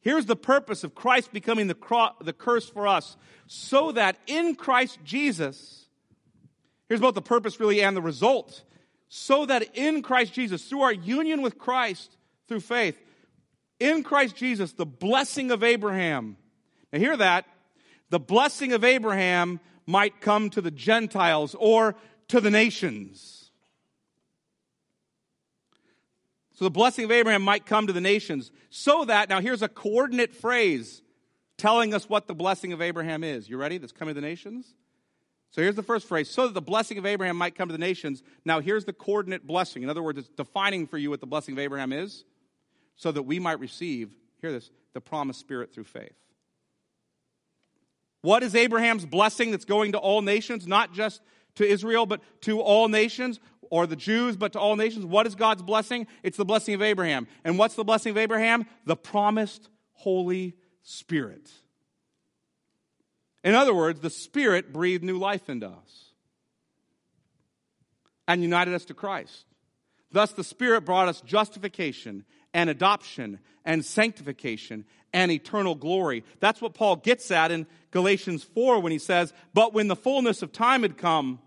here's 0.00 0.26
the 0.26 0.36
purpose 0.36 0.82
of 0.82 0.96
Christ 0.96 1.32
becoming 1.32 1.68
the, 1.68 1.74
cro- 1.74 2.16
the 2.20 2.32
curse 2.32 2.68
for 2.68 2.88
us, 2.88 3.16
so 3.46 3.92
that 3.92 4.18
in 4.26 4.56
Christ 4.56 4.98
Jesus, 5.04 5.86
here's 6.88 7.00
both 7.00 7.14
the 7.14 7.22
purpose 7.22 7.60
really 7.60 7.82
and 7.82 7.96
the 7.96 8.02
result 8.02 8.64
so 9.12 9.44
that 9.44 9.76
in 9.76 10.02
Christ 10.02 10.32
Jesus, 10.32 10.64
through 10.64 10.82
our 10.82 10.92
union 10.92 11.42
with 11.42 11.58
Christ 11.58 12.16
through 12.46 12.60
faith, 12.60 12.96
in 13.80 14.04
Christ 14.04 14.36
Jesus, 14.36 14.72
the 14.72 14.86
blessing 14.86 15.50
of 15.50 15.64
Abraham. 15.64 16.36
Now, 16.92 17.00
hear 17.00 17.16
that. 17.16 17.44
The 18.10 18.20
blessing 18.20 18.72
of 18.72 18.84
Abraham 18.84 19.58
might 19.84 20.20
come 20.20 20.48
to 20.50 20.60
the 20.60 20.70
Gentiles 20.70 21.56
or 21.58 21.96
to 22.28 22.40
the 22.40 22.50
nations. 22.50 23.50
So, 26.54 26.64
the 26.64 26.70
blessing 26.70 27.04
of 27.04 27.10
Abraham 27.10 27.42
might 27.42 27.66
come 27.66 27.88
to 27.88 27.92
the 27.92 28.00
nations. 28.00 28.52
So 28.68 29.04
that, 29.06 29.28
now 29.28 29.40
here's 29.40 29.62
a 29.62 29.68
coordinate 29.68 30.34
phrase 30.34 31.02
telling 31.58 31.94
us 31.94 32.08
what 32.08 32.28
the 32.28 32.34
blessing 32.34 32.72
of 32.72 32.80
Abraham 32.80 33.24
is. 33.24 33.48
You 33.48 33.56
ready? 33.56 33.78
That's 33.78 33.92
coming 33.92 34.14
to 34.14 34.20
the 34.20 34.26
nations? 34.26 34.72
So 35.50 35.62
here's 35.62 35.74
the 35.74 35.82
first 35.82 36.06
phrase 36.06 36.30
so 36.30 36.46
that 36.46 36.54
the 36.54 36.60
blessing 36.60 36.96
of 36.98 37.06
Abraham 37.06 37.36
might 37.36 37.56
come 37.56 37.68
to 37.68 37.72
the 37.72 37.78
nations. 37.78 38.22
Now 38.44 38.60
here's 38.60 38.84
the 38.84 38.92
coordinate 38.92 39.46
blessing. 39.46 39.82
In 39.82 39.90
other 39.90 40.02
words, 40.02 40.18
it's 40.18 40.28
defining 40.28 40.86
for 40.86 40.96
you 40.96 41.10
what 41.10 41.20
the 41.20 41.26
blessing 41.26 41.54
of 41.54 41.58
Abraham 41.58 41.92
is 41.92 42.24
so 42.96 43.10
that 43.10 43.22
we 43.22 43.38
might 43.38 43.58
receive, 43.58 44.10
hear 44.40 44.52
this, 44.52 44.70
the 44.92 45.00
promised 45.00 45.40
spirit 45.40 45.72
through 45.72 45.84
faith. 45.84 46.14
What 48.22 48.42
is 48.42 48.54
Abraham's 48.54 49.06
blessing 49.06 49.50
that's 49.50 49.64
going 49.64 49.92
to 49.92 49.98
all 49.98 50.22
nations, 50.22 50.66
not 50.66 50.92
just 50.92 51.22
to 51.56 51.66
Israel, 51.66 52.06
but 52.06 52.20
to 52.42 52.60
all 52.60 52.88
nations? 52.88 53.40
or 53.70 53.86
the 53.86 53.96
Jews, 53.96 54.36
but 54.36 54.52
to 54.52 54.58
all 54.58 54.76
nations. 54.76 55.06
What 55.06 55.26
is 55.26 55.34
God's 55.34 55.62
blessing? 55.62 56.06
It's 56.22 56.36
the 56.36 56.44
blessing 56.44 56.74
of 56.74 56.82
Abraham. 56.82 57.26
And 57.44 57.56
what's 57.56 57.76
the 57.76 57.84
blessing 57.84 58.10
of 58.10 58.18
Abraham? 58.18 58.66
The 58.84 58.96
promised 58.96 59.68
Holy 59.92 60.56
Spirit. 60.82 61.48
In 63.42 63.54
other 63.54 63.74
words, 63.74 64.00
the 64.00 64.10
Spirit 64.10 64.72
breathed 64.72 65.02
new 65.02 65.18
life 65.18 65.48
into 65.48 65.68
us 65.68 66.12
and 68.28 68.42
united 68.42 68.74
us 68.74 68.84
to 68.86 68.94
Christ. 68.94 69.44
Thus, 70.12 70.32
the 70.32 70.44
Spirit 70.44 70.82
brought 70.84 71.08
us 71.08 71.20
justification 71.20 72.24
and 72.52 72.68
adoption 72.68 73.38
and 73.64 73.84
sanctification 73.84 74.84
and 75.12 75.30
eternal 75.30 75.74
glory. 75.74 76.24
That's 76.40 76.60
what 76.60 76.74
Paul 76.74 76.96
gets 76.96 77.30
at 77.30 77.50
in 77.50 77.66
Galatians 77.90 78.42
4 78.42 78.80
when 78.80 78.92
he 78.92 78.98
says, 78.98 79.32
But 79.54 79.72
when 79.72 79.88
the 79.88 79.96
fullness 79.96 80.42
of 80.42 80.52
time 80.52 80.82
had 80.82 80.98
come, 80.98 81.40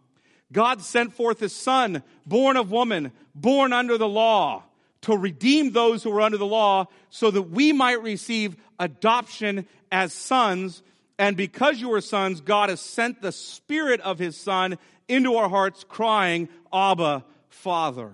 God 0.51 0.81
sent 0.81 1.13
forth 1.13 1.39
his 1.39 1.55
Son, 1.55 2.03
born 2.25 2.57
of 2.57 2.71
woman, 2.71 3.11
born 3.33 3.73
under 3.73 3.97
the 3.97 4.07
law, 4.07 4.63
to 5.01 5.17
redeem 5.17 5.71
those 5.71 6.03
who 6.03 6.11
were 6.11 6.21
under 6.21 6.37
the 6.37 6.45
law, 6.45 6.87
so 7.09 7.31
that 7.31 7.41
we 7.43 7.73
might 7.73 8.01
receive 8.01 8.55
adoption 8.79 9.67
as 9.91 10.13
sons. 10.13 10.83
And 11.19 11.37
because 11.37 11.79
you 11.79 11.93
are 11.93 12.01
sons, 12.01 12.41
God 12.41 12.69
has 12.69 12.79
sent 12.79 13.21
the 13.21 13.31
Spirit 13.31 14.01
of 14.01 14.19
his 14.19 14.35
Son 14.35 14.77
into 15.07 15.35
our 15.35 15.49
hearts, 15.49 15.85
crying, 15.87 16.49
Abba, 16.71 17.23
Father. 17.49 18.11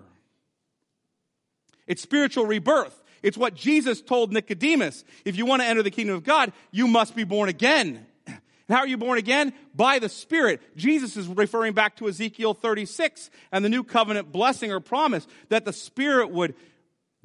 It's 1.87 2.01
spiritual 2.01 2.45
rebirth. 2.45 2.95
It's 3.23 3.37
what 3.37 3.55
Jesus 3.55 4.01
told 4.01 4.31
Nicodemus. 4.31 5.03
If 5.25 5.35
you 5.37 5.45
want 5.45 5.61
to 5.61 5.67
enter 5.67 5.83
the 5.83 5.91
kingdom 5.91 6.15
of 6.15 6.23
God, 6.23 6.53
you 6.71 6.87
must 6.87 7.15
be 7.15 7.23
born 7.23 7.49
again. 7.49 8.05
And 8.27 8.75
how 8.75 8.83
are 8.83 8.87
you 8.87 8.97
born 8.97 9.17
again? 9.17 9.53
By 9.73 9.97
the 9.97 10.09
Spirit. 10.09 10.61
Jesus 10.77 11.17
is 11.17 11.27
referring 11.27 11.73
back 11.73 11.95
to 11.95 12.07
Ezekiel 12.07 12.53
36 12.53 13.31
and 13.51 13.65
the 13.65 13.69
new 13.69 13.83
covenant 13.83 14.31
blessing 14.31 14.71
or 14.71 14.79
promise 14.79 15.25
that 15.49 15.65
the 15.65 15.73
Spirit 15.73 16.29
would 16.29 16.53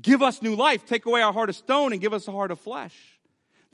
give 0.01 0.23
us 0.23 0.41
new 0.41 0.57
life, 0.57 0.87
take 0.87 1.05
away 1.05 1.21
our 1.21 1.35
heart 1.35 1.51
of 1.51 1.57
stone 1.57 1.93
and 1.93 2.01
give 2.01 2.15
us 2.15 2.27
a 2.29 2.33
heart 2.33 2.51
of 2.51 2.59
flesh. 2.61 2.95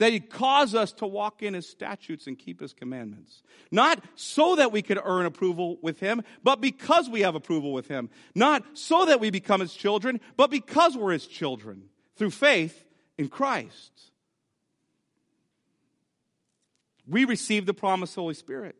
That 0.00 0.12
He'd 0.12 0.28
cause 0.28 0.74
us 0.74 0.92
to 0.94 1.06
walk 1.06 1.42
in 1.42 1.54
His 1.54 1.68
statutes 1.68 2.26
and 2.26 2.36
keep 2.36 2.60
His 2.60 2.74
commandments. 2.74 3.42
Not 3.70 4.04
so 4.16 4.56
that 4.56 4.72
we 4.72 4.82
could 4.82 4.98
earn 5.02 5.24
approval 5.24 5.78
with 5.80 6.00
Him, 6.00 6.22
but 6.42 6.60
because 6.60 7.08
we 7.08 7.20
have 7.20 7.36
approval 7.36 7.72
with 7.72 7.86
Him. 7.86 8.10
Not 8.34 8.64
so 8.74 9.04
that 9.06 9.20
we 9.20 9.30
become 9.30 9.60
His 9.60 9.72
children, 9.72 10.20
but 10.36 10.50
because 10.50 10.96
we're 10.96 11.12
His 11.12 11.26
children 11.26 11.84
through 12.16 12.30
faith 12.30 12.84
in 13.16 13.28
Christ 13.28 14.10
we 17.10 17.24
receive 17.24 17.66
the 17.66 17.74
promised 17.74 18.14
Holy 18.14 18.34
Spirit. 18.34 18.76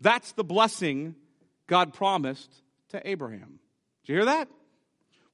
That's 0.00 0.32
the 0.32 0.44
blessing 0.44 1.14
God 1.66 1.94
promised 1.94 2.50
to 2.88 3.08
Abraham. 3.08 3.60
Did 4.04 4.12
you 4.12 4.14
hear 4.16 4.24
that? 4.26 4.48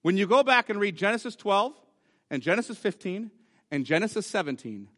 When 0.02 0.16
you 0.16 0.26
go 0.26 0.42
back 0.42 0.68
and 0.68 0.78
read 0.78 0.96
Genesis 0.96 1.34
12 1.34 1.72
and 2.30 2.42
Genesis 2.42 2.78
15 2.78 3.30
and 3.70 3.84
Genesis 3.86 4.26
17, 4.26 4.88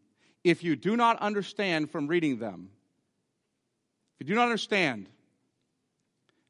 if 0.44 0.64
you 0.64 0.76
do 0.76 0.96
not 0.96 1.20
understand 1.20 1.90
from 1.90 2.06
reading 2.06 2.38
them, 2.38 2.70
if 4.18 4.28
you 4.28 4.34
do 4.34 4.38
not 4.38 4.44
understand 4.44 5.08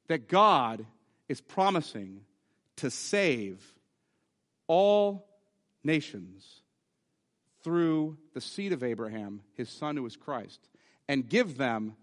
that 0.09 0.29
God 0.29 0.85
is 1.29 1.41
promising 1.41 2.21
to 2.77 2.91
save 2.91 3.75
all 4.67 5.27
nations 5.85 6.63
through 7.63 8.17
the 8.35 8.41
seed 8.41 8.73
of 8.73 8.83
Abraham, 8.83 9.43
his 9.55 9.69
son 9.69 9.97
who 9.97 10.07
is 10.07 10.17
Christ, 10.17 10.69
and 11.09 11.29
give 11.29 11.57
them 11.57 11.97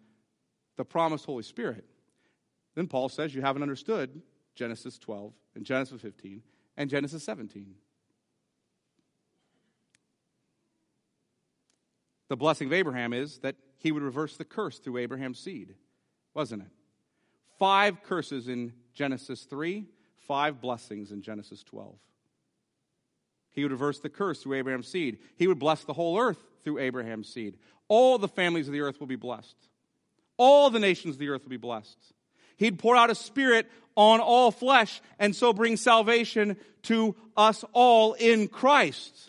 the 0.77 0.85
promised 0.85 1.25
Holy 1.25 1.43
Spirit. 1.43 1.85
Then 2.75 2.87
Paul 2.87 3.09
says 3.09 3.35
you 3.35 3.41
haven't 3.41 3.63
understood 3.63 4.21
Genesis 4.55 4.97
12 4.97 5.33
and 5.55 5.65
Genesis 5.65 6.01
15 6.01 6.41
and 6.77 6.89
Genesis 6.89 7.23
17. 7.23 7.75
The 12.29 12.37
blessing 12.37 12.67
of 12.67 12.73
Abraham 12.73 13.11
is 13.11 13.39
that 13.39 13.55
he 13.77 13.91
would 13.91 14.03
reverse 14.03 14.37
the 14.37 14.45
curse 14.45 14.79
through 14.79 14.97
Abraham's 14.97 15.39
seed, 15.39 15.73
wasn't 16.33 16.61
it? 16.61 16.69
Five 17.57 18.03
curses 18.03 18.47
in 18.47 18.73
Genesis 18.93 19.43
3, 19.43 19.85
five 20.27 20.61
blessings 20.61 21.11
in 21.11 21.21
Genesis 21.21 21.63
12. 21.63 21.95
He 23.51 23.63
would 23.63 23.71
reverse 23.71 23.99
the 23.99 24.09
curse 24.09 24.41
through 24.41 24.53
Abraham's 24.53 24.87
seed. 24.87 25.17
He 25.35 25.47
would 25.47 25.59
bless 25.59 25.83
the 25.83 25.93
whole 25.93 26.19
earth 26.19 26.41
through 26.63 26.77
Abraham's 26.77 27.27
seed. 27.27 27.57
All 27.87 28.17
the 28.17 28.27
families 28.27 28.67
of 28.67 28.73
the 28.73 28.81
earth 28.81 28.99
will 28.99 29.07
be 29.07 29.15
blessed. 29.15 29.55
All 30.37 30.69
the 30.69 30.79
nations 30.79 31.15
of 31.15 31.19
the 31.19 31.29
earth 31.29 31.43
will 31.43 31.49
be 31.49 31.57
blessed. 31.57 31.97
He'd 32.57 32.79
pour 32.79 32.95
out 32.95 33.09
a 33.09 33.15
spirit 33.15 33.67
on 33.95 34.19
all 34.19 34.51
flesh 34.51 35.01
and 35.17 35.35
so 35.35 35.51
bring 35.51 35.77
salvation 35.77 36.57
to 36.83 37.15
us 37.35 37.65
all 37.73 38.13
in 38.13 38.47
Christ. 38.47 39.28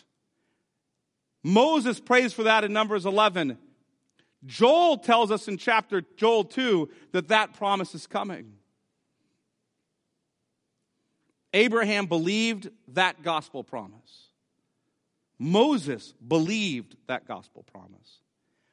Moses 1.43 1.99
prays 1.99 2.33
for 2.33 2.43
that 2.43 2.63
in 2.63 2.73
Numbers 2.73 3.05
11. 3.05 3.57
Joel 4.45 4.97
tells 4.97 5.31
us 5.31 5.47
in 5.47 5.57
chapter 5.57 6.03
Joel 6.17 6.43
2 6.45 6.89
that 7.11 7.27
that 7.29 7.53
promise 7.53 7.93
is 7.93 8.07
coming. 8.07 8.53
Abraham 11.53 12.05
believed 12.05 12.69
that 12.89 13.23
gospel 13.23 13.63
promise. 13.63 14.29
Moses 15.37 16.13
believed 16.25 16.95
that 17.07 17.27
gospel 17.27 17.63
promise. 17.63 18.19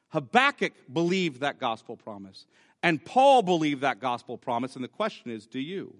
Habakkuk 0.09 0.73
believed 0.91 1.41
that 1.41 1.59
gospel 1.59 1.97
promise. 1.97 2.45
And 2.81 3.03
Paul 3.03 3.41
believed 3.41 3.81
that 3.81 3.99
gospel 3.99 4.37
promise. 4.37 4.75
And 4.75 4.83
the 4.83 4.89
question 4.89 5.31
is 5.31 5.45
do 5.45 5.59
you? 5.59 5.95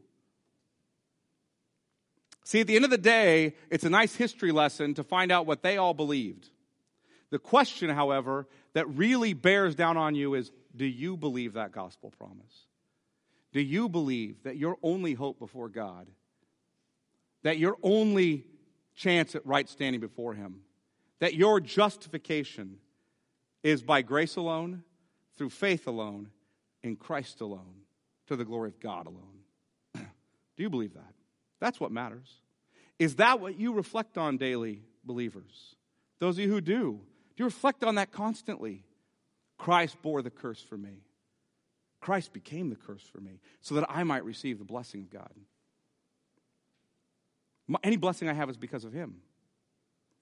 See, 2.43 2.61
at 2.61 2.67
the 2.67 2.75
end 2.75 2.85
of 2.85 2.91
the 2.91 2.97
day, 2.97 3.53
it's 3.69 3.83
a 3.83 3.89
nice 3.89 4.15
history 4.15 4.51
lesson 4.51 4.93
to 4.95 5.03
find 5.03 5.31
out 5.31 5.45
what 5.45 5.61
they 5.61 5.77
all 5.77 5.93
believed. 5.93 6.49
The 7.31 7.39
question, 7.39 7.89
however, 7.89 8.47
that 8.73 8.87
really 8.89 9.33
bears 9.33 9.75
down 9.75 9.97
on 9.97 10.15
you 10.15 10.33
is 10.33 10.51
do 10.75 10.85
you 10.85 11.17
believe 11.17 11.53
that 11.53 11.71
gospel 11.71 12.11
promise? 12.17 12.65
Do 13.51 13.61
you 13.61 13.89
believe 13.89 14.43
that 14.43 14.57
your 14.57 14.77
only 14.83 15.13
hope 15.13 15.39
before 15.39 15.69
God 15.69 16.07
that 17.43 17.57
your 17.57 17.77
only 17.83 18.45
chance 18.95 19.35
at 19.35 19.45
right 19.45 19.67
standing 19.67 20.01
before 20.01 20.33
Him, 20.33 20.61
that 21.19 21.33
your 21.33 21.59
justification 21.59 22.77
is 23.63 23.81
by 23.81 24.01
grace 24.01 24.35
alone, 24.35 24.83
through 25.37 25.49
faith 25.49 25.87
alone, 25.87 26.29
in 26.83 26.95
Christ 26.95 27.41
alone, 27.41 27.81
to 28.27 28.35
the 28.35 28.45
glory 28.45 28.69
of 28.69 28.79
God 28.79 29.07
alone. 29.07 29.39
Do 29.95 30.63
you 30.63 30.69
believe 30.69 30.93
that? 30.93 31.13
That's 31.59 31.79
what 31.79 31.91
matters. 31.91 32.29
Is 32.97 33.15
that 33.15 33.39
what 33.39 33.57
you 33.57 33.73
reflect 33.73 34.17
on 34.17 34.37
daily, 34.37 34.81
believers? 35.03 35.75
Those 36.19 36.37
of 36.37 36.43
you 36.43 36.51
who 36.51 36.61
do, 36.61 36.99
you 37.39 37.45
reflect 37.45 37.83
on 37.83 37.95
that 37.95 38.11
constantly? 38.11 38.83
Christ 39.57 40.01
bore 40.01 40.21
the 40.21 40.29
curse 40.29 40.61
for 40.61 40.77
me. 40.77 41.03
Christ 42.01 42.33
became 42.33 42.69
the 42.69 42.75
curse 42.75 43.03
for 43.03 43.19
me 43.19 43.39
so 43.61 43.75
that 43.75 43.85
I 43.89 44.03
might 44.03 44.23
receive 44.23 44.59
the 44.59 44.65
blessing 44.65 45.01
of 45.01 45.09
God. 45.09 45.31
Any 47.83 47.97
blessing 47.97 48.29
I 48.29 48.33
have 48.33 48.49
is 48.49 48.57
because 48.57 48.83
of 48.83 48.93
him. 48.93 49.17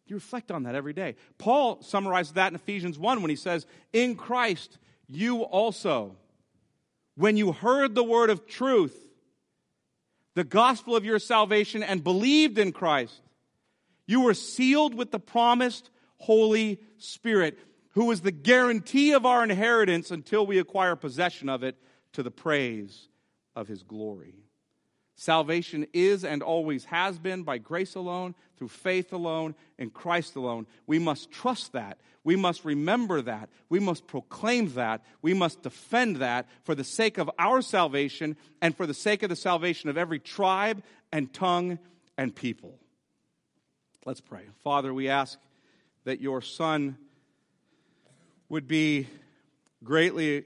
You 0.07 0.15
reflect 0.15 0.51
on 0.51 0.63
that 0.63 0.75
every 0.75 0.93
day. 0.93 1.15
Paul 1.37 1.81
summarizes 1.81 2.33
that 2.33 2.51
in 2.51 2.55
Ephesians 2.55 2.97
1 2.97 3.21
when 3.21 3.29
he 3.29 3.35
says, 3.35 3.65
In 3.93 4.15
Christ, 4.15 4.77
you 5.07 5.41
also, 5.41 6.15
when 7.15 7.37
you 7.37 7.51
heard 7.51 7.93
the 7.93 8.03
word 8.03 8.29
of 8.29 8.47
truth, 8.47 8.95
the 10.33 10.43
gospel 10.43 10.95
of 10.95 11.03
your 11.03 11.19
salvation, 11.19 11.83
and 11.83 12.03
believed 12.03 12.57
in 12.57 12.71
Christ, 12.71 13.21
you 14.05 14.21
were 14.21 14.33
sealed 14.33 14.93
with 14.93 15.11
the 15.11 15.19
promised 15.19 15.89
Holy 16.17 16.79
Spirit, 16.97 17.57
who 17.91 18.11
is 18.11 18.21
the 18.21 18.31
guarantee 18.31 19.13
of 19.13 19.25
our 19.25 19.43
inheritance 19.43 20.11
until 20.11 20.45
we 20.45 20.59
acquire 20.59 20.95
possession 20.95 21.49
of 21.49 21.63
it 21.63 21.75
to 22.13 22.23
the 22.23 22.31
praise 22.31 23.07
of 23.55 23.67
his 23.67 23.83
glory. 23.83 24.35
Salvation 25.15 25.87
is 25.93 26.23
and 26.23 26.43
always 26.43 26.85
has 26.85 27.17
been 27.17 27.41
by 27.41 27.57
grace 27.57 27.95
alone, 27.95 28.35
through 28.55 28.67
faith 28.67 29.11
alone, 29.11 29.55
in 29.79 29.89
Christ 29.89 30.35
alone. 30.35 30.67
We 30.85 30.99
must 30.99 31.31
trust 31.31 31.73
that. 31.73 31.97
We 32.23 32.35
must 32.35 32.63
remember 32.63 33.23
that. 33.23 33.49
We 33.67 33.79
must 33.79 34.05
proclaim 34.05 34.73
that. 34.73 35.03
We 35.23 35.33
must 35.33 35.63
defend 35.63 36.17
that 36.17 36.47
for 36.63 36.75
the 36.75 36.83
sake 36.83 37.17
of 37.17 37.31
our 37.39 37.63
salvation 37.63 38.37
and 38.61 38.77
for 38.77 38.85
the 38.85 38.93
sake 38.93 39.23
of 39.23 39.29
the 39.29 39.35
salvation 39.35 39.89
of 39.89 39.97
every 39.97 40.19
tribe 40.19 40.83
and 41.11 41.33
tongue 41.33 41.79
and 42.15 42.35
people. 42.35 42.77
Let's 44.05 44.21
pray. 44.21 44.43
Father, 44.63 44.93
we 44.93 45.09
ask 45.09 45.39
that 46.07 46.21
your 46.21 46.41
Son 46.41 46.95
would 48.47 48.65
be 48.65 49.09
greatly 49.83 50.45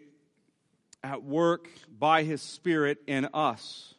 at 1.03 1.21
work 1.21 1.69
by 1.99 2.23
his 2.23 2.41
Spirit 2.41 2.97
in 3.05 3.27
us 3.31 3.93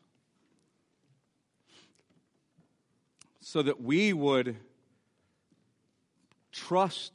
so 3.38 3.62
that 3.62 3.80
we 3.80 4.12
would 4.12 4.56
trust 6.50 7.12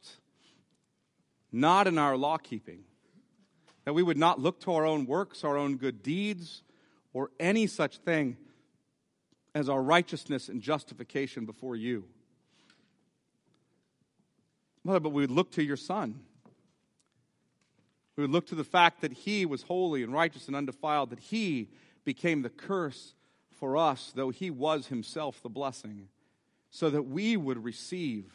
not 1.51 1.85
in 1.85 1.97
our 1.97 2.15
law 2.15 2.37
keeping, 2.37 2.85
that 3.83 3.91
we 3.91 4.01
would 4.01 4.17
not 4.17 4.39
look 4.39 4.61
to 4.61 4.71
our 4.71 4.85
own 4.85 5.05
works, 5.05 5.43
our 5.43 5.57
own 5.57 5.75
good 5.75 6.01
deeds, 6.01 6.63
or 7.11 7.31
any 7.37 7.67
such 7.67 7.97
thing 7.97 8.37
as 9.53 9.67
our 9.67 9.81
righteousness 9.81 10.47
and 10.47 10.61
justification 10.61 11.45
before 11.45 11.75
you. 11.75 12.05
Mother, 14.87 15.01
but 15.01 15.11
we 15.11 15.21
would 15.21 15.31
look 15.31 15.51
to 15.51 15.63
your 15.63 15.75
Son. 15.75 16.21
We 18.15 18.23
would 18.23 18.31
look 18.31 18.47
to 18.47 18.55
the 18.55 18.63
fact 18.63 19.01
that 19.01 19.11
He 19.11 19.45
was 19.45 19.63
holy 19.63 20.01
and 20.01 20.13
righteous 20.13 20.47
and 20.47 20.55
undefiled, 20.55 21.09
that 21.09 21.19
He 21.19 21.69
became 22.05 22.41
the 22.41 22.49
curse 22.49 23.13
for 23.51 23.75
us, 23.75 24.13
though 24.15 24.29
He 24.29 24.49
was 24.49 24.87
Himself 24.87 25.43
the 25.43 25.49
blessing, 25.49 26.07
so 26.71 26.89
that 26.89 27.03
we 27.03 27.35
would 27.35 27.63
receive 27.63 28.31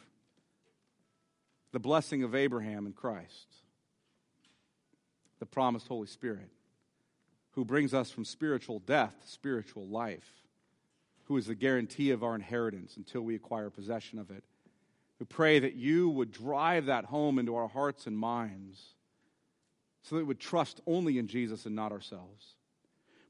the 1.71 1.79
blessing 1.79 2.21
of 2.21 2.35
Abraham 2.35 2.85
in 2.85 2.93
Christ, 2.93 3.47
the 5.39 5.47
promised 5.47 5.87
Holy 5.87 6.07
Spirit, 6.07 6.51
who 7.51 7.65
brings 7.65 7.95
us 7.95 8.11
from 8.11 8.25
spiritual 8.25 8.77
death 8.77 9.15
to 9.21 9.27
spiritual 9.27 9.87
life, 9.87 10.31
who 11.23 11.35
is 11.35 11.47
the 11.47 11.55
guarantee 11.55 12.11
of 12.11 12.23
our 12.23 12.35
inheritance 12.35 12.95
until 12.95 13.21
we 13.21 13.33
acquire 13.33 13.71
possession 13.71 14.19
of 14.19 14.29
it. 14.29 14.43
We 15.23 15.27
pray 15.27 15.59
that 15.59 15.75
you 15.75 16.09
would 16.09 16.33
drive 16.33 16.87
that 16.87 17.05
home 17.05 17.39
into 17.39 17.55
our 17.55 17.69
hearts 17.69 18.07
and 18.07 18.17
minds 18.17 18.83
so 20.01 20.15
that 20.15 20.19
we 20.19 20.27
would 20.27 20.39
trust 20.41 20.81
only 20.85 21.17
in 21.17 21.27
Jesus 21.27 21.65
and 21.65 21.73
not 21.73 21.93
ourselves. 21.93 22.55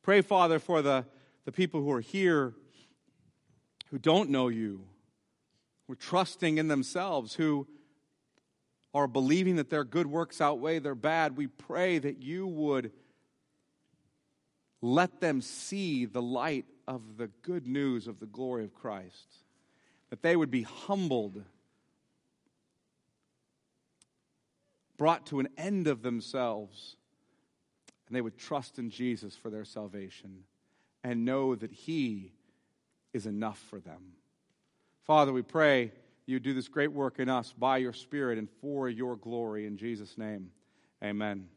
Pray, 0.01 0.21
Father, 0.21 0.57
for 0.57 0.81
the, 0.81 1.05
the 1.45 1.51
people 1.51 1.83
who 1.83 1.91
are 1.91 2.01
here 2.01 2.55
who 3.91 3.99
don't 3.99 4.31
know 4.31 4.47
you, 4.47 4.87
who 5.85 5.93
are 5.93 5.95
trusting 5.95 6.57
in 6.57 6.67
themselves, 6.67 7.35
who 7.35 7.67
are 8.95 9.05
believing 9.05 9.57
that 9.57 9.69
their 9.69 9.83
good 9.83 10.07
works 10.07 10.41
outweigh 10.41 10.79
their 10.79 10.95
bad, 10.95 11.37
we 11.37 11.45
pray 11.45 11.99
that 11.99 12.23
you 12.23 12.47
would 12.47 12.91
let 14.81 15.21
them 15.21 15.41
see 15.41 16.05
the 16.05 16.23
light 16.23 16.65
of 16.87 17.17
the 17.17 17.27
good 17.43 17.67
news 17.67 18.07
of 18.07 18.19
the 18.19 18.25
glory 18.25 18.63
of 18.63 18.73
Christ, 18.73 19.37
that 20.09 20.23
they 20.23 20.35
would 20.35 20.49
be 20.49 20.63
humbled, 20.63 21.43
brought 25.03 25.25
to 25.25 25.41
an 25.41 25.49
end 25.57 25.87
of 25.87 26.01
themselves, 26.01 26.95
and 28.07 28.15
they 28.15 28.21
would 28.21 28.37
trust 28.37 28.79
in 28.79 28.89
Jesus 28.89 29.35
for 29.35 29.49
their 29.49 29.65
salvation 29.65 30.45
and 31.03 31.25
know 31.25 31.55
that 31.55 31.73
He 31.73 32.31
is 33.11 33.25
enough 33.25 33.59
for 33.69 33.81
them. 33.81 34.13
Father, 35.01 35.33
we 35.33 35.41
pray 35.41 35.91
you 36.25 36.39
do 36.39 36.53
this 36.53 36.69
great 36.69 36.93
work 36.93 37.19
in 37.19 37.27
us 37.27 37.51
by 37.51 37.79
your 37.79 37.91
Spirit 37.91 38.37
and 38.37 38.47
for 38.61 38.87
your 38.87 39.17
glory. 39.17 39.65
In 39.65 39.75
Jesus' 39.75 40.17
name, 40.17 40.51
amen. 41.03 41.49